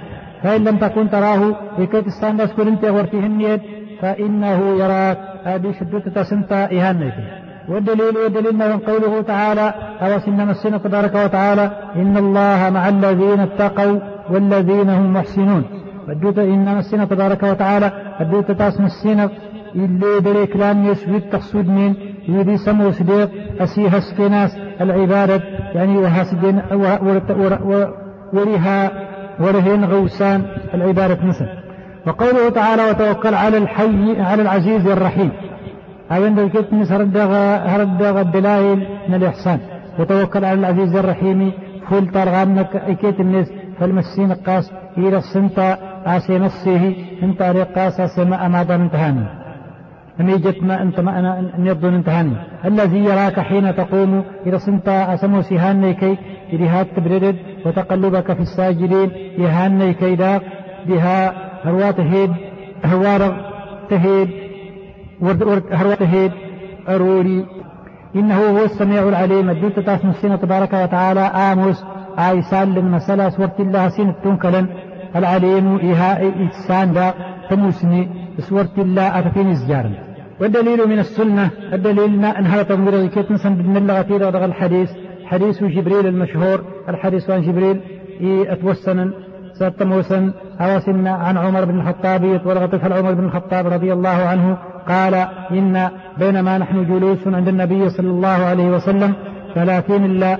فإن 0.42 0.64
لم 0.64 0.76
تكن 0.76 1.10
تراه 1.10 1.54
لكي 1.78 2.02
تستندس 2.02 2.52
كل 2.52 2.68
انت 2.68 2.84
ورتهن 2.84 3.60
فإنه 4.00 4.76
يراك 4.78 5.18
هذه 5.44 5.72
شدة 5.80 5.98
تسنتا 5.98 6.64
إهانك 6.64 7.14
والدليل 7.68 8.16
والدليل 8.16 8.56
من 8.56 8.78
قوله 8.78 9.22
تعالى 9.22 9.74
أو 10.02 10.18
سنما 10.18 10.50
السنة 10.50 10.78
تبارك 10.78 11.14
وتعالى 11.14 11.70
إن 11.96 12.16
الله 12.16 12.70
مع 12.70 12.88
الذين 12.88 13.40
اتقوا 13.40 13.98
والذين 14.30 14.90
هم 14.90 15.12
محسنون. 15.12 15.64
ودوت 16.08 16.38
إنما 16.38 16.78
السنة 16.78 17.04
تبارك 17.04 17.42
وتعالى 17.42 17.92
ودوت 18.20 18.50
تاسم 18.50 18.84
السنة 18.84 19.30
اللي 19.74 20.20
بريك 20.20 20.56
لأن 20.56 20.84
يسوي 20.84 21.16
التقصد 21.16 21.68
من 21.68 21.94
يدي 22.28 22.56
سمو 22.56 22.90
صديق 22.90 23.30
أسيها 23.60 24.00
سكيناس 24.00 24.56
العبادة. 24.80 25.42
يعني 25.74 25.98
وهاسدين 25.98 26.60
ورها 28.32 28.90
ورهين 29.40 29.84
غوسان 29.84 30.42
العبادة 30.74 31.18
مثل 31.24 31.46
وقوله 32.06 32.48
تعالى 32.50 32.90
وتوكل 32.90 33.34
على 33.34 33.58
الحي 33.58 34.20
على 34.20 34.42
العزيز 34.42 34.86
الرحيم. 34.86 35.30
أين 36.12 36.34
ذلك 36.34 36.56
هردغ 37.66 38.20
الدلائل 38.20 38.86
من 39.08 39.14
الإحسان. 39.14 39.58
وتوكل 39.98 40.44
على 40.44 40.60
العزيز 40.60 40.96
الرحيم. 40.96 41.52
فل 41.90 42.06
ترغامك 42.06 42.76
إكيت 42.76 43.20
الناس. 43.20 43.52
فالمسين 43.80 44.32
قاس 44.32 44.72
إلى 44.98 45.18
السنتا 45.18 45.78
آسي 46.06 46.38
مسيه 46.38 46.94
انت 47.22 47.42
قاس 47.76 48.00
آسي 48.00 48.24
ما 48.24 48.46
أمادا 48.46 48.88
انتهاني 50.20 50.38
نميجت 50.38 50.62
ما 50.62 50.82
أنت 50.82 51.00
ما 51.00 51.18
أنا 51.18 51.38
أن 51.58 51.66
يبدو 51.66 51.88
انتهاني. 51.88 52.36
الذي 52.64 53.04
يراك 53.04 53.40
حين 53.40 53.76
تقوم 53.76 54.24
إذا 54.46 54.58
صنت 54.58 54.88
أسمو 54.88 55.42
سيهاني 55.42 55.94
كي 55.94 56.18
إذا 56.52 56.66
هات 56.66 56.86
تبردد 56.96 57.36
وتقلبك 57.66 58.32
في 58.32 58.40
الساجدين 58.40 59.10
يهاني 59.38 59.94
كي 59.94 60.14
داق 60.14 60.42
بها 60.86 61.32
هروا 61.64 61.90
تهيد 61.90 62.30
هوارغ 62.84 63.32
تهيد 63.90 64.28
ورد 65.20 65.42
ورد 65.42 65.64
هروا 65.72 65.94
تهيد 65.94 66.32
أروري. 66.88 67.46
إنه 68.16 68.36
هو 68.36 68.64
السميع 68.64 69.02
العليم. 69.08 69.50
الدوت 69.50 69.80
تاس 69.80 70.04
مسينة 70.04 70.36
تبارك 70.36 70.72
وتعالى. 70.72 71.20
آموس 71.20 71.84
آيسان 72.18 72.74
للمسألة 72.74 73.28
سورة 73.28 73.56
الله 73.60 73.88
سين 73.88 74.14
تنكلا 74.24 74.66
العليم 75.16 75.76
إيها 75.76 76.28
إتسان 76.46 76.92
دا 76.92 77.14
تموسني. 77.50 78.08
سورة 78.38 78.76
الله 78.78 79.18
أتفين 79.18 79.50
إزجارا 79.50 80.03
والدليل 80.40 80.88
من 80.88 80.98
السنة 80.98 81.50
الدليل 81.72 82.20
ما 82.20 82.38
أنها 82.38 82.62
تنظر 82.62 83.08
نسن 83.30 83.54
بدن 83.54 83.76
الله 83.76 84.00
الحديث 84.44 84.90
حديث 85.24 85.64
جبريل 85.64 86.06
المشهور 86.06 86.64
الحديث 86.88 87.30
عن 87.30 87.42
جبريل 87.42 87.80
أتوسنا 88.52 89.10
ستموسن 89.54 90.32
أوسن 90.60 91.06
عن 91.06 91.36
عمر 91.36 91.64
بن 91.64 91.80
الخطاب 91.80 92.40
ورغت 92.46 92.74
عمر 92.92 93.14
بن 93.14 93.24
الخطاب 93.24 93.66
رضي 93.66 93.92
الله 93.92 94.08
عنه 94.08 94.58
قال 94.88 95.14
إن 95.50 95.90
بينما 96.18 96.58
نحن 96.58 96.86
جلوس 96.86 97.26
عند 97.26 97.48
النبي 97.48 97.88
صلى 97.88 98.10
الله 98.10 98.28
عليه 98.28 98.68
وسلم 98.68 99.14
ثلاثين 99.54 100.04
إلا 100.04 100.38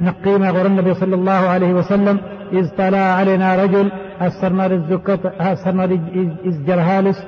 نقيم 0.00 0.44
غور 0.44 0.66
النبي 0.66 0.94
صلى 0.94 1.14
الله 1.14 1.32
عليه 1.32 1.74
وسلم 1.74 2.18
إذ 2.52 2.68
طلع 2.78 2.98
علينا 2.98 3.62
رجل 3.64 3.90
أسرنا 4.20 4.66
الزكة 4.66 5.18
أسرنا 5.40 5.98
إزجرهالس 6.46 7.24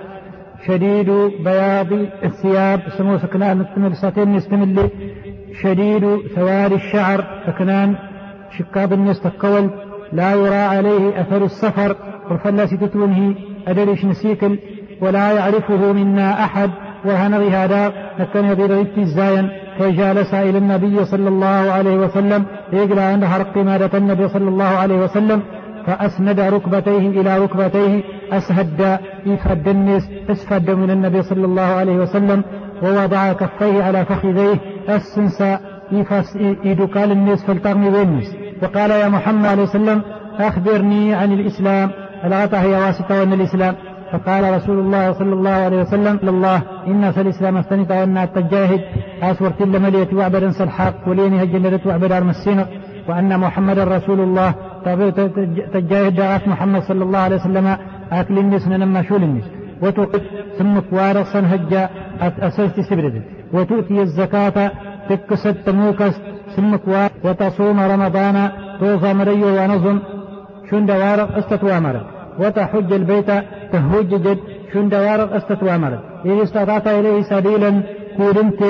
شديد 0.66 1.10
بياض 1.44 1.92
الثياب 2.24 2.80
سمو 2.98 3.18
سكنان 3.18 3.66
ساتين 3.94 4.32
نستمل 4.32 4.90
شديد 5.62 6.04
ثوار 6.34 6.72
الشعر 6.72 7.24
سكنان 7.46 7.94
شكاب 8.58 8.92
الناس 8.92 9.20
تقول 9.20 9.70
لا 10.12 10.34
يرى 10.34 10.54
عليه 10.54 11.20
أثر 11.20 11.44
السفر. 11.44 11.96
الناس 12.46 12.70
تتونه 12.70 13.34
أدريش 13.68 14.04
نسيكل 14.04 14.58
ولا 15.00 15.32
يعرفه 15.32 15.92
منا 15.92 16.44
أحد. 16.44 16.70
وهنغي 17.04 17.50
هذا 17.50 17.92
لكن 18.18 18.44
يضير 18.44 18.86
الزاين 18.98 19.48
فجالس 19.78 20.34
إلى 20.34 20.58
النبي 20.58 21.04
صلى 21.04 21.28
الله 21.28 21.72
عليه 21.72 21.96
وسلم. 21.96 22.44
يقرأ 22.72 23.02
عند 23.02 23.24
حرق 23.24 23.56
مادة 23.56 23.98
النبي 23.98 24.28
صلى 24.28 24.48
الله 24.48 24.64
عليه 24.64 24.96
وسلم. 24.96 25.42
فأسند 25.88 26.40
ركبتيه 26.40 27.20
إلى 27.20 27.38
ركبتيه 27.38 28.02
أسهد 28.32 28.98
يفد 29.26 29.68
الناس 29.68 30.08
أسفد 30.30 30.70
من 30.70 30.90
النبي 30.90 31.22
صلى 31.22 31.44
الله 31.44 31.62
عليه 31.62 31.96
وسلم 31.96 32.44
ووضع 32.82 33.32
كفيه 33.32 33.82
على 33.82 34.04
فخذيه 34.04 34.60
السنسى 34.88 35.58
يدكال 36.64 37.12
الناس 37.12 37.44
فالتغني 37.44 37.90
بالناس 37.90 38.34
وقال 38.62 38.90
يا 38.90 39.08
محمد 39.08 39.46
عليه 39.46 39.62
وسلم 39.62 40.02
أخبرني 40.38 41.14
عن 41.14 41.32
الإسلام 41.32 41.90
الغطى 42.24 42.56
هي 42.56 42.72
واسطة 42.72 43.20
وأن 43.20 43.32
الإسلام؟ 43.32 43.74
فقال 44.12 44.54
رسول 44.54 44.78
الله 44.78 45.12
صلى 45.12 45.32
الله 45.32 45.50
عليه 45.50 45.80
وسلم 45.80 46.18
الله 46.22 46.62
إن 46.86 47.04
الإسلام 47.04 47.56
استنت 47.56 47.90
وأن 47.90 48.16
التجاهد 48.18 48.80
أسور 49.22 49.50
تل 49.50 49.80
ملية 49.82 50.08
وعبد 50.14 50.50
سلحاق 50.50 50.94
ولينها 51.06 51.42
الجنة 51.42 51.80
وعبد 51.86 52.12
المسينة 52.12 52.66
وأن 53.08 53.40
محمد 53.40 53.78
رسول 53.78 54.20
الله 54.20 54.54
تجاهد 55.74 56.14
دعات 56.14 56.48
محمد 56.48 56.82
صلى 56.82 57.04
الله 57.04 57.18
عليه 57.18 57.36
وسلم 57.36 57.76
أكل 58.12 58.38
النس 58.38 58.68
من 58.68 58.88
مشول 58.88 59.22
النس 59.22 59.44
وتقف 59.82 60.22
ثم 60.58 60.74
وارصا 60.92 61.40
هجا 61.40 61.88
أسست 62.20 62.80
سبرد. 62.80 63.22
وتؤتي 63.52 64.02
الزكاة 64.02 64.70
تكسد 65.08 65.54
تموكس 65.54 66.14
ثم 66.56 66.76
وتصوم 67.24 67.80
رمضان 67.80 68.50
توصى 68.80 69.12
مري 69.14 69.44
ونظم 69.44 69.98
شند 70.70 70.90
وارق 70.90 71.36
استتوامر 71.36 71.96
وتحج 72.38 72.92
البيت 72.92 73.30
تهججد 73.72 74.38
شند 74.72 74.94
وارق 74.94 75.34
استتوامر 75.34 75.98
إذا 76.24 76.42
استطعت 76.42 76.86
إليه 76.86 77.22
سبيلا 77.22 77.82
كورنت 78.16 78.60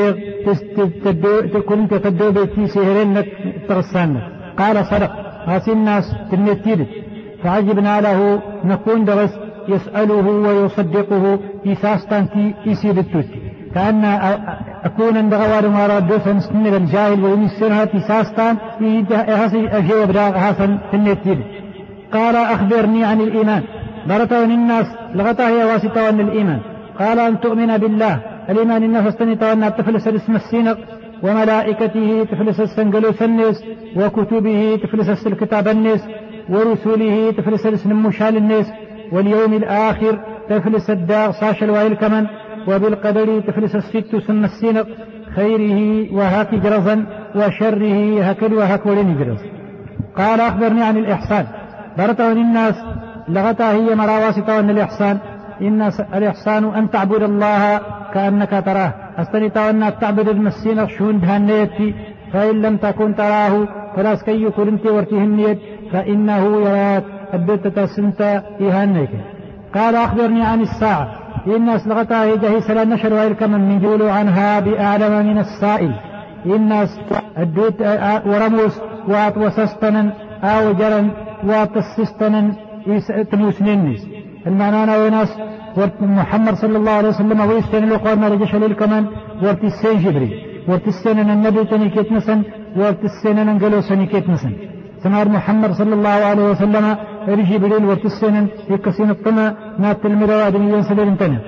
كورنت 1.69 1.95
تدو 1.95 2.33
بيتي 2.33 2.67
سهرين 2.67 3.25
تغسان 3.69 4.21
قال 4.59 4.87
صدق. 4.87 5.28
هاسي 5.49 5.73
الناس 5.73 6.05
تنتيد 6.31 6.87
فعجبنا 7.43 8.01
له 8.01 8.43
نكون 8.65 9.05
درس 9.05 9.31
يسأله 9.69 10.27
ويصدقه 10.29 11.39
في 11.65 11.75
ساستان 11.75 12.27
في 12.27 12.55
يسير 12.67 12.99
التوتي 12.99 13.39
كأن 13.75 14.05
أكون 14.85 15.17
عند 15.17 15.35
غوار 15.35 15.69
ما 15.69 15.99
دوسا 15.99 16.39
سن 16.39 16.67
الجاهل 16.67 17.25
ويمسرها 17.25 17.85
في 17.85 18.01
ساستان 18.01 18.57
في 18.79 19.05
أجيب 19.73 20.17
هاسا 20.17 20.79
تنتيد 20.93 21.41
قال 22.13 22.37
أخبرني 22.37 23.05
عن 23.05 23.21
الإيمان. 23.21 23.63
برتا 24.09 24.45
الناس 24.45 24.87
لغتا 25.15 25.49
هي 25.49 25.65
واسطة 25.65 26.09
الإيمان. 26.09 26.61
قال 26.99 27.19
أن 27.19 27.41
تؤمن 27.41 27.79
بالله. 27.79 28.19
الإيمان 28.51 28.83
الناس 28.83 29.07
استنت 29.07 29.43
أن 29.43 29.75
تفلس 29.77 30.09
الاسم 30.09 30.37
السينق 30.37 30.79
وملائكته 31.23 32.25
تفلس 32.25 32.61
السنقلوس 32.61 33.23
الناس 33.23 33.65
وكتبه 33.97 34.81
تفلس 34.83 35.27
الكتاب 35.27 35.69
الناس 35.69 36.01
ورسله 36.49 37.31
تفلس 37.31 37.67
الاسم 37.67 37.91
المشال 37.91 38.37
الناس 38.37 38.67
واليوم 39.13 39.53
الآخر 39.53 40.19
تفلس 40.49 40.91
الدار 40.91 41.33
صاش 41.33 41.63
الوائل 41.63 41.95
كمن 41.95 42.27
وبالقدر 42.69 43.41
تفلس 43.41 43.77
الست 43.77 44.17
سن 44.27 44.45
السينق 44.45 44.87
خيره 45.37 46.15
وهاك 46.15 46.55
جرزا 46.55 47.07
وشره 47.37 48.23
هكذا 48.23 48.57
وهك 48.57 48.87
ولن 48.87 49.17
جرز 49.19 49.39
قال 50.17 50.41
أخبرني 50.41 50.83
عن 50.83 50.97
الإحسان. 50.97 51.47
برتا 51.99 52.33
الناس 52.33 52.75
لغتا 53.29 53.73
هي 53.73 53.95
مراواسطة 53.95 54.61
أن 54.61 54.71
الإحسان. 54.71 55.19
إن 55.61 55.93
الإحسان 56.15 56.65
أن 56.65 56.91
تعبد 56.91 57.23
الله 57.23 57.81
كأنك 58.15 58.51
تراه. 58.51 58.93
أستني 59.19 59.71
أن 59.71 59.93
تعبد 60.01 60.29
المسين 60.29 60.89
شون 60.89 61.21
دهنيتي 61.21 61.95
فإن 62.33 62.63
لم 62.63 62.77
تكن 62.77 63.15
تراه 63.15 63.69
فلا 63.97 64.15
سكي 64.15 64.51
انت 64.59 64.87
ورتهنيت 64.87 65.59
فإنه 65.93 66.61
يراك. 66.61 67.05
أبدت 67.33 67.67
تسنت 67.67 68.43
إهانيك 68.61 69.11
قال 69.75 69.97
أخبرني 69.97 70.43
عن 70.43 70.61
الساعة. 70.61 71.09
إن 71.47 71.69
أسلغتها 71.69 72.25
هي 72.25 72.61
سلا 72.61 72.85
نشر 72.85 73.13
وإلكم 73.13 73.51
من 73.51 73.81
جول 73.81 74.03
عنها 74.03 74.61
بأعلم 74.61 75.27
من 75.27 75.39
السائل. 75.39 75.95
إن 76.47 76.87
الدوت 77.39 77.81
ورموس 78.27 78.81
وات 79.09 79.39
وسستنا 79.39 80.13
أو 80.43 80.73
جرا 80.73 81.11
وات 81.45 81.77
السستنا 81.77 82.53
أنا 84.47 84.97
وناس 85.03 85.31
محمد 86.01 86.55
صلى 86.55 86.77
الله 86.79 86.91
عليه 86.91 87.09
وسلم 87.09 87.41
ويستن 87.41 87.89
لقوم 87.89 88.25
رجش 88.25 88.55
للكمان 88.55 89.05
ورت 89.43 89.65
السين 89.65 89.99
جبري 90.05 90.31
ورت 90.69 90.87
السين 90.89 91.19
النبي 91.19 91.65
تنيكيت 91.65 92.13
نسن 92.13 92.43
ورت 92.77 93.05
السين 93.05 93.37
ننقلو 93.47 93.81
سنيكيت 93.81 94.27
نسن. 94.31 94.53
سمار 95.03 95.29
محمد 95.29 95.71
صلى 95.81 95.95
الله 95.99 96.19
عليه 96.31 96.47
وسلم 96.51 96.85
رجي 97.29 97.45
جبريل 97.51 97.85
ورت 97.85 98.05
السين 98.05 98.47
يكسين 98.71 99.11
الطمع 99.11 99.47
نات 99.79 100.03
المروا 100.11 100.49
دنيا 100.55 100.83
سبيل 100.89 101.09
انتنا 101.13 101.39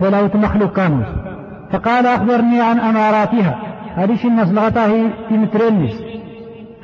ولا 0.00 0.18
مخلوق 0.44 0.72
كانوس 0.76 1.10
فقال 1.72 2.06
أخبرني 2.06 2.60
عن 2.68 2.78
أماراتها. 2.88 3.52
هذه 3.94 4.22
الناس 4.24 4.48
لغتها 4.56 4.88
في 5.28 5.34
مترينيس. 5.42 5.96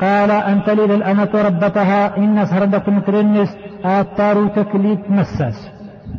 قال 0.00 0.30
أن 0.30 0.56
تلد 0.66 0.90
الأمة 0.90 1.32
ربتها 1.48 2.00
إن 2.18 2.46
سردت 2.46 2.88
مترينيس. 2.88 3.50
آتار 3.84 4.48
تكليف 4.48 4.98
مساس. 5.08 5.70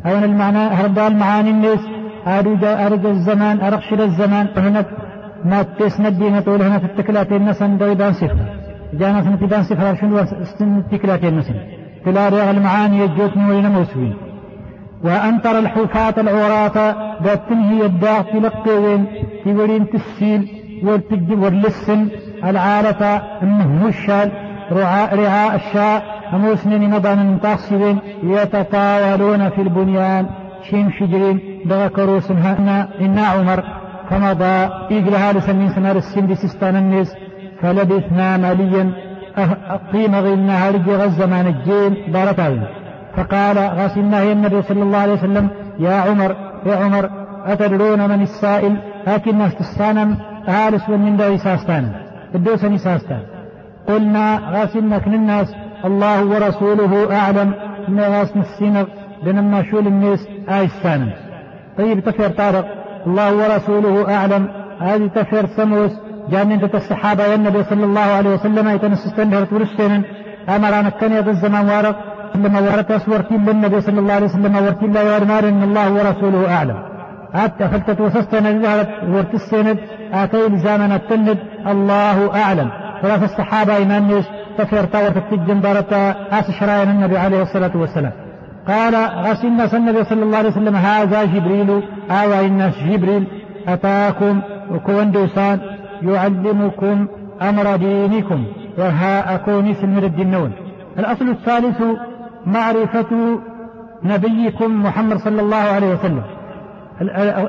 هون 0.06 0.24
المعنى 0.24 0.58
هربال 0.58 1.16
معاني 1.16 1.50
الناس. 1.50 1.80
أريد 2.26 2.64
أريد 2.64 3.06
الزمان 3.06 3.60
أرخشد 3.60 4.00
الزمان. 4.00 4.46
هنا 4.56 4.84
ما 5.44 5.62
تسند 5.62 6.18
دينا 6.18 6.40
تقول 6.40 6.62
هنا 6.62 6.78
في 6.78 6.84
التكلاتين 6.84 7.48
نسن 7.48 7.78
دويدان 7.78 8.12
صفر. 8.12 8.36
جانا 8.92 9.22
سنتدان 9.22 9.62
صفر 9.62 9.94
شنو 9.94 10.24
سن 10.58 10.78
التكلاتين 10.78 11.38
نسن 11.38 11.54
تلاري 12.04 12.50
المعاني 12.50 12.98
يجوتني 12.98 13.48
ولنا 13.48 13.68
موسوين 13.68 14.16
وأن 15.04 15.42
ترى 15.42 15.58
الحفاة 15.58 16.14
العراة 16.18 16.94
باتنهي 17.20 17.86
الداع 17.86 18.22
تلقين 18.22 19.06
تورين 19.44 19.90
تسيل 19.90 20.48
والتجب 20.84 21.42
واللسن. 21.42 22.08
العارة 22.44 23.22
المهمشال 23.42 24.32
رعاء 24.72 25.16
رعاء 25.18 25.54
الشاء. 25.54 26.15
أموسنين 26.34 26.90
مضان 26.90 27.40
تاخسبين 27.42 27.98
يتطاولون 28.22 29.48
في 29.48 29.62
البنيان. 29.62 30.26
شين 30.70 30.92
شجرين 30.92 31.40
بغكروا 31.64 32.20
سنهنا 32.20 32.88
إنا 33.00 33.26
عمر 33.26 33.64
فمضى 34.10 34.56
إجلها 34.90 35.32
لسنين 35.32 35.68
سنار 35.68 35.96
السند 35.96 36.32
سستان 36.34 36.76
الناس 36.76 37.14
فلبثنا 37.60 38.36
ماليا. 38.36 38.92
قيم 39.92 40.14
غيرنا 40.14 40.54
هرج 40.68 40.88
غزمان 40.88 41.46
الجيل 41.46 42.12
دارتين 42.12 42.62
فقال 43.16 43.58
غاسلنا 43.58 44.22
يا 44.22 44.32
النبي 44.32 44.62
صلى 44.62 44.82
الله 44.82 44.98
عليه 44.98 45.12
وسلم 45.12 45.48
يا 45.78 45.94
عمر 45.94 46.36
يا 46.66 46.76
عمر 46.76 47.10
أتدرون 47.46 48.08
من 48.08 48.22
السائل؟ 48.22 48.76
لكن 49.06 49.40
استستانا 49.40 50.16
هالس 50.46 50.88
من 50.88 51.16
دعي 51.16 51.38
ساستان 51.38 51.92
الدوسني 52.34 52.78
ساستان. 52.78 53.22
قلنا 53.88 54.40
غاسلنا 54.52 54.98
كن 54.98 55.14
الناس 55.14 55.54
الله 55.84 56.24
ورسوله 56.24 57.16
أعلم. 57.16 57.54
من 57.88 58.00
غاس 58.00 58.36
السنغ 58.36 58.84
بنما 59.24 59.62
شول 59.62 59.86
الناس 59.86 60.26
آي 60.48 60.68
سانا 60.68 61.12
طيب 61.78 62.00
تفير 62.00 62.28
طارق. 62.28 62.66
الله 63.06 63.34
ورسوله 63.34 64.14
أعلم. 64.14 64.48
هذه 64.80 65.06
تفير 65.06 65.46
سموس. 65.46 65.90
جان 66.30 66.52
انت 66.52 66.74
الصحابة 66.74 67.30
والنبي 67.30 67.62
صلى 67.64 67.84
الله 67.84 68.00
عليه 68.00 68.30
وسلم. 68.30 68.68
يتنسستن 68.68 69.34
أمر 70.48 70.68
أنا 70.80 70.90
كان 70.90 71.12
يد 71.12 71.28
الزمان 71.28 71.68
وارق. 71.68 71.96
لما 72.34 72.60
ورت 72.60 72.90
أسورتين 72.90 73.44
للنبي 73.44 73.80
صلى 73.80 73.98
الله 74.00 74.14
عليه 74.14 74.26
وسلم. 74.26 74.56
ورتين 74.56 74.92
لا 74.92 75.02
يورمار 75.02 75.48
إن 75.48 75.62
الله 75.62 75.92
ورسوله 75.92 76.54
أعلم. 76.56 76.78
حتى 77.34 77.68
فلتت 77.68 78.00
وسستنا 78.00 78.50
ذهبت 78.52 78.88
ورت 79.08 79.34
السند 79.34 79.78
آتي 80.12 80.48
لزامنا 80.48 80.96
التند 80.96 81.38
الله 81.66 82.42
أعلم. 82.42 82.70
ثلاث 83.02 83.22
الصحابة 83.22 83.76
إيمان 83.76 84.10
تفير 84.10 84.24
تاور 84.64 85.10
تتجن 85.10 85.60
دارت 85.60 85.92
آس 86.32 86.50
شرايا 86.50 86.82
النبي 86.82 87.18
عليه 87.18 87.42
الصلاة 87.42 87.70
والسلام. 87.74 88.12
قال 88.68 88.94
غسلنا 88.94 89.76
النبي 89.76 90.04
صلى 90.04 90.22
الله 90.22 90.38
عليه 90.38 90.48
وسلم 90.48 90.76
هذا 90.76 91.24
جبريل 91.24 91.82
آوى 92.10 92.46
الناس 92.46 92.74
جبريل 92.90 93.26
أتاكم 93.68 94.40
كوندوسان 94.86 95.60
يعلمكم 96.02 97.06
أمر 97.42 97.76
دينكم 97.76 98.44
وها 98.78 99.34
أكوني 99.34 99.74
سلم 99.74 99.98
الدينون 99.98 100.52
الأصل 100.98 101.28
الثالث 101.28 101.82
معرفة 102.46 103.38
نبيكم 104.02 104.82
محمد 104.82 105.16
صلى 105.16 105.40
الله 105.40 105.56
عليه 105.56 105.94
وسلم. 105.94 106.22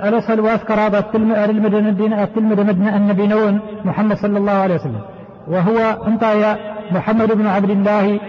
الأصل 0.07 0.39
وأذكر 0.39 0.73
هذا 0.73 0.99
التلمذ 0.99 2.69
النبي 2.69 3.27
نون 3.27 3.59
محمد 3.85 4.17
صلى 4.17 4.37
الله 4.37 4.51
عليه 4.51 4.75
وسلم. 4.75 5.01
وهو 5.47 5.77
أنت 6.07 6.23
يا 6.23 6.57
محمد 6.91 7.31
بن 7.31 7.47
عبد 7.47 7.69
الله 7.69 8.19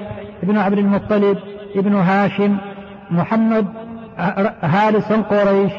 بن 0.43 0.59
عبد 0.59 0.79
المطلب 0.79 1.39
ابن 1.77 1.95
هاشم 1.95 2.57
محمد 3.11 3.67
هالس 4.63 5.13
قريش 5.13 5.73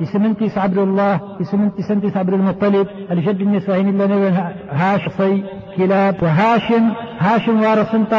يسمنتي 0.00 0.60
عبد 0.60 0.78
الله 0.78 1.20
يسمنتي 1.40 1.82
سنتي 1.82 2.18
عبد 2.18 2.32
المطلب 2.32 2.86
الجد 3.10 3.40
النسوين 3.40 3.88
اللي 3.88 4.32
هاشصي 4.70 5.44
كلاب 5.76 6.22
وهاشم 6.22 6.92
هاشم 7.18 7.62
وارث 7.62 7.94
انت 7.94 8.12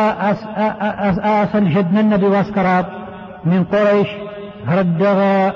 اصل 1.44 1.70
جدنا 1.70 2.00
النبي 2.00 2.26
واسكراب 2.26 2.86
من 3.46 3.64
قريش 3.64 4.08
هردغا 4.68 5.54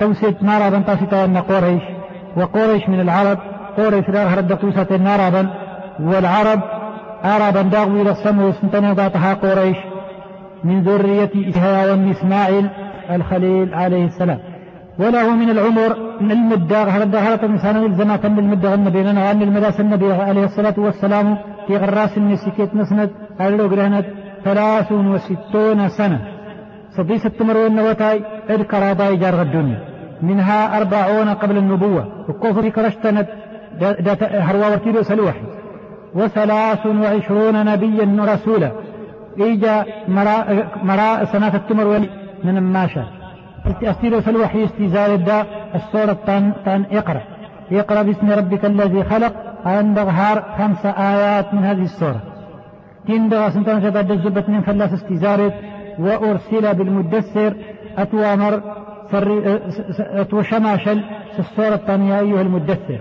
توسيت 0.00 0.42
نارا 0.42 0.78
تاسيتا 0.78 1.40
قريش 1.40 1.82
وقريش 2.36 2.88
من 2.88 3.00
العرب 3.00 3.38
قريش 3.76 4.08
لا 4.08 4.34
هرد 4.34 4.58
توسة 4.58 4.96
نارا 4.96 5.50
والعرب 6.00 6.60
إلى 8.00 8.10
السمو 8.10 8.52
سنتنا 8.52 8.94
ذاتها 8.94 9.34
قريش 9.34 9.76
من 10.64 10.82
ذرية 10.82 11.30
إسحاق 11.50 11.98
إسماعيل 12.10 12.68
الخليل 13.10 13.74
عليه 13.74 14.04
السلام. 14.04 14.38
وله 14.98 15.36
من 15.36 15.50
العمر 15.50 15.96
من 16.20 16.30
المدة 16.30 16.82
هرد 16.82 17.16
هرت 17.16 17.44
إنسان 17.44 17.84
الزمان 17.84 18.32
من 18.32 18.38
المدة 18.38 18.72
غن 18.72 18.90
بيننا 18.90 19.28
وأن 19.28 19.42
المداس 19.42 19.80
النبي؟ 19.80 20.12
عليه 20.12 20.44
الصلاة 20.44 20.74
والسلام 20.78 21.38
في 21.66 21.76
غراس 21.76 22.18
النسيكيت 22.18 22.74
مسند 22.74 23.10
قالوا 23.38 23.68
قرهنت 23.68 24.06
ثلاث 24.44 24.92
وستون 24.92 25.88
سنة. 25.88 26.20
صدي 26.96 27.18
ست 27.18 27.42
مروين 27.42 27.80
وتاي 27.80 28.20
اذكر 28.50 28.92
ضاي 28.92 29.16
جار 29.16 29.42
الدنيا. 29.42 29.78
منها 30.22 30.78
أربعون 30.78 31.28
قبل 31.28 31.56
النبوة. 31.56 32.04
وكفر 32.28 32.68
كرشتنت 32.68 33.28
هروا 34.46 34.66
ورتيلو 34.66 35.02
سلوحي. 35.02 35.55
وثلاث 36.14 36.86
وعشرون 36.86 37.64
نبيا 37.64 38.22
ورسولا 38.22 38.70
إيجا 39.40 39.84
مراء, 40.08 40.68
مراء 40.82 41.24
سنة 41.24 41.54
التمر 41.54 41.98
من 42.44 42.56
الماشا 42.56 43.04
أستير 43.82 44.20
في 44.20 44.30
الوحي 44.30 44.64
استزال 44.64 45.10
الداء 45.10 45.46
السورة 45.74 46.16
تان, 46.26 46.52
تان 46.64 46.84
إقرأ. 46.92 47.20
إقرأ 47.72 48.02
باسم 48.02 48.30
ربك 48.30 48.64
الذي 48.64 49.04
خلق 49.04 49.32
عند 49.64 50.00
ظهار 50.00 50.44
خمس 50.58 50.86
آيات 50.86 51.54
من 51.54 51.64
هذه 51.64 51.82
السورة 51.82 52.20
تندغ 53.08 53.50
سنتان 53.50 53.82
شباد 53.82 54.10
الزبة 54.10 54.44
من 54.48 54.60
فلاس 54.60 54.92
استزارت 54.92 55.54
وأرسل 55.98 56.74
بالمدثر 56.74 57.54
أتوامر 57.98 58.62
أتو 60.00 60.42
شماشل 60.42 61.00
في 61.32 61.38
السورة 61.38 61.74
الثانية 61.74 62.20
أيها 62.20 62.40
المدثر. 62.40 63.00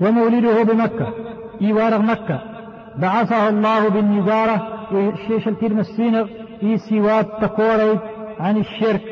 ومولده 0.00 0.62
بمكة. 0.62 1.06
إيوار 1.62 1.98
مكة. 1.98 2.40
بعثه 2.98 3.48
الله 3.48 3.88
بالنزارة 3.88 4.88
الشيش 4.92 5.48
الترمسينغ 5.48 6.26
يسيوات 6.62 7.26
تقوريت 7.40 8.00
عن 8.40 8.56
الشرك. 8.56 9.02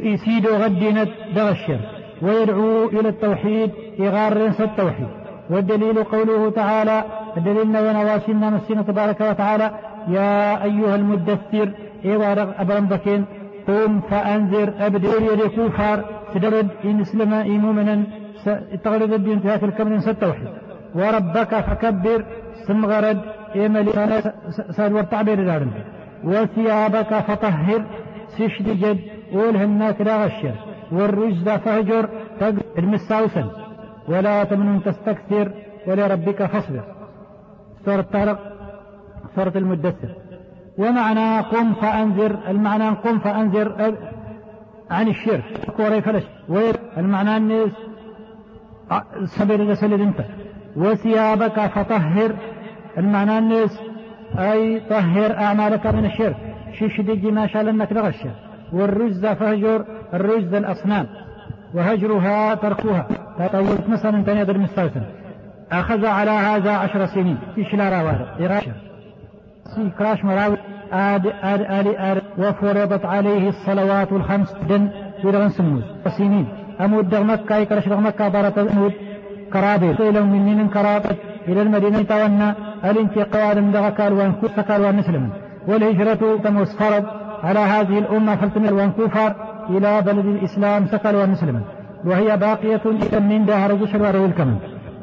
يسيد 0.00 0.46
غدنت 0.46 1.08
دغ 1.34 1.50
الشرك. 1.50 1.88
ويدعو 2.22 2.84
إلى 2.84 3.08
التوحيد 3.08 3.70
إغار 4.00 4.46
التوحيد. 4.60 5.08
والدليل 5.50 6.04
قوله 6.04 6.50
تعالى 6.50 7.04
الدليل 7.36 7.60
ونواسنا 7.60 8.50
مسينا 8.50 8.82
تبارك 8.82 9.20
وتعالى 9.20 9.70
يا 10.08 10.64
أيها 10.64 10.94
المدثر 10.94 11.70
إيوار 12.04 12.54
أبرم 12.58 12.86
بكين 12.86 13.24
قوم 13.68 14.00
فأنذر 14.00 14.72
أبدور 14.80 15.22
يدي 15.32 15.48
كوفار 15.48 16.04
سدرد 16.34 16.68
إن 16.84 17.00
إسلم 17.00 17.34
إن 17.34 17.60
مؤمنا 17.60 18.02
تغرد 18.84 19.12
الدين 19.12 19.40
في 19.40 19.48
هذا 19.48 19.66
الكمن 19.66 19.96
التوحيد. 19.96 20.48
وربك 20.98 21.52
فكبر 21.66 22.24
سمغرد 22.66 23.20
إيمالي 23.54 23.92
سال 24.76 24.92
والتعبير 24.96 25.38
دارن 25.44 25.70
وثيابك 26.24 27.12
فطهر 27.28 27.80
سشد 28.36 28.68
جد 28.82 29.00
ولهن 29.32 29.80
كلا 29.90 30.24
غشر. 30.24 30.54
والرجز 30.92 31.48
فهجر 31.48 32.08
المساوسا 32.78 33.44
ولا 34.08 34.44
تمنن 34.44 34.82
تستكثر 34.82 35.46
ولربك 35.86 36.40
فاصبر. 36.52 36.84
سورة 37.84 38.06
طارق 38.12 38.38
سورة 39.34 39.52
المدثر. 39.56 40.10
ومعنى 40.78 41.40
قم 41.40 41.72
فأنذر 41.72 42.38
المعنى 42.48 42.88
قم 42.88 43.18
فأنذر 43.18 43.66
عن 44.90 45.08
الشرك. 45.08 45.44
وري 45.78 46.00
فلش 46.02 46.24
المعنى 46.96 47.36
الناس 47.36 47.72
صبر 49.24 49.74
سلد 49.74 50.00
أنت. 50.00 50.20
وثيابك 50.76 51.60
فطهر. 51.60 52.32
المعنى 52.98 53.38
الناس 53.38 53.80
أي 54.38 54.80
طهر 54.80 55.36
أعمالك 55.36 55.86
من 55.86 56.04
الشرك. 56.04 56.36
شيش 56.78 57.00
دجي 57.00 57.30
ما 57.30 57.46
شاء 57.46 57.62
لأنك 57.62 57.90
تغشى 57.90 58.28
والرجز 58.72 59.26
فهجر 59.26 59.84
الرجز 60.14 60.54
الأصنام. 60.54 61.06
وهجرها 61.74 62.54
تركها 62.54 63.06
تطولت 63.38 63.88
مثلا 63.88 64.22
تنادر 64.22 64.58
مستوسن 64.58 65.02
أخذ 65.72 66.06
على 66.06 66.30
هذا 66.30 66.70
عشر 66.70 67.06
سنين. 67.06 67.38
في 67.54 67.64
شلا 67.64 67.88
راوار؟ 67.88 68.36
إراشة 68.40 68.72
كراش 69.98 70.24
مراوي. 70.24 70.56
آد 70.92 71.26
آد 71.26 71.60
آد 71.60 71.86
آد. 71.86 72.22
وفرضت 72.38 73.04
عليه 73.04 73.48
الصلوات 73.48 74.12
الخمس. 74.12 74.52
دن. 74.68 74.88
في 75.22 75.48
سموز 75.48 75.82
سنين. 76.18 76.46
أمود 76.80 77.14
مكة 77.14 77.56
يكرش 77.56 77.88
مكة 77.88 78.28
بارة 78.28 78.70
أمود 78.72 78.92
كرابي. 79.52 79.90
إلى 79.90 80.20
من 80.22 80.68
كرابت 80.68 81.16
إلى 81.48 81.62
المدينة 81.62 82.02
تونا 82.02 82.54
الانتقال 82.84 83.62
من 83.62 83.72
دغكال 83.72 84.12
وانكوف؟ 84.12 84.50
سكال 84.56 84.84
ونسلم 84.84 85.30
والهجرة 85.68 86.22
تموس 86.44 86.76
فرض 86.76 87.04
على 87.42 87.58
هذه 87.58 87.98
الأمة 87.98 88.36
فلتمر 88.36 88.74
وانكوفر 88.74 89.34
إلى 89.70 90.02
بلد 90.02 90.26
الإسلام 90.26 90.86
سكال 90.86 91.16
ونسلم 91.16 91.62
وهي 92.04 92.36
باقية 92.36 92.80
من 93.20 93.46
دهر 93.46 93.74
جشر 93.74 94.02
وروي 94.02 94.26
الكمن 94.26 94.56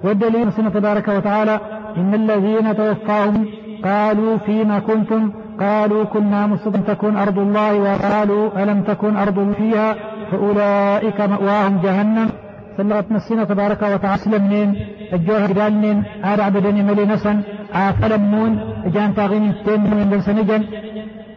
والدليل 0.04 0.54
سنة 0.54 0.70
تبارك 0.70 1.08
وتعالى 1.08 1.60
إن 1.98 2.14
الذين 2.14 2.76
توفاهم 2.76 3.48
قالوا 3.84 4.38
فيما 4.38 4.80
كنتم؟ 4.80 5.32
قالوا 5.60 6.04
كنا 6.04 6.48
مستضعفين 6.48 6.86
تكن 6.86 7.18
أرض 7.18 7.40
الله 7.40 7.74
وقالوا 7.80 8.64
ألم 8.64 8.84
تكن 8.84 9.18
أرض 9.18 9.54
فيها؟ 9.58 9.96
فأولئك 10.32 11.22
مأواهم 11.22 11.82
جهنم. 11.84 12.30
سلغت 12.78 13.12
نسينا 13.12 13.44
تبارك 13.44 13.82
وتعالى. 13.94 14.18
سلمنين 14.26 14.70
الجوهر 15.16 15.52
قالنين 15.60 15.98
آر 16.32 16.40
عبدني 16.48 16.82
ملي 16.90 17.06
نسن 17.06 17.38
آفلمون 17.74 18.52
جان 18.96 19.12
تاغين 19.18 19.54
تين 19.66 19.82
من 20.00 20.10
دلسنجن 20.12 20.64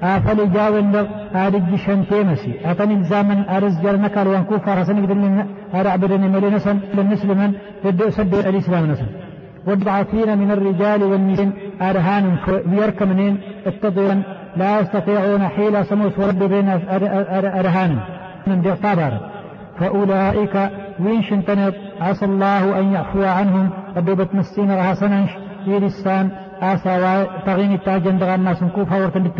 آفل 0.02 0.38
جاون 0.56 0.86
لغ 0.92 1.06
آر 1.42 1.54
الجشن 1.62 2.00
تيمسي. 2.10 2.52
آتني 2.70 2.94
الزامن 2.94 3.38
آرز 3.56 3.74
جرنك 3.84 4.16
الوان 4.18 4.44
كوفا 4.48 4.74
رسن 4.78 4.96
قدن 5.02 5.46
آر 5.78 5.86
عبدني 5.94 6.28
ملي 6.34 6.48
نسن. 6.56 6.76
للنسلمن 6.96 7.50
تدو 7.82 8.10
سد 8.16 8.34
الإسلام 8.50 8.84
نسن. 8.92 9.08
والضعفين 9.68 10.38
من 10.38 10.50
الرجال 10.56 11.00
والنساء 11.10 11.50
أرهان 11.88 12.24
ويركمنين 12.70 13.34
اتضيا 13.66 14.16
لا 14.60 14.70
يستطيعون 14.80 15.42
حيلة 15.54 15.82
سموس 15.90 16.14
ورد 16.18 16.42
بين 16.52 16.68
أرهان. 17.60 17.92
من 18.46 18.58
دي 18.64 18.72
فأولئك 19.78 20.70
وين 21.00 21.22
شنتنط 21.22 21.74
عسى 22.00 22.24
الله 22.24 22.78
أن 22.80 22.92
يعفو 22.92 23.22
عنهم. 23.24 23.70
قد 23.96 24.28
مسين 24.34 24.70
رها 24.70 24.94
سننش. 24.94 25.30
في 25.64 25.78
لسان 25.78 26.30
آسا 26.60 27.24
تغين 27.46 27.72
التاجن 27.72 28.18
دغا 28.18 28.34
الناس 28.34 28.64
كوفا 28.64 28.96
ورتن 28.96 29.30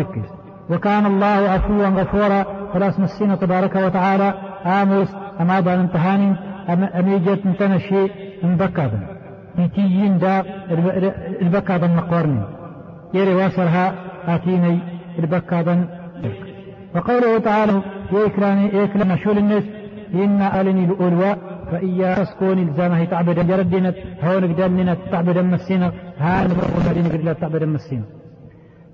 وكان 0.69 1.05
الله 1.05 1.49
عفوا 1.49 1.87
غفورا. 1.87 2.45
خلاص 2.73 2.99
مسينا 2.99 3.35
تبارك 3.35 3.75
وتعالى. 3.75 4.33
آموس. 4.65 5.15
أما 5.41 5.59
بان 5.59 5.79
انتهاني 5.79 6.35
أميجت 6.99 7.41
انتنشي. 7.45 8.07
انبكابا 8.43 8.99
نتيجين 9.59 10.17
دا. 10.17 10.43
البكابا 11.41 11.87
نقورني 11.87 12.41
يري 13.13 13.33
واصلها 13.35 13.93
آتيني. 14.27 14.79
البكابا 15.19 15.87
وقوله 16.95 17.37
تعالى. 17.37 17.81
يكراني 18.11 18.65
يكرم 18.77 19.15
شول 19.15 19.37
الناس. 19.37 19.63
إن 20.13 20.41
ألني 20.41 20.85
الأولواء 20.85 21.37
فإيا 21.71 22.15
تسكون 22.15 22.59
الزامه 22.59 23.05
تعبد 23.05 23.47
جردنا 23.47 23.93
هون 24.23 24.53
قدامنا 24.53 24.97
تعبد 25.11 25.37
مسينا. 25.37 25.91
هان 26.19 26.47
بغو 26.47 26.89
قد 26.89 27.21
لا 27.23 27.33
تعبد 27.33 27.63
مسينا. 27.63 28.03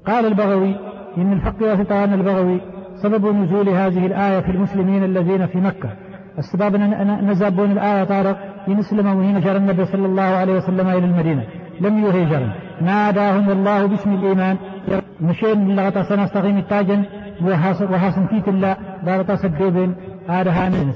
قال 0.07 0.26
البغوي 0.26 0.76
إن 1.18 1.34
الحق 1.34 1.84
تعالى 1.84 2.16
البغوي 2.16 2.61
سبب 3.03 3.36
نزول 3.36 3.70
هذه 3.70 4.05
الآية 4.05 4.39
في 4.39 4.51
المسلمين 4.51 5.03
الذين 5.03 5.45
في 5.47 5.57
مكة. 5.57 5.89
السبب 6.38 6.76
نزابون 7.30 7.72
الآية 7.72 8.03
طارق 8.03 8.38
ينسلم 8.68 9.07
وهنا 9.07 9.39
جرى 9.39 9.57
النبي 9.57 9.86
صلى 9.86 10.05
الله 10.05 10.22
عليه 10.22 10.53
وسلم 10.53 10.88
إلى 10.88 11.05
المدينة. 11.05 11.43
لم 11.82 12.05
يهجر 12.05 12.47
ناداهم 12.82 13.49
الله 13.49 13.86
باسم 13.86 14.14
الإيمان. 14.14 14.57
مشين 15.22 15.76
لغتا 15.76 16.03
سنستغيم 16.03 16.57
التاجن 16.57 17.03
وحاسن 17.41 18.25
فيت 18.25 18.47
الله 18.47 18.77
دارتا 19.05 19.36
سدوبين 19.36 19.95
هذا 20.29 20.51
هاني 20.51 20.93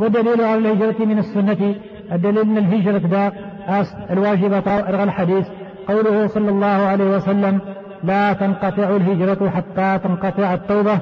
ودليل 0.00 0.40
على 0.40 0.58
الهجرة 0.58 1.04
من 1.04 1.18
السنة 1.18 1.74
الدليل 2.12 2.38
أن 2.38 2.58
الهجرة 2.58 2.98
دا 2.98 3.32
الواجبة 4.10 4.58
أرغى 4.88 5.02
الحديث. 5.02 5.46
قوله 5.88 6.26
صلى 6.26 6.50
الله 6.50 6.66
عليه 6.66 7.16
وسلم 7.16 7.60
لا 8.04 8.32
تنقطع 8.32 8.96
الهجرة 8.96 9.50
حتى 9.50 9.98
تنقطع 10.04 10.54
التوبة 10.54 10.98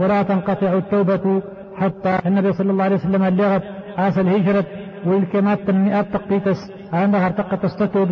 ولا 0.00 0.22
تنقطع 0.22 0.72
التوبة 0.72 1.42
حتى 1.76 2.18
النبي 2.26 2.52
صلى 2.52 2.70
الله 2.70 2.84
عليه 2.84 2.96
وسلم 2.96 3.22
اللغت 3.22 3.62
آس 3.98 4.18
الهجرة. 4.18 4.64
والكمات 5.06 5.60
تنمئات 5.60 6.06
تقيتس 6.12 6.72
أنها 6.94 7.26
ارتقت 7.26 7.66
تتوب 7.66 8.08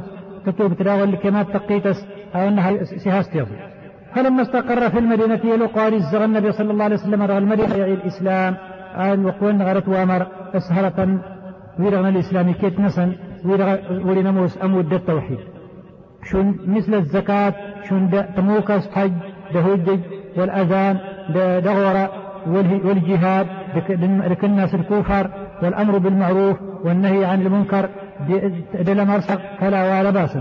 تتوب 0.47 0.75
تراغل 0.75 1.09
الكمات 1.09 1.47
تقيتس 1.51 2.07
أنها 2.35 2.85
سهاستيض 2.85 3.47
فلما 4.15 4.43
استقر 4.43 4.91
في 4.91 4.99
المدينة 4.99 5.67
قال 5.67 5.95
الزغ 5.95 6.25
النبي 6.25 6.53
صلى 6.53 6.71
الله 6.71 6.85
عليه 6.85 6.95
وسلم 6.95 7.23
رغى 7.23 7.39
المدينة 7.39 7.75
يعي 7.75 7.95
الإسلام. 7.95 8.57
آن 8.97 9.25
وقوان 9.25 9.63
غرت 9.63 9.89
وامر 9.89 10.27
أسهرة 10.55 11.19
ويرغن 11.79 12.07
الإسلام 12.07 12.53
كيت 12.53 12.81
نسن 12.81 13.13
ولنموس 14.05 14.59
أمود 14.65 14.93
التوحيد. 14.93 15.39
شون 16.25 16.59
مثل 16.67 16.95
الزكاة 16.95 17.55
شون 17.89 18.11
تموكس 18.37 18.89
حج 18.89 19.13
دهوجج 19.55 20.01
والأذان 20.37 20.99
دغورة 21.65 22.11
والجهاد 22.85 23.47
لك 24.31 24.45
الناس 24.45 24.75
الكفر 24.75 25.31
والأمر 25.63 25.99
بالمعروف 25.99 26.57
والنهي 26.85 27.25
عن 27.25 27.43
المنكر 27.43 27.89
دل 28.81 29.07
مرسق 29.07 29.41
فلا 29.61 30.01
ولا 30.01 30.11
باس 30.11 30.39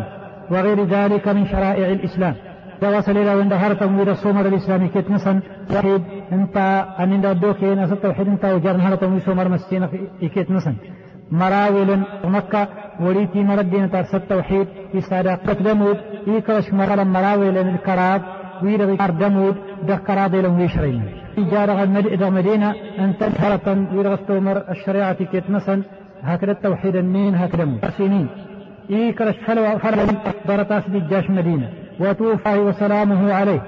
وغير 0.51 0.83
ذلك 0.83 1.27
من 1.27 1.45
شرائع 1.45 1.87
الإسلام. 1.87 2.35
إلى 2.83 3.35
وين 3.35 3.49
دهرتم 3.49 3.99
إلى 4.01 4.11
الصومر 4.11 4.45
الإسلامي 4.45 4.87
كيت 4.87 5.11
نسن 5.11 5.41
وحيد 5.75 6.03
انت 6.31 6.57
أن 6.99 7.13
انت 7.13 7.25
دوكي 7.25 7.75
ناس 7.75 7.91
التوحيد 7.91 8.27
انت 8.27 8.45
وجر 8.45 8.77
نهرتم 8.77 9.17
يسومر 9.17 9.49
مسكين 9.49 9.87
في 9.87 10.29
كيت 10.29 10.51
نسن 10.51 10.75
مراول 11.31 11.99
مكة 12.23 12.67
وليتي 12.99 13.43
مردين 13.43 13.91
ترس 13.91 14.15
التوحيد 14.15 14.67
في 14.91 15.01
صداقة 15.01 15.53
دمود 15.53 15.97
يكرش 16.27 16.73
مرلا 16.73 17.03
مراول 17.03 17.57
الكراب 17.57 18.21
ويرغي 18.63 18.97
دمود 19.23 19.55
دكراد 19.87 20.35
لهم 20.35 20.59
يشرين 20.59 21.01
جارغ 21.51 21.83
المدينة 21.83 22.69
أن 22.99 23.17
تنهرة 23.17 23.67
ويرغستومر 23.93 24.57
الشريعة 24.69 25.13
كيت 25.31 25.49
نسن 25.49 25.83
هكذا 26.21 26.51
التوحيد 26.51 26.95
النين 26.95 27.35
هكذا 27.35 27.91
سنين 27.97 28.27
يكرش 28.89 29.35
فلو 29.45 29.77
فلو 29.83 30.05
برتاس 30.47 30.83
الجاش 30.87 31.29
مدينة 31.29 31.69
وتوفى 31.99 32.57
وسلامه 32.57 33.33
عليه. 33.33 33.61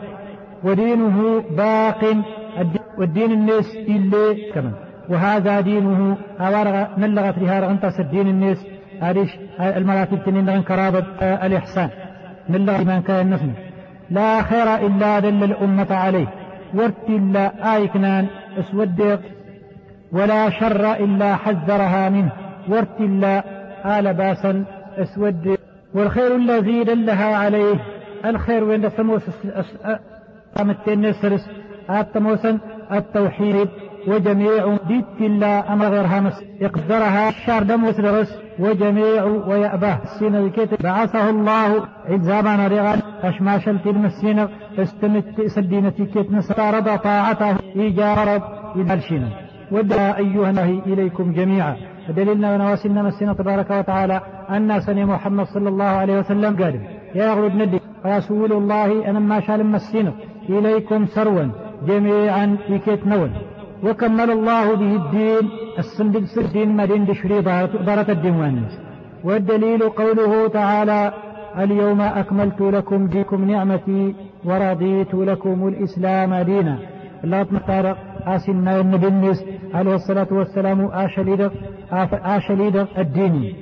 ودينه 0.64 1.44
باق. 1.58 2.16
والدين 2.98 3.32
الناس 3.32 3.76
اللي 3.76 4.52
كمان. 4.54 4.74
وهذا 5.10 5.62
دينه 5.62 6.18
أوارغ 6.40 6.88
نلغت 6.98 7.38
لها 7.38 7.60
رغنتاس 7.60 8.00
الدين 8.00 8.28
الناس. 8.28 8.66
هذه 9.02 9.28
المراتب 9.60 10.24
تنين 10.26 10.50
رغن 10.50 10.62
كرابة 10.62 11.06
الإحسان. 11.22 11.90
نلغ 12.50 12.84
من 12.84 13.02
كان 13.02 13.30
نفسه. 13.30 13.54
لا 14.10 14.42
خير 14.42 14.76
إلا 14.76 15.20
دل 15.20 15.44
الأمة 15.44 15.96
عليه. 15.96 16.28
ورت 16.74 17.10
إلا 17.10 17.76
آيكنان 17.76 18.28
اسود 18.60 19.20
ولا 20.12 20.50
شر 20.50 20.94
إلا 20.94 21.36
حذرها 21.36 22.10
منه. 22.10 22.32
ورت 22.70 23.00
إلا 23.00 23.44
آل 24.00 24.14
باسا 24.14 24.64
اسود 24.98 25.58
والخير 25.94 26.36
الذي 26.36 26.84
دلها 26.84 27.36
عليه. 27.36 27.76
الخير 28.26 28.64
وين 28.64 28.90
سموس 28.90 29.22
قامت 30.58 30.88
السرس. 30.88 31.50
التموسن 31.90 32.60
التوحيد 32.92 33.70
وجميع 34.08 34.78
ديت 34.88 35.22
الله 35.22 35.74
أما 35.74 35.88
غيرها 35.88 36.20
مس. 36.20 36.44
اقدرها 36.62 37.30
الشار 37.30 37.64
دم 37.64 37.84
وسدرس 37.84 38.40
وجميع 38.60 39.24
ويأباه 39.24 39.98
السين 40.04 40.36
الكيت 40.36 40.84
بعثه 40.84 41.30
الله. 41.30 41.88
عزابنا 42.10 42.68
رغان 42.68 43.00
أشماش 43.24 43.70
التلمسين 43.70 44.48
استمت 44.80 45.42
سدينة 45.46 45.90
كيت 45.90 46.32
نستعرض 46.32 46.98
طاعته. 46.98 47.56
إيجارب 47.76 48.42
إلى 48.76 48.94
الشين 48.94 49.30
ودعا 49.72 50.18
أيها 50.18 50.50
النهي 50.50 50.80
إليكم 50.86 51.34
جميعا. 51.34 51.76
دليلنا 52.10 52.56
ونواسلنا 52.56 53.02
مسنا 53.04 53.34
تبارك 53.34 53.72
وتعالى. 53.72 54.22
أن 54.50 54.82
سني 54.82 55.06
محمد 55.06 55.46
صلى 55.46 55.70
الله 55.70 55.86
عليه 55.86 56.20
وسلم 56.20 56.64
قال 56.64 56.80
يا 57.16 57.36
ندي 57.56 57.80
رسول 58.06 58.52
الله 58.52 59.10
أنا 59.10 59.20
ما 59.20 59.40
شال 59.40 59.66
مسنا 59.66 60.14
إليكم 60.50 61.06
سروا 61.06 61.48
جميعا 61.88 62.58
في 62.68 62.80
كيت 62.80 63.08
نول 63.08 63.32
وكمل 63.84 64.32
الله 64.32 64.76
به 64.76 64.96
الدين 64.96 65.50
السندل 65.80 66.26
الدين 66.38 66.70
مدين 66.78 67.06
دشري 67.06 67.42
بارة 67.42 68.12
الدين 68.12 68.66
والدليل 69.24 69.90
قوله 69.90 70.48
تعالى 70.48 71.14
اليوم 71.58 72.02
أكملت 72.02 72.62
لكم 72.62 73.08
ديكم 73.08 73.52
نعمتي 73.52 74.16
ورضيت 74.46 75.14
لكم 75.14 75.68
الإسلام 75.68 76.36
دينا. 76.36 76.80
الله 77.24 77.46
مطارق 77.52 77.98
آسنا 78.26 78.80
النبي 78.80 79.08
النس 79.08 79.46
عليه 79.74 79.96
الصلاة 79.96 80.28
والسلام 80.32 80.86
آشليد 80.86 81.52
آشليد 82.38 82.76
الدين. 82.98 83.54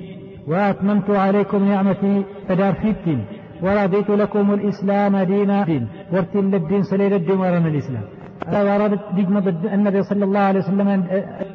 وأتممت 0.48 1.10
عليكم 1.10 1.68
نعمتي 1.68 2.24
فدار 2.48 2.72
في 2.72 2.88
الدين 2.90 3.24
ورضيت 3.64 4.10
لكم 4.10 4.46
الإسلام 4.54 5.16
دينا. 5.32 5.64
دين. 5.64 5.84
وارتل 6.12 6.54
الدين 6.60 6.82
سليل 6.90 7.12
الدين 7.20 7.38
ورنا 7.42 7.68
الإسلام. 7.68 8.04
وردت 8.48 9.04
دجمة 9.16 9.46
النبي 9.76 10.02
صلى 10.02 10.24
الله 10.24 10.40
عليه 10.40 10.60
وسلم 10.60 10.88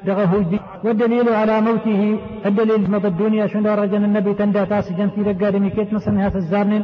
دغه 0.05 0.31
والدليل 0.83 1.27
على 1.29 1.55
موته 1.61 2.01
الدليل 2.45 2.91
مضى 2.91 3.07
الدنيا 3.07 3.47
شنو 3.47 3.73
رجل 3.81 4.03
النبي 4.09 4.33
تندى 4.33 4.65
تاس 4.65 4.87
جنتي 4.97 5.21
دقادمي 5.23 5.69
كيت 5.69 5.93
نصنها 5.93 6.31
الزارنين 6.35 6.83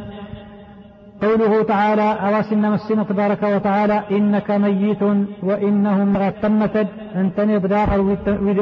قوله 1.22 1.62
تعالى 1.62 2.08
أواسنا 2.26 2.70
مسنا 2.74 3.02
تبارك 3.02 3.42
وتعالى 3.42 4.02
إنك 4.16 4.48
ميت 4.50 5.02
وإنهم 5.48 6.16
غتمتد 6.22 6.88
أن 7.18 7.26
تنض 7.36 7.66
داخل 7.66 8.00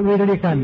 ويدريكان 0.07 0.61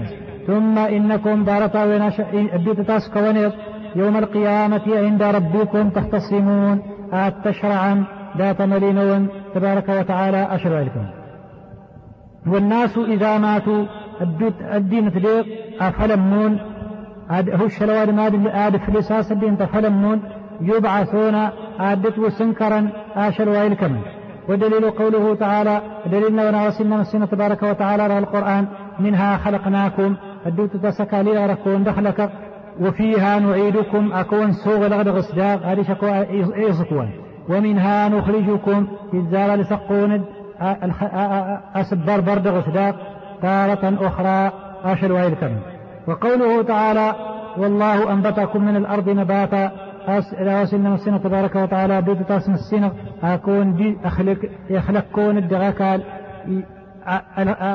ثم 0.47 0.79
إنكم 0.79 1.45
دارتا 1.45 1.83
ونش 1.85 2.17
أبيت 2.57 2.81
تاس 2.81 3.05
كونيض 3.15 3.53
يوم 3.97 4.17
القيامة 4.17 4.83
عند 4.87 5.23
ربكم 5.23 5.91
تختصمون 5.91 6.83
أتشرعا 7.13 8.05
ذات 8.39 8.63
ملينون 8.63 9.29
تبارك 9.55 9.89
وتعالى 9.89 10.49
أشرع 10.55 10.81
لكم 10.81 11.07
والناس 12.47 12.99
إذا 12.99 13.39
ماتوا 13.39 13.85
الدين 14.75 15.13
تليق 15.13 15.47
أفلمون. 15.81 16.59
هو 17.31 17.67
الشلوات 17.67 18.09
ما 18.09 18.27
آد 18.67 18.77
فلساس 18.77 19.33
الدين 19.33 19.59
تفلمون. 19.59 20.23
يبعثون 20.61 21.35
آدت 21.81 22.19
وسنكرا 22.19 22.89
آشل 23.17 23.49
وإلكم 23.49 23.97
ودليل 24.49 24.91
قوله 24.91 25.35
تعالى 25.35 25.81
دليلنا 26.07 26.49
ونواسلنا 26.49 26.97
مسنا 26.97 27.27
تبارك 27.27 27.63
وتعالى 27.63 28.03
على 28.03 28.19
القرآن 28.19 28.67
منها 28.99 29.37
خلقناكم. 29.37 30.17
الدوت 30.47 30.77
تسكى 30.77 31.23
لي 31.23 31.45
دخلك. 31.85 32.31
وفيها 32.81 33.39
نعيدكم 33.39 34.12
أكون 34.12 34.53
سوغ 34.53 34.87
لغد 34.87 35.09
غصداق 35.09 35.62
هذه 35.66 35.83
شكوى 35.83 36.27
إيصكوان 36.57 37.11
ومنها 37.49 38.09
نخرجكم 38.09 38.87
الزارة 39.14 39.55
لسقون 39.55 40.24
أسبر 41.74 42.20
برد 42.20 42.49
غسداق 42.49 42.97
تارة 43.43 44.07
أخرى 44.07 44.53
أشل 44.85 45.12
ويلكم 45.12 45.57
وقوله 46.07 46.62
تعالى 46.62 47.14
والله 47.59 48.12
أنبتكم 48.12 48.64
من 48.64 48.77
الأرض 48.77 49.09
نباتا 49.09 49.70
وسلنا 50.09 50.95
السنة 50.95 51.18
تبارك 51.18 51.57
وتعالى 51.57 52.03
بيت 52.03 52.22
تاسم 52.22 52.55
السنة 52.55 52.93
أكون 53.22 53.77
دي 53.77 53.99
أخلق 54.05 54.39
يخلق 54.70 55.05
كون 55.14 55.39
الدغاكال 55.39 56.03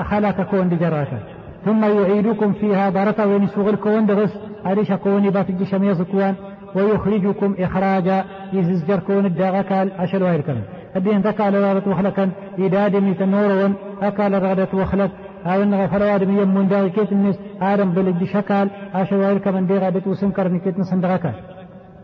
خلا 0.04 0.32
تكون 0.32 0.70
دجراتا 0.70 1.20
ثم 1.66 1.84
يعيدكم 1.84 2.54
فيها 2.54 2.90
بارتا 2.90 3.26
وين 3.26 3.48
سوغل 3.48 3.76
كون 3.76 4.06
دغس 4.06 4.34
أريش 4.66 4.92
كوني 4.92 5.30
باتج 5.30 5.64
شميز 5.64 6.02
كوان. 6.02 6.36
ويخرجكم 6.76 7.56
إخراجا 7.60 8.24
يزجر 8.54 9.00
كون 9.00 9.26
الداغكال 9.26 9.92
أشل 9.92 10.24
وير 10.24 10.42
كمان 10.42 10.64
الدين 10.96 11.24
تكال 11.24 11.54
رغدت 11.54 11.88
وخلقا 11.88 12.30
إداد 12.60 12.96
من 12.96 13.18
تنورون 13.18 13.74
أكال 14.02 14.44
رغدت 14.44 14.74
وخلق. 14.74 15.12
أو 15.46 15.64
أن 15.64 15.74
غفر 15.74 16.16
آدم 16.16 16.40
يمون 16.40 16.68
داغي 16.68 16.90
كيت 16.90 17.12
الناس 17.12 17.40
آدم 17.62 17.90
بلد 17.92 18.24
شكال. 18.24 18.70
أشل 18.94 19.16
وير 19.16 19.38
كمان 19.38 19.68
دي 19.68 19.78
غدت 19.78 20.08
وسنكر 20.08 20.48
نكيت 20.48 20.80
نسندغكال 20.80 21.34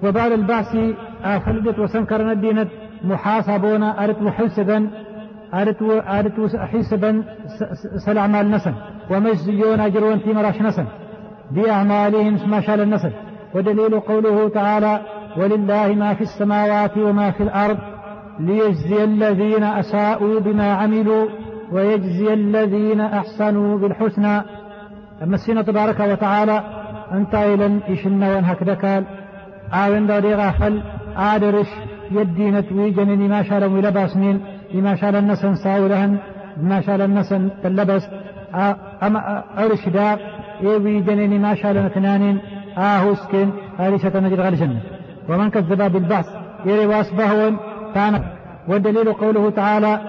وبعد 0.04 0.32
البعث 0.32 0.78
أفلدت 1.24 1.80
وسنكر 1.80 2.34
ندينت. 2.34 2.70
محاسبون 3.04 3.84
أردت 3.84 4.22
محسبا 4.22 4.90
أردت 5.54 6.56
حسبا 6.56 7.24
سلعمال 8.06 8.52
نسن. 8.52 8.74
ومجزيون 9.12 9.80
أجرون 9.80 10.20
في 10.20 10.34
مراش 10.34 10.62
نسن 10.62 10.86
بأعمالهم 11.52 12.50
ما 12.50 12.62
شال 12.62 12.82
النسل. 12.82 13.12
ودليل 13.56 14.00
قوله 14.00 14.50
تعالى 14.50 15.00
ولله 15.38 15.88
ما 15.88 16.14
في 16.14 16.22
السماوات 16.22 16.98
وما 16.98 17.32
في 17.32 17.44
الأرض 17.44 17.78
ليجزي 18.40 19.04
الذين 19.04 19.64
أساءوا 19.64 20.40
بما 20.40 20.74
عملوا 20.74 21.28
ويجزي 21.72 22.34
الذين 22.34 23.02
أحسنوا 23.02 23.78
بالحسنى. 23.78 24.42
أما 25.24 25.36
السنة 25.36 25.62
تبارك 25.62 26.00
وتعالى 26.00 26.64
أنت 27.12 27.36
إلى 27.36 27.80
إشنا 27.90 28.36
وانهك 28.36 28.64
دكال 28.64 29.04
آوين 29.74 30.08
داري 30.08 30.36
غافل 30.36 30.82
آدرش 31.18 31.68
يدينة 32.12 32.64
ويجن 32.72 33.30
ما 33.30 33.44
شاء 33.44 33.60
لهم 33.60 33.80
لباسنين 33.80 34.42
لما 34.74 34.96
شاء 34.96 35.10
النسن 35.10 35.56
ساورهن 35.56 36.18
ما 36.62 36.82
شاء 36.82 37.06
النسن 37.06 37.50
تلبس 37.64 38.08
أما 39.04 39.44
أرش 39.58 39.90
دار 39.90 40.20
يوي 40.62 41.02
جنين 41.02 41.42
ما 41.42 41.56
شاء 41.56 41.72
لنتنانين 41.74 42.40
آهوسكن 42.78 43.50
آلشة 43.80 44.20
نجد 44.20 44.40
غالجنة 44.40 44.82
ومن 45.30 45.50
كذب 45.50 45.92
بالبعث 45.92 46.26
يري 46.66 46.86
وأصبهون 46.86 47.58
كان. 47.96 48.24
والدليل 48.68 49.14
قوله 49.14 49.50
تعالى 49.50 50.00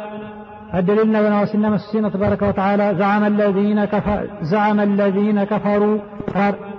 الدليل 0.74 1.08
لنا 1.08 1.42
وسنما 1.42 1.74
السنة 1.74 2.08
تبارك 2.08 2.42
وتعالى 2.42 2.94
زعم 2.98 3.24
الذين 3.24 3.84
كفر 3.84 4.26
زعم 4.42 4.80
الذين 4.80 5.44
كفروا 5.44 5.98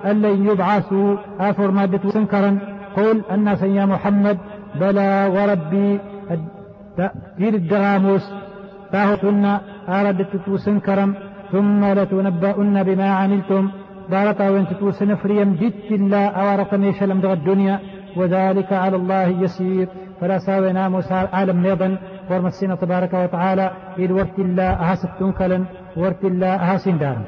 أن 0.05 0.22
لن 0.22 0.47
يبعثوا. 0.47 1.18
آثر 1.39 1.72
مادة 1.72 2.10
سنكرا 2.10 2.60
قل 2.95 3.22
الناس 3.32 3.62
يا 3.62 3.86
محمد 3.86 4.38
بلى 4.80 5.32
وربي 5.34 5.99
تأثير 6.97 7.53
الدغاموس. 7.53 8.32
فهو 8.91 9.16
سنة 9.16 9.62
أردت 9.89 10.49
سنكرا 10.55 11.14
ثم 11.52 11.82
لتنبؤن 11.97 12.76
بما 12.88 13.10
عملتم. 13.20 13.64
دارتا 14.12 14.50
وين 14.50 14.66
تتوسن 14.68 15.16
فريم 15.16 15.50
جدت 15.62 15.89
الله 15.91 16.24
أوارق 16.41 16.72
ميشلم 16.74 17.20
دغ 17.24 17.34
الدنيا. 17.34 17.76
وذلك 18.18 18.74
على 18.84 18.95
الله 19.02 19.28
يسير. 19.43 19.88
فلا 20.22 20.38
ساوينا 20.45 20.89
موسى 20.89 21.14
عالم 21.14 21.58
نيضا 21.66 21.89
ورمسينا 22.30 22.76
تبارك 22.76 23.14
وتعالى. 23.14 23.66
إذ 24.00 24.10
ورت 24.12 24.38
الله 24.39 24.70
أهاسب 24.84 25.10
تنكلا 25.20 25.60
ورت 25.97 26.24
الله 26.32 26.52
أهاسين 26.66 26.97
دارا 26.97 27.24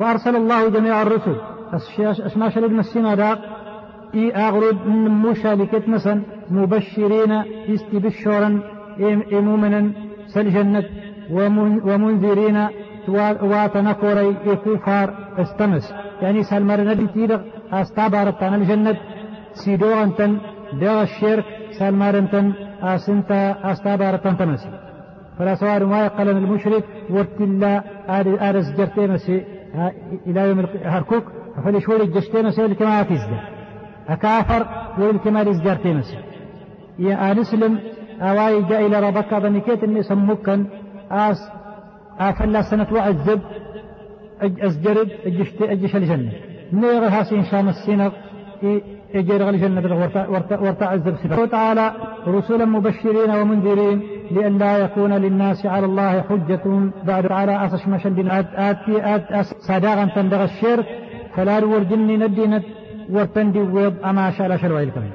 وأرسل 0.00 0.36
الله 0.36 0.60
جميع 0.68 1.02
الرسل. 1.02 1.36
أشماش 2.28 2.58
المسينا 2.58 3.14
داق 3.14 3.38
إي 4.14 4.24
أغرد 4.46 4.78
من 4.86 5.12
موشى 5.24 5.54
لكتنسا 5.60 6.14
مبشرين 6.50 7.32
استبشرا 7.74 8.50
إمومنا 9.38 9.80
سلجنة 10.34 10.84
ومنذرين. 11.88 12.58
واتنكوري 13.08 14.34
كفار 14.64 15.14
استمس 15.38 15.94
يعني 16.22 16.42
سلمر 16.42 16.80
نبي 16.80 17.06
تيرغ 17.06 17.40
استابارتان 17.72 18.54
الجنة 18.54 18.96
سيدوغنتن 19.64 20.32
دغ 20.80 21.02
الشرك 21.02 21.44
سلمرنتن 21.78 22.46
اسنتا 22.82 23.72
استابارتان 23.72 24.36
تمس 24.36 24.62
فلا 25.38 25.54
سواء 25.54 25.84
ما 25.84 26.04
يقل 26.04 26.28
المشرك 26.28 26.84
ورتلا 27.10 27.82
ارز 28.48 28.68
جرتيمسي 28.78 29.44
إلى 30.26 30.40
يوم 30.48 30.66
هركوك 30.84 31.24
فليشول 31.64 32.00
الجشتيمسي 32.00 32.64
الكما 32.64 33.02
تزدى 33.02 33.38
أكافر 34.08 34.66
والكما 34.98 35.42
رزجرتيمسي 35.42 36.18
يا 36.98 37.32
أنسلم 37.32 37.78
أواي 38.20 38.62
جاء 38.62 38.86
إلى 38.86 39.00
ربك 39.00 39.34
بنكيت 39.34 39.84
إني 39.84 40.02
سموكا 40.02 40.66
آس 41.10 41.38
آفلا 42.18 42.62
وعذب 42.92 43.40
أزجرد 44.42 45.08
أجش 45.60 45.96
الجنة 45.96 46.32
نيغ 46.72 47.08
هاسي 47.08 47.34
إن 47.34 47.44
شاء 47.44 47.60
السنة 47.60 48.12
يجير 49.14 49.48
الجنة 49.48 50.10
ورتا 50.60 50.84
عذب 50.84 51.16
سبحانه 51.16 51.46
تعالى 51.46 51.92
رسلا 52.26 52.64
مبشرين 52.64 53.30
ومنذرين 53.30 54.02
لئلا 54.30 54.78
يكون 54.78 55.12
للناس 55.12 55.66
على 55.66 55.86
الله 55.86 56.20
حجة 56.20 56.90
بعد. 57.04 57.26
تعالى 57.26 57.66
أسش 57.66 57.88
مشن 57.88 58.28
آتي 58.54 59.14
آت 59.14 59.32
أس 59.32 59.54
صداقا 59.58 60.04
تندغ 60.04 60.44
الشرك 60.44 60.86
فلا 61.34 61.64
ورجني 61.64 62.16
ندينت 62.16 62.64
ورتندي 63.10 63.58
ويض 63.58 63.94
أما 64.04 64.30
شاء 64.30 64.56
شلوى 64.56 64.82
الكلام 64.82 65.10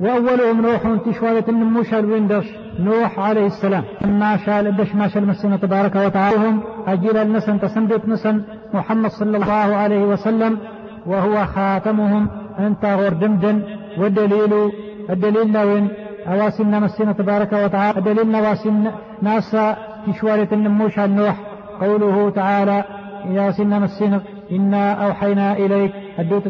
وأولهم 0.00 0.62
نوح 0.62 0.82
تشوالة 1.06 1.44
النموش 1.48 1.94
الويندوش 1.94 2.46
نوح 2.78 3.18
عليه 3.18 3.46
السلام. 3.46 3.84
ما 4.04 4.36
شاء 4.36 4.62
لدش 4.62 4.94
ما 4.94 5.08
شاء 5.08 5.22
المسنة 5.22 5.56
تبارك 5.56 5.96
وتعالى. 5.96 6.36
هم 6.36 6.62
أجيل 6.86 7.16
النسن 7.16 7.60
تسندت 7.60 8.08
نسن 8.08 8.42
محمد 8.74 9.10
صلى 9.10 9.36
الله 9.36 9.76
عليه 9.76 10.04
وسلم 10.04 10.58
وهو 11.06 11.46
خاتمهم. 11.46 12.28
أنت 12.58 12.84
غور 12.84 13.12
دمدن 13.12 13.62
والدليل 13.98 14.72
الدليل 15.10 15.52
لوين 15.52 15.88
أواسن 16.26 16.80
مسنة 16.82 17.12
تبارك 17.12 17.52
وتعالى. 17.52 17.98
الدليل 17.98 18.30
نواسن 18.32 18.90
ناسا 19.22 19.76
تشوالة 20.06 20.48
النموش 20.52 20.98
النوح 20.98 21.36
قوله 21.80 22.30
تعالى 22.30 22.84
يا 23.30 23.50
سن 23.50 23.80
مسنة 23.82 24.20
إنا 24.52 24.92
أوحينا 25.06 25.52
إليك. 25.52 25.92
الدوت 26.18 26.46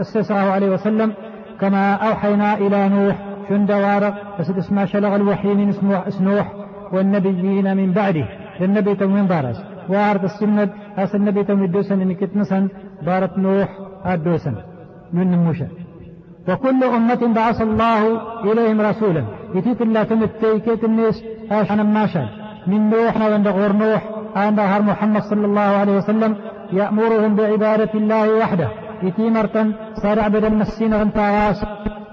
السسعة 0.00 0.50
عليه 0.50 0.68
وسلم. 0.70 1.12
كما 1.60 1.92
أوحينا 1.92 2.54
إلى 2.54 2.88
نوح. 2.88 3.16
شندوار 3.50 4.02
بس 4.38 4.50
اسمه 4.50 4.84
شلغ 4.84 5.12
الوحيين 5.16 5.68
اسمه 5.68 6.08
اسنوح 6.08 6.46
والنبيين 6.92 7.76
من 7.76 7.92
بعده. 7.92 8.26
للنبي 8.60 9.06
من 9.06 9.26
بارس 9.26 9.58
وارد 9.88 10.24
السند 10.24 10.70
أس 10.98 11.14
النبي 11.14 11.44
توم 11.44 11.62
الدوسن 11.64 12.00
إن 12.00 12.12
كتنسن 12.20 12.68
بارت 13.06 13.38
نوح 13.38 13.68
الدوسن. 14.06 14.54
من 15.12 15.44
موشا 15.44 15.68
وكل 16.48 16.84
أمة 16.84 17.22
بعث 17.34 17.58
الله 17.68 18.00
إليهم 18.48 18.80
رسولا. 18.80 19.24
يتيت 19.54 19.80
الله 19.82 20.02
تمتي 20.02 20.58
كيت 20.66 20.84
الناس. 20.84 21.16
آشان 21.50 21.80
ماشا 21.94 22.24
من 22.66 22.80
نوح 22.90 23.14
وعند 23.20 23.48
غور 23.48 23.72
نوح. 23.72 24.02
عند 24.36 24.60
محمد 24.60 25.22
صلى 25.22 25.46
الله 25.46 25.70
عليه 25.80 25.96
وسلم. 25.96 26.32
يأمرهم 26.72 27.30
بعبادة 27.38 27.92
الله 27.94 28.38
وحده. 28.40 28.68
إتي 29.02 29.30
مرتا 29.30 29.72
صار 30.02 30.20
عبد 30.20 30.44
المسين 30.44 30.94
غنتاغاس 30.94 31.60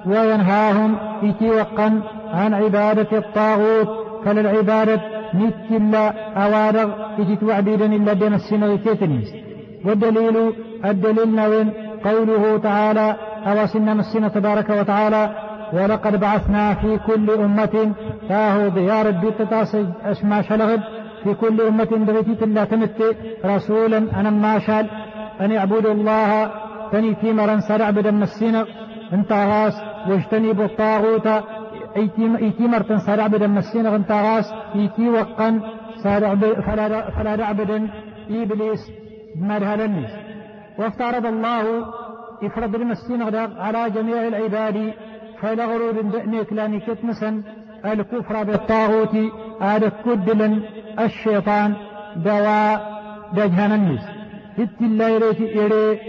وينهاهم 0.08 0.96
إتي 1.24 1.50
وقا 1.50 2.02
عن 2.34 2.54
عبادة 2.54 3.18
الطاغوت 3.18 3.90
فللعبادة 4.26 5.02
نت 5.34 5.56
إلا 5.72 6.14
أوارغ 6.46 6.90
إتي 7.20 7.36
توعبيدا 7.36 7.86
إلا 7.86 8.14
دين 8.14 8.34
السنة 8.34 8.80
والدليل 9.86 10.54
الدليل 10.86 11.36
نوين 11.36 11.72
قوله 12.04 12.58
تعالى 12.58 13.16
أوسن 13.48 13.98
مسنا 13.98 14.28
تبارك 14.28 14.70
وتعالى 14.70 15.30
ولقد 15.74 16.20
بعثنا 16.20 16.74
في 16.74 17.00
كل 17.08 17.32
أمة 17.32 17.92
فاهو 18.30 18.70
ضيار 18.70 19.10
البيت 19.10 19.42
تاسج 19.42 19.86
أشما 20.06 20.42
شلغد 20.42 20.82
في 21.24 21.34
كل 21.34 21.62
أمة 21.62 22.06
بغيتي 22.08 22.46
لا 22.46 22.64
تمت 22.66 23.16
رسولا 23.46 23.98
أنا 23.98 24.30
ما 24.30 24.60
شال 24.60 24.88
أن 25.42 25.52
يعبدوا 25.52 25.92
الله 25.92 26.52
تني 26.92 27.14
تيمرا 27.16 27.60
سرع 27.60 27.90
بدم 27.90 28.24
السنة 28.24 28.66
انت 29.14 29.32
غاس 29.32 29.74
واجتنبوا 30.08 30.66
الطاغوت 30.66 31.28
ايتي 31.98 32.68
مرتن 32.68 33.00
سرع 33.00 33.28
بدم 33.28 33.58
السنة 33.58 33.96
انت 33.96 34.12
غاس 34.12 34.54
ايتي 34.76 35.10
وقا 35.10 35.62
فلا 36.04 37.12
فلا 37.12 37.36
نعبد 37.36 37.90
ابليس 38.30 38.92
مرهلني 39.36 40.06
وافترض 40.80 41.26
الله 41.26 41.86
افرض 42.44 42.76
المسين 42.76 43.22
على 43.58 43.90
جميع 43.90 44.28
العباد 44.28 44.94
فلغرور 45.42 46.02
دأنيك 46.02 46.54
لاني 46.54 46.80
كتمسا 46.80 47.44
الكفر 47.86 48.44
بالطاغوت 48.44 49.16
هذا 49.62 49.92
كدلا 50.06 50.62
الشيطان 51.00 51.74
دواء 52.16 52.98
دجهن 53.34 53.72
النس 53.72 54.06
هت 54.58 54.82
الله 54.82 55.08
يري 55.08 56.00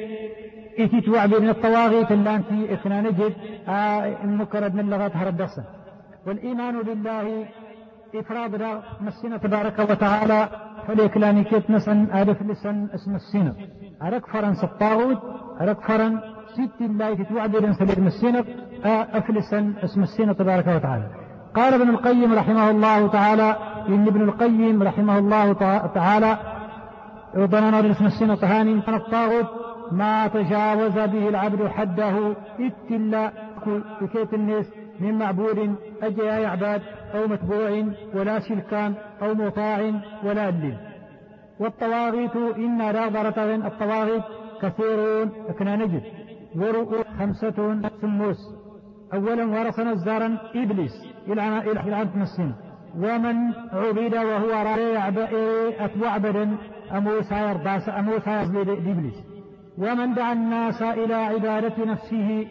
إتي 0.78 1.00
توعبي 1.00 1.38
من 1.38 1.48
الطواغيت 1.48 2.12
اللي 2.12 2.34
أنت 2.34 2.52
إثنان 2.52 3.04
نجد 3.04 3.32
آه 3.68 4.24
مكرد 4.24 4.74
من 4.74 4.90
لغات 4.90 5.16
هردسة 5.16 5.64
والإيمان 6.26 6.82
بالله 6.82 7.46
إفراد 8.14 8.80
مسينة 9.00 9.36
تبارك 9.36 9.78
وتعالى 9.78 10.48
فليك 10.86 11.16
لاني 11.16 11.44
كيت 11.44 11.70
نسن 11.70 12.06
ألف 12.14 12.42
لسن 12.42 12.88
اسم 12.94 13.14
السنة 13.14 13.54
أرك 14.02 14.26
فرن 14.26 14.54
الطاغوت 14.62 15.18
أرك 15.60 15.80
فرن 15.80 16.20
ست 16.54 16.80
الله 16.80 17.14
تتوعد 17.14 17.72
سبيل 17.72 18.06
السنة 18.06 18.44
أفلسا 19.18 19.74
اسم 19.84 20.02
السنة 20.02 20.32
تبارك 20.32 20.66
وتعالى. 20.66 21.06
قال 21.54 21.74
ابن 21.74 21.90
القيم 21.90 22.34
رحمه 22.34 22.70
الله 22.70 23.08
تعالى 23.08 23.56
إن 23.88 24.06
ابن 24.06 24.22
القيم 24.22 24.82
رحمه 24.82 25.18
الله 25.18 25.52
تعالى 25.94 26.38
وضمن 27.36 27.90
اسم 27.90 28.06
السنة 28.06 28.34
طهاني 28.34 28.74
من 28.74 28.94
الطاغوت 28.94 29.46
ما 29.92 30.26
تجاوز 30.26 30.92
به 30.92 31.28
العبد 31.28 31.66
حده 31.66 32.36
اتلا 32.60 33.32
بكيت 34.00 34.34
الناس 34.34 34.66
من 35.00 35.18
معبود 35.18 35.74
أجي 36.02 36.22
يا 36.22 36.48
عباد 36.48 36.82
أو 37.14 37.26
متبوع 37.26 37.84
ولا 38.14 38.38
شلكان 38.40 38.94
أو 39.22 39.34
مطاع 39.34 39.92
ولا 40.24 40.48
أدل. 40.48 40.74
والطواغيت 41.60 42.36
إن 42.36 42.82
ضرة 43.08 43.66
الطواغيت 43.66 44.22
كثيرون 44.62 45.32
أكنا 45.48 45.76
نجد. 45.76 46.02
ورؤوا 46.56 47.02
خمسة 47.18 47.80
سموس. 48.00 48.58
أولا 49.14 49.44
ورثنا 49.44 49.92
الزارا 49.92 50.38
إبليس 50.54 50.92
إلى 51.28 51.58
إلى 51.58 52.02
السن 52.22 52.52
ومن 52.96 53.36
عبد 53.72 54.14
وهو 54.14 54.50
رايع 54.50 55.08
أتبع 55.84 56.16
بدن 56.16 56.56
أموسى 56.96 57.34
يرضى 57.34 57.90
أموسى 57.98 58.30
إبليس 58.90 59.27
ومن 59.78 60.14
دعا 60.14 60.32
الناس 60.32 60.82
إلى 60.82 61.14
عبادة 61.14 61.84
نفسه 61.84 62.46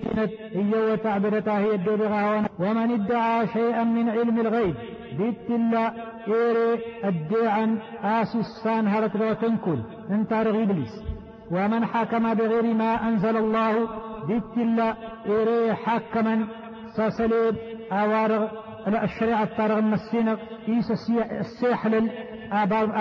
وتعبدتها 0.92 1.60
هي 1.60 1.76
الدبغة 1.76 2.50
ومن 2.60 2.92
ادعى 2.92 3.48
شيئا 3.48 3.84
من 3.84 4.10
علم 4.10 4.40
الغيب 4.40 4.76
بيت 5.18 5.50
الله 5.50 5.94
إيري 6.28 6.82
الدعا 7.06 7.78
آسسان 8.04 8.88
هرك 8.88 9.16
وتنكل 9.16 9.80
انت 10.10 10.34
إبليس. 10.34 10.94
ومن 11.52 11.86
حكم 11.86 12.34
بغير 12.34 12.74
ما 12.74 13.08
أنزل 13.08 13.38
الله 13.38 13.74
بيت 14.28 14.58
الله 14.58 14.96
إيري 15.26 15.74
حكما 15.74 16.48
ساسليب 16.98 17.56
أوارغ 17.92 18.48
الشريعة 18.88 19.44
الطارغ 19.44 19.80
السينق 19.80 20.40
إيس 20.68 20.92
السيحلل 21.40 22.12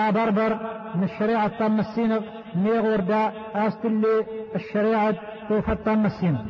أبربر 0.09 0.59
من 0.95 1.03
الشريعة 1.03 1.47
تام 1.59 1.79
السينق 1.79 2.23
ميغور 2.63 2.99
دا 2.99 3.31
أستلي 3.55 4.25
الشريعة 4.55 5.15
توفت 5.49 5.77
تام 5.85 6.05
السينق 6.05 6.45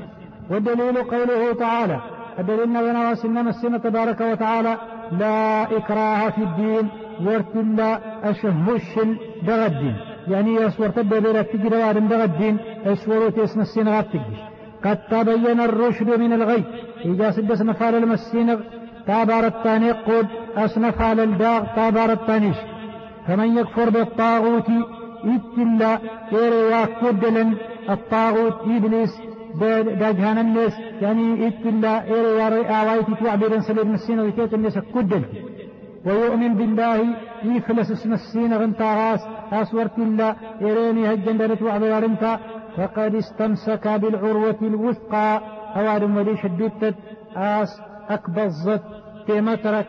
والدليل 0.50 0.98
قوله 1.14 1.54
تعالى 1.54 2.00
الدليل 2.40 2.74
نبينا 2.74 3.12
وسننا 3.12 3.50
السنة 3.50 3.78
تبارك 3.78 4.22
وتعالى 4.22 4.78
لا 5.12 5.64
إكراه 5.78 6.30
في 6.30 6.44
الدين 6.44 6.86
ورتلا 7.26 8.00
أشهش 8.30 9.00
دغ 9.48 9.66
الدين. 9.66 9.96
يعني 10.28 10.56
يسور 10.56 10.90
تدبير 10.90 11.42
تجي 11.42 11.70
دوار 11.70 12.00
دغ 12.00 12.24
الدين 12.24 12.58
أسورو 12.86 13.30
تيسن 13.30 13.62
السنة 13.62 14.06
قد 14.84 14.98
تبين 15.12 15.60
الرشد 15.60 16.10
من 16.20 16.34
الغي. 16.34 16.64
إذا 17.06 17.32
سدس 17.32 17.62
نفال 17.62 17.96
المسينغ 17.96 18.60
تابار 19.08 19.48
الثاني 19.48 19.92
قد 19.92 20.28
أصنف 20.58 21.02
على 21.02 21.24
الداغ 21.24 21.64
تابار 21.76 22.12
الثانيش 22.12 22.58
فمن 23.28 23.58
يكفر 23.58 23.90
بالطاغوت 23.90 24.70
إتلا 25.26 26.00
إيري 26.34 26.86
كدلا 27.02 27.46
الطاغوت 27.90 28.62
إبليس 28.62 29.14
داجهان 30.02 30.38
الناس 30.38 30.74
يعني 31.02 31.48
إتلا 31.48 31.94
ياري 32.40 32.62
آوايتي 32.80 33.14
توعبير 33.20 33.60
سليم 33.60 33.94
السين 33.94 34.20
ويكيت 34.20 34.54
الناس 34.54 34.78
كدل 34.96 35.24
ويؤمن 36.06 36.54
بالله 36.60 36.98
يفلس 37.44 37.92
اسم 37.92 38.14
السين 38.14 38.54
غنتا 38.54 39.18
أسورت 39.52 39.98
الله 39.98 40.36
إيريني 40.62 41.14
هجن 41.14 41.38
دلت 41.38 41.62
وعبير 41.62 42.04
فقد 42.78 43.16
استمسك 43.16 43.88
بالعروة 43.88 44.60
الوثقى 44.62 45.42
أوار 45.76 46.04
ولي 46.04 46.38
شددت 46.38 46.96
آس 47.36 47.72
أكبزت 48.10 48.84
تمترك 49.28 49.88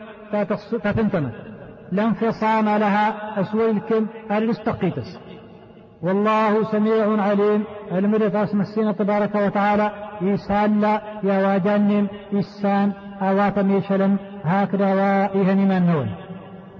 تتنتمت 0.84 1.47
لا 1.92 2.04
انفصام 2.04 2.68
لها 2.68 3.40
أسويلكم 3.40 4.06
الاستقيتس 4.30 5.18
والله 6.02 6.72
سميع 6.72 7.22
عليم 7.22 7.64
المدت 7.92 8.34
اسم 8.34 8.60
السنة 8.60 8.92
تبارك 8.92 9.34
وتعالى 9.34 9.90
إيسان 10.22 10.80
لا 10.80 11.00
يا 11.22 11.46
واجنم 11.46 12.08
إسان 12.34 12.92
أوات 13.22 13.58
ميشلم 13.58 14.16
هكذا 14.44 14.94
وإيهن 14.94 15.56
من 15.68 15.86
نون 15.86 16.08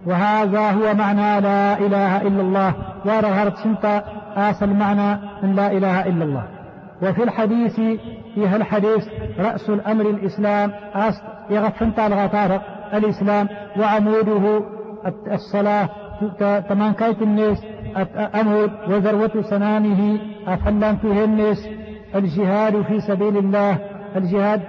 وهذا 0.07 0.71
هو 0.71 0.95
معنى 0.95 1.41
لا 1.41 1.79
إله 1.79 2.23
إلا 2.23 2.41
الله. 2.41 2.75
ورهرت 3.05 3.57
سنتا 3.57 4.05
آس 4.37 4.63
المعنى 4.63 5.13
أن 5.45 5.55
لا 5.57 5.73
إله 5.73 6.07
إلا 6.07 6.25
الله. 6.25 6.45
وفي 7.03 7.23
الحديث 7.23 7.81
فيها 8.35 8.57
الحديث 8.57 9.09
رأس 9.39 9.71
الأمر 9.71 10.11
الإسلام 10.11 10.73
أس 10.95 11.23
يغفنت 11.51 11.99
الغطارق 11.99 12.63
الإسلام 12.95 13.49
وعموده 13.79 14.63
الصلاة 15.33 15.89
تمان 16.69 16.93
كايت 16.93 17.23
الناس 17.23 17.59
أمود 18.41 18.71
وذروة 18.89 19.43
سنامه 19.43 20.19
أفلان 20.47 20.99
الناس 21.25 21.69
الجهاد 22.15 22.83
في 22.83 23.01
سبيل 23.01 23.37
الله 23.37 23.79
الجهاد 24.17 24.63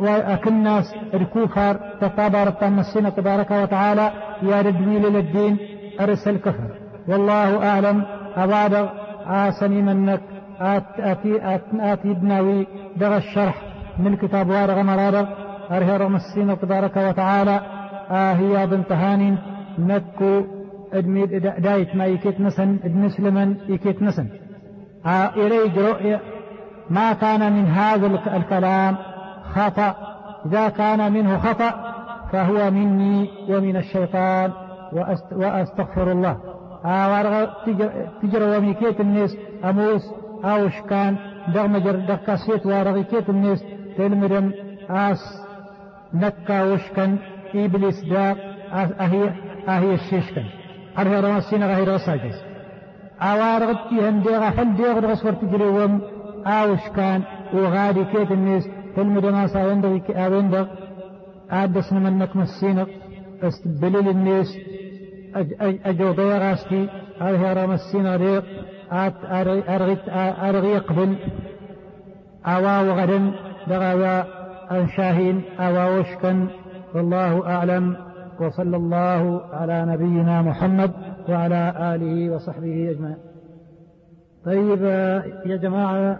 وأكناس 0.00 0.94
الكفار 1.14 1.76
تطابر 2.00 2.48
السنة 2.78 3.08
تبارك 3.08 3.50
وتعالى. 3.50 4.12
يا 4.42 4.62
ردوي 4.62 4.98
للدين 4.98 5.58
أرسل 6.00 6.36
كفر 6.36 6.70
والله 7.08 7.68
أعلم 7.68 8.04
أبادغ 8.36 8.88
آسني 9.26 9.82
منك. 9.82 10.20
آتي, 10.60 11.40
آتي 11.92 12.10
ابنوي 12.10 12.66
دغ 12.96 13.16
الشرح. 13.16 13.54
من 13.98 14.16
كتاب 14.16 14.48
وارغ 14.48 14.82
مرارغ 14.82 15.26
أرهي 15.70 15.96
رغم 15.96 16.16
السنة 16.16 16.54
تبارك 16.54 16.96
وتعالى. 16.96 17.60
آهي 18.10 18.66
بنت 18.66 18.92
هانين 18.92 19.38
نكو 19.78 20.42
دايت 21.58 21.96
ما 21.96 22.06
يكيت 22.06 22.40
نسن 22.40 22.78
ادمسلمن 22.84 23.56
يكيت 23.68 24.02
نسن. 24.02 24.28
آه 25.06 25.30
إلي 25.36 26.20
ما 26.90 27.12
كان 27.12 27.52
من 27.52 27.66
هذا 27.66 28.06
الكلام 28.36 28.96
خطأ. 29.54 29.94
إذا 30.46 30.68
كان 30.68 31.12
منه 31.12 31.38
خطأ 31.38 31.94
فهو 32.32 32.70
مني 32.70 33.30
ومن 33.48 33.76
الشيطان 33.76 34.52
وأستغفر 35.32 36.12
الله. 36.12 36.36
آه 36.84 37.46
تجر 38.22 38.42
وميكيت 38.56 39.00
الناس 39.00 39.36
أموس 39.64 40.10
أوش 40.44 40.80
كان 40.90 41.16
دغمجر 41.54 41.96
دقاسيت 41.96 42.66
وارغيكيت 42.66 43.30
الناس 43.30 43.64
تلمدم 43.96 44.52
آس 44.90 45.42
نكا 46.14 46.62
وشكن. 46.62 47.16
إبليس 47.54 48.04
دا 48.04 48.36
أهي 48.72 49.30
أهي 49.68 49.94
الشيشكن. 49.94 50.44
أرهي 50.98 51.20
رواسين 51.20 51.64
غهي 51.64 51.84
روساجس 51.84 52.44
أوارغت 53.22 53.92
إيهم 53.92 54.20
ديغا 54.20 54.50
فل 54.50 54.76
ديغ 54.76 54.98
رغسور 54.98 55.32
تجريوم 55.32 56.00
أوش 56.46 56.88
كان 56.96 57.22
وغادي 57.52 58.04
كيت 58.04 58.30
الناس 58.30 58.68
تلمدم 58.96 59.34
آسا 59.34 59.66
وندغ 59.66 59.98
أوندغ 60.10 60.66
آدسنا 61.50 62.10
منك 62.10 62.36
مسينق 62.36 62.88
استبلل 63.42 64.08
الناس 64.08 64.58
أجو 65.86 66.12
ضيغاستي 66.12 66.88
أرهي 67.22 67.52
رمسين 67.52 68.06
ريق 68.16 68.44
أرغي 70.46 70.70
يقبل 70.70 71.16
أوا 72.46 72.80
وغدا 72.80 73.32
دغوا 73.68 74.22
أنشاهين. 74.70 75.42
أوا 75.60 75.98
وشكا 75.98 76.48
والله 76.94 77.46
أعلم 77.46 77.96
وصلى 78.40 78.76
الله 78.76 79.40
على 79.52 79.84
نبينا 79.84 80.42
محمد 80.42 80.90
وعلى 81.28 81.74
آله 81.94 82.30
وصحبه 82.34 82.90
أجمعين. 82.90 83.16
طيب 84.44 84.82
يا 85.46 85.56
جماعة 85.56 86.18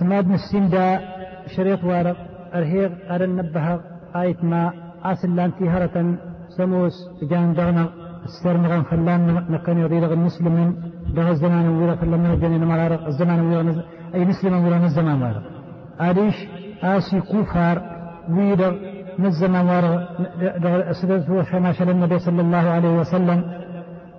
سماد 0.00 0.30
السندا 0.30 1.00
شريط 1.46 1.84
وارق 1.84 2.16
الهيغ 2.54 2.90
أرن 3.10 3.36
نبه 3.36 3.80
آية 4.16 4.36
ما 4.42 4.72
أسل 5.04 5.36
لانتي 5.36 5.68
هرة 5.68 6.16
سموس 6.56 6.92
جان 7.30 7.54
دغنا 7.54 7.88
السر 8.24 8.56
مغان 8.56 8.82
فلان 8.82 9.44
نكن 9.50 9.78
يضيل 9.78 10.04
المسلمين 10.12 10.70
ده 11.16 11.30
الزمان 11.30 11.68
ويرا 11.68 11.94
فلما 11.94 12.32
الجنين 12.34 12.64
مرارق 12.64 13.06
الزمان 13.06 13.40
ويرا 13.40 13.82
أي 14.14 14.24
مسلم 14.24 14.64
ويرا 14.64 14.76
الزمان 14.76 15.22
ويرا 15.22 15.42
أديش 16.00 16.36
آسي 16.82 17.20
كفار 17.20 17.76
ويرا 18.30 18.70
الزمان 19.18 19.68
ويرا 19.68 20.92
سدت 20.92 21.30
وشما 21.30 21.72
شل 21.72 21.90
النبي 21.90 22.18
صلى 22.18 22.40
الله 22.40 22.64
عليه 22.76 22.98
وسلم. 23.00 23.44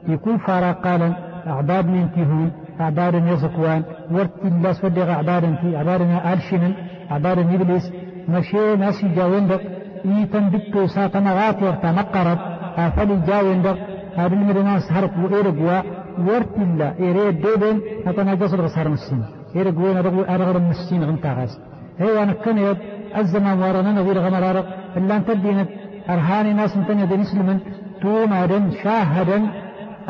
يكون 0.08 0.38
فارا 0.38 0.72
قال 0.72 1.02
أعباد 1.48 1.86
ينتهون 1.90 2.52
أعباد 2.82 3.14
يزكوان. 3.14 3.84
ورت 4.12 4.32
الله 4.46 4.72
سودغ 4.72 5.12
أعباد 5.12 5.56
في 5.62 5.78
أعباد 5.78 6.02
ألشن 6.02 6.74
أعباد 7.12 7.38
إبليس. 7.40 7.86
مشي 8.30 8.76
ناسي 8.76 9.08
جاوندك 9.08 9.62
إيتن 10.06 10.50
بكو 10.50 10.88
ساتمغات 10.88 11.64
ورتمقرب 11.64 12.40
أفلي 12.78 13.16
جاوين 13.28 13.62
دق. 13.62 13.78
هذا 14.16 14.34
المدينة 14.34 14.80
سهرت 14.80 15.14
وإيرقوا 15.18 15.82
ورتلا 16.28 16.90
إيريد 17.00 17.42
دوبين 17.42 17.78
أتنا 18.08 18.34
جسر 18.34 18.62
بسهر 18.62 18.90
مسين 18.90 19.24
إيرقوا 19.56 20.36
أرغر 20.36 20.58
المسين 20.58 21.04
غنتاغاز 21.04 21.60
هي 22.00 22.24
أنا 22.24 22.34
كنيد 22.34 22.78
الزمان 23.20 23.58
ورانا 23.64 23.92
نغير 23.92 24.18
غمرار 24.26 24.58
إلا 24.98 25.16
أن 25.18 25.26
تدين 25.26 25.66
أرهاني 26.10 26.54
ناس 26.54 26.76
انتني 26.78 27.06
دين 27.06 27.22
اسلمن 27.22 27.60
توما 28.02 28.72
شاهدا 28.84 29.40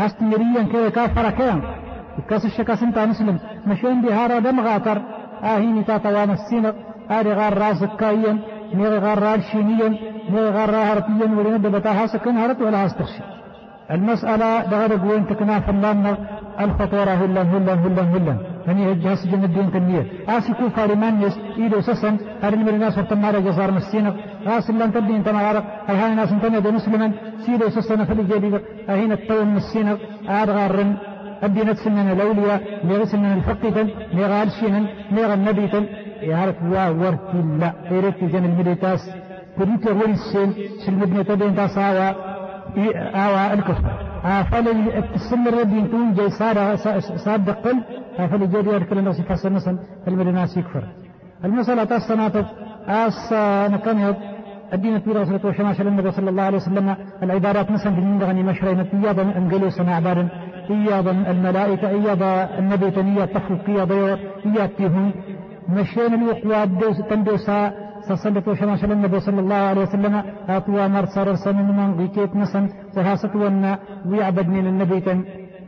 أستمريا 0.06 0.64
كذا 0.73 0.90
كافر 0.90 1.30
كيان 1.30 1.61
كاس 2.30 2.45
الشكاس 2.45 2.84
انت 2.84 2.98
مسلم. 2.99 3.38
مشين 3.68 4.02
بهارا 4.02 4.40
دم 4.40 4.60
غاتر. 4.68 4.98
آهيني 5.44 5.84
تاتوان 5.84 6.32
السينة. 6.38 6.73
آري 7.11 7.34
غار 7.34 7.57
راسك 7.57 7.95
كايا 7.99 8.34
ميغي 8.73 8.98
غار 8.98 9.19
رالشينيا 9.19 9.90
ميغي 10.30 10.49
غار 10.49 10.69
راهرتيا 10.69 11.27
ولين 11.38 11.61
دبتاها 11.61 12.06
سكن 12.07 12.38
هرت 12.38 12.61
ولا 12.61 12.86
هستخشي 12.86 13.23
المسألة 13.91 14.65
دغرق 14.72 15.03
وين 15.10 15.27
تكنا 15.27 15.60
فلان 15.60 16.18
الخطورة 16.61 17.14
هلا 17.22 17.41
هلا 17.41 17.73
هلا 17.73 18.02
هلا 18.03 18.34
هني 18.34 18.55
هجها 18.68 19.16
سجن 19.16 19.44
الدين 19.44 19.72
تنمية. 19.72 20.04
آسي 20.30 20.54
كو 20.54 20.70
فارمان 20.70 21.22
يس 21.22 21.36
إيدو 21.58 21.82
سسن 21.82 22.18
هرن 22.44 22.60
من 22.60 22.70
الناس 22.70 22.98
ورتمارا 22.98 23.40
جزار 23.40 23.72
مسينة 23.72 24.12
غاس 24.48 24.70
لن 24.70 24.92
تدين 24.94 25.24
تمارا 25.24 25.62
هاي 25.88 25.98
هاي 25.98 26.16
ناس 26.16 26.32
انتنى 26.32 26.60
دي 26.62 26.72
مسلما 26.72 27.12
سيدو 27.46 27.70
سسن 27.70 28.00
فلي 28.06 28.24
جديد 28.24 28.56
أهين 28.90 29.12
الطول 29.12 29.46
مسينة 29.46 29.98
آدغارن 30.28 30.92
الدين 31.44 31.74
سنن 31.74 32.08
الأولياء. 32.16 32.62
ميغ 32.88 33.06
سنن 33.12 33.34
الفقيتا 33.38 33.84
ميغ 34.18 34.32
الشينا 34.44 34.82
ميغ 35.16 35.34
النبيتا 35.34 35.82
يعرف 36.32 36.58
وا 36.72 36.90
ورت 37.02 37.32
لا 37.62 37.70
إيرت 37.92 38.20
جن 38.32 38.46
المديتاس 38.52 39.04
كريت 39.58 39.86
ولي 39.88 40.14
السن 40.20 40.50
سلمبني 40.84 41.24
تبين 41.24 41.56
تاساوا 41.56 42.10
آوا 43.24 43.54
الكفر. 43.54 44.15
فل 44.26 44.68
السن 45.15 45.47
الردين 45.47 45.91
تون 45.91 46.14
جاي 46.14 46.30
صار 46.30 46.76
صاد 47.26 47.49
قل 47.49 47.77
فل 48.18 48.39
جدي 48.52 48.69
يركل 48.69 48.97
الناس 48.97 49.22
فسر 49.22 49.49
مثلا 49.49 49.80
المديناس 50.07 50.57
يكفر. 50.57 50.84
المسألة 51.45 51.95
السنة 51.97 52.45
أس 52.88 53.34
نكمل 53.73 54.15
الدين 54.73 54.99
في 54.99 55.10
رسول 55.10 55.35
الله 55.35 55.49
وشما 55.49 55.76
النبي 55.80 56.11
صلى 56.11 56.30
الله 56.30 56.43
عليه 56.43 56.57
وسلم 56.57 56.95
العبارات 57.23 57.72
مثلا 57.72 57.91
من 57.91 58.23
غني 58.23 58.43
مشرين 58.43 58.89
تيابا 58.91 59.38
أنجلو 59.38 59.69
سنا 59.69 59.95
عبارا 59.95 60.30
إيابا 60.69 61.11
الملائكة 61.31 61.88
إيابا 61.89 62.60
النبي 62.60 62.91
تنيا 62.91 63.26
تفوق 63.26 63.60
إيابا 63.68 64.18
إيابتهم 64.45 65.11
مشين 65.69 66.14
الوقوى 66.14 66.60
تندوسا 67.10 67.85
سصلت 68.10 68.48
وشما 68.48 68.76
النبي 68.98 69.19
صلى 69.27 69.40
الله 69.44 69.61
عليه 69.69 69.82
وسلم. 69.82 70.15
أطوى 70.49 70.84
مرسى 70.95 71.22
رسن 71.23 71.56
من 71.80 71.90
غيكيت 71.99 72.32
نسن. 72.41 72.64
وهاست 72.98 73.34
ونا. 73.36 73.80
ويعبدني 74.10 74.60
النبي 74.60 74.99
تن 74.99 75.19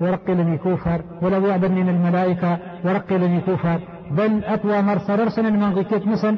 ورقلني 0.02 0.58
كوفر 0.58 1.00
ولو 1.22 1.42
يعبدني 1.48 1.82
الملائكة 1.82 2.52
ورقلني 2.86 3.40
كوفر 3.48 3.80
بل 4.18 4.32
أطوى 4.54 4.78
مرسى 4.82 5.14
رسن 5.16 5.46
من 5.54 5.64
غيكيت 5.78 6.08
نسن. 6.08 6.36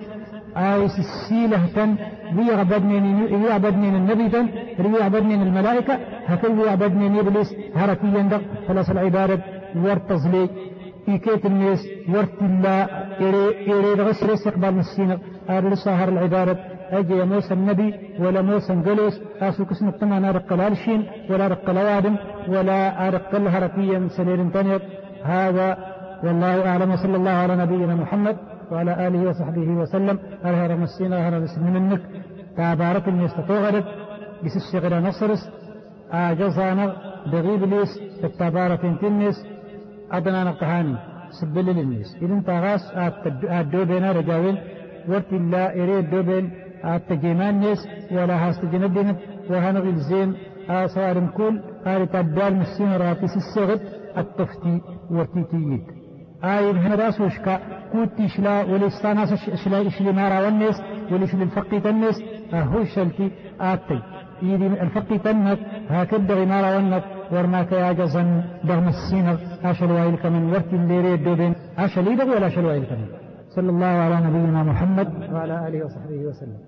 آيس 0.58 0.96
السيلة 1.06 1.62
تن 1.76 1.90
ويعبدني 2.38 2.98
ويعبدني 3.42 3.90
النبي 4.02 4.30
تن 4.34 4.46
ويعبدني 4.94 5.36
الملائكة 5.48 5.96
هكذا 6.32 6.62
ويعبدني 6.62 7.20
إبليس 7.20 7.50
هرتي 7.80 8.08
يندق. 8.18 8.42
فلس 8.68 8.88
العبادة. 8.96 9.38
ورتزلي 9.84 10.44
في 11.06 11.18
كيت 11.26 11.44
الناس. 11.46 11.82
ورت 12.14 12.42
الله 12.42 12.80
يريد 13.72 14.00
غسر 14.08 14.34
استقبال 14.34 14.74
مسينة 14.80 15.18
هذا 15.50 15.76
سهر 15.76 16.10
العبادة 16.10 16.58
أجي 16.92 17.24
موسى 17.24 17.54
النبي 17.54 17.90
ولا 18.20 18.42
موسى 18.42 18.76
جلوس 18.76 19.22
أسو 19.42 19.66
كسن 19.66 19.88
الطمع 19.88 20.32
رق 20.32 20.54
الالشين 20.54 21.02
ولا 21.30 21.48
رق 21.48 21.70
الوادم 21.70 22.16
ولا 22.48 23.10
رق 23.10 23.36
الهرقية 23.36 24.08
سليل 24.08 24.52
تنير 24.52 24.82
هذا 25.24 25.78
والله 26.24 26.70
أعلم 26.70 26.96
صلى 27.04 27.16
الله 27.16 27.32
على 27.32 27.56
نبينا 27.56 27.96
محمد 27.96 28.38
وعلى 28.72 29.08
آله 29.08 29.30
وصحبه 29.30 29.68
وسلم 29.82 30.20
أرهر 30.46 30.76
مسينا 30.76 31.28
أرهر 31.28 31.40
مسلم 31.40 31.74
منك 31.74 32.02
تابارك 32.58 33.08
المستطوغرت 33.08 33.86
بس 34.44 34.56
الشغل 34.62 35.04
نصرس 35.04 35.50
آجزانا 36.12 36.86
بغيب 37.32 37.64
ليس 37.64 37.92
التبارك 38.24 38.82
تنس 39.02 39.38
أدنى 40.12 40.44
نقهاني 40.44 40.96
سبل 41.42 41.66
للناس 41.66 42.10
إذن 42.22 42.44
تغاس 42.44 42.84
أدو 43.60 43.86
بينا 43.86 44.12
رجاوين 44.12 44.58
الله 45.18 45.66
إريد 45.84 46.10
دوبين 46.10 46.52
التجيمان 46.86 47.60
ناس 47.60 47.88
ولا 48.12 48.36
هاستجندين 48.48 49.16
وهنغي 49.50 49.90
الزين 49.90 50.30
صارم 50.96 51.28
كل 51.38 51.62
آل 51.88 52.02
تبدال 52.14 52.56
مسين 52.56 52.92
راتس 53.04 53.34
السغد 53.38 53.82
التفتي 54.18 54.82
ورتيتيد 55.12 55.84
آي 56.44 56.72
هنا 56.72 56.96
راس 56.96 57.22
وشكا 57.22 57.60
كوت 57.92 58.18
شلا 58.36 58.64
ولستاناس 58.64 59.30
شلا 59.64 59.90
شلا 59.90 60.12
مارا 60.12 60.40
والناس 60.46 60.78
ولشل 61.12 61.42
الفقي 61.42 61.80
تنس 61.80 62.18
هو 62.54 62.84
شلتي 62.96 63.32
آتي 63.62 64.00
يدي 64.42 64.68
الفقي 64.68 65.18
تنك 65.26 65.60
هكذا 65.90 66.34
غمارا 66.40 66.76
والنك 66.76 67.04
ورناك 67.32 67.72
يا 67.72 67.92
جزن 67.92 68.30
دغم 68.64 68.88
السينر 68.88 69.38
أشل 69.64 69.92
وايلك 69.92 70.26
من 70.26 70.44
ورت 70.52 70.74
الليري 70.74 71.18
دوبين 71.18 71.54
أشل 71.78 72.08
يدغ 72.08 72.28
ولا 72.36 72.48
أشل 72.48 72.66
وايلك 72.66 72.92
من 72.92 73.29
صلى 73.56 73.70
الله 73.70 73.86
على 74.06 74.16
نبينا 74.28 74.64
محمد 74.64 75.08
وعلى 75.34 75.68
آله 75.68 75.86
وصحبه 75.86 76.20
وسلم. 76.30 76.60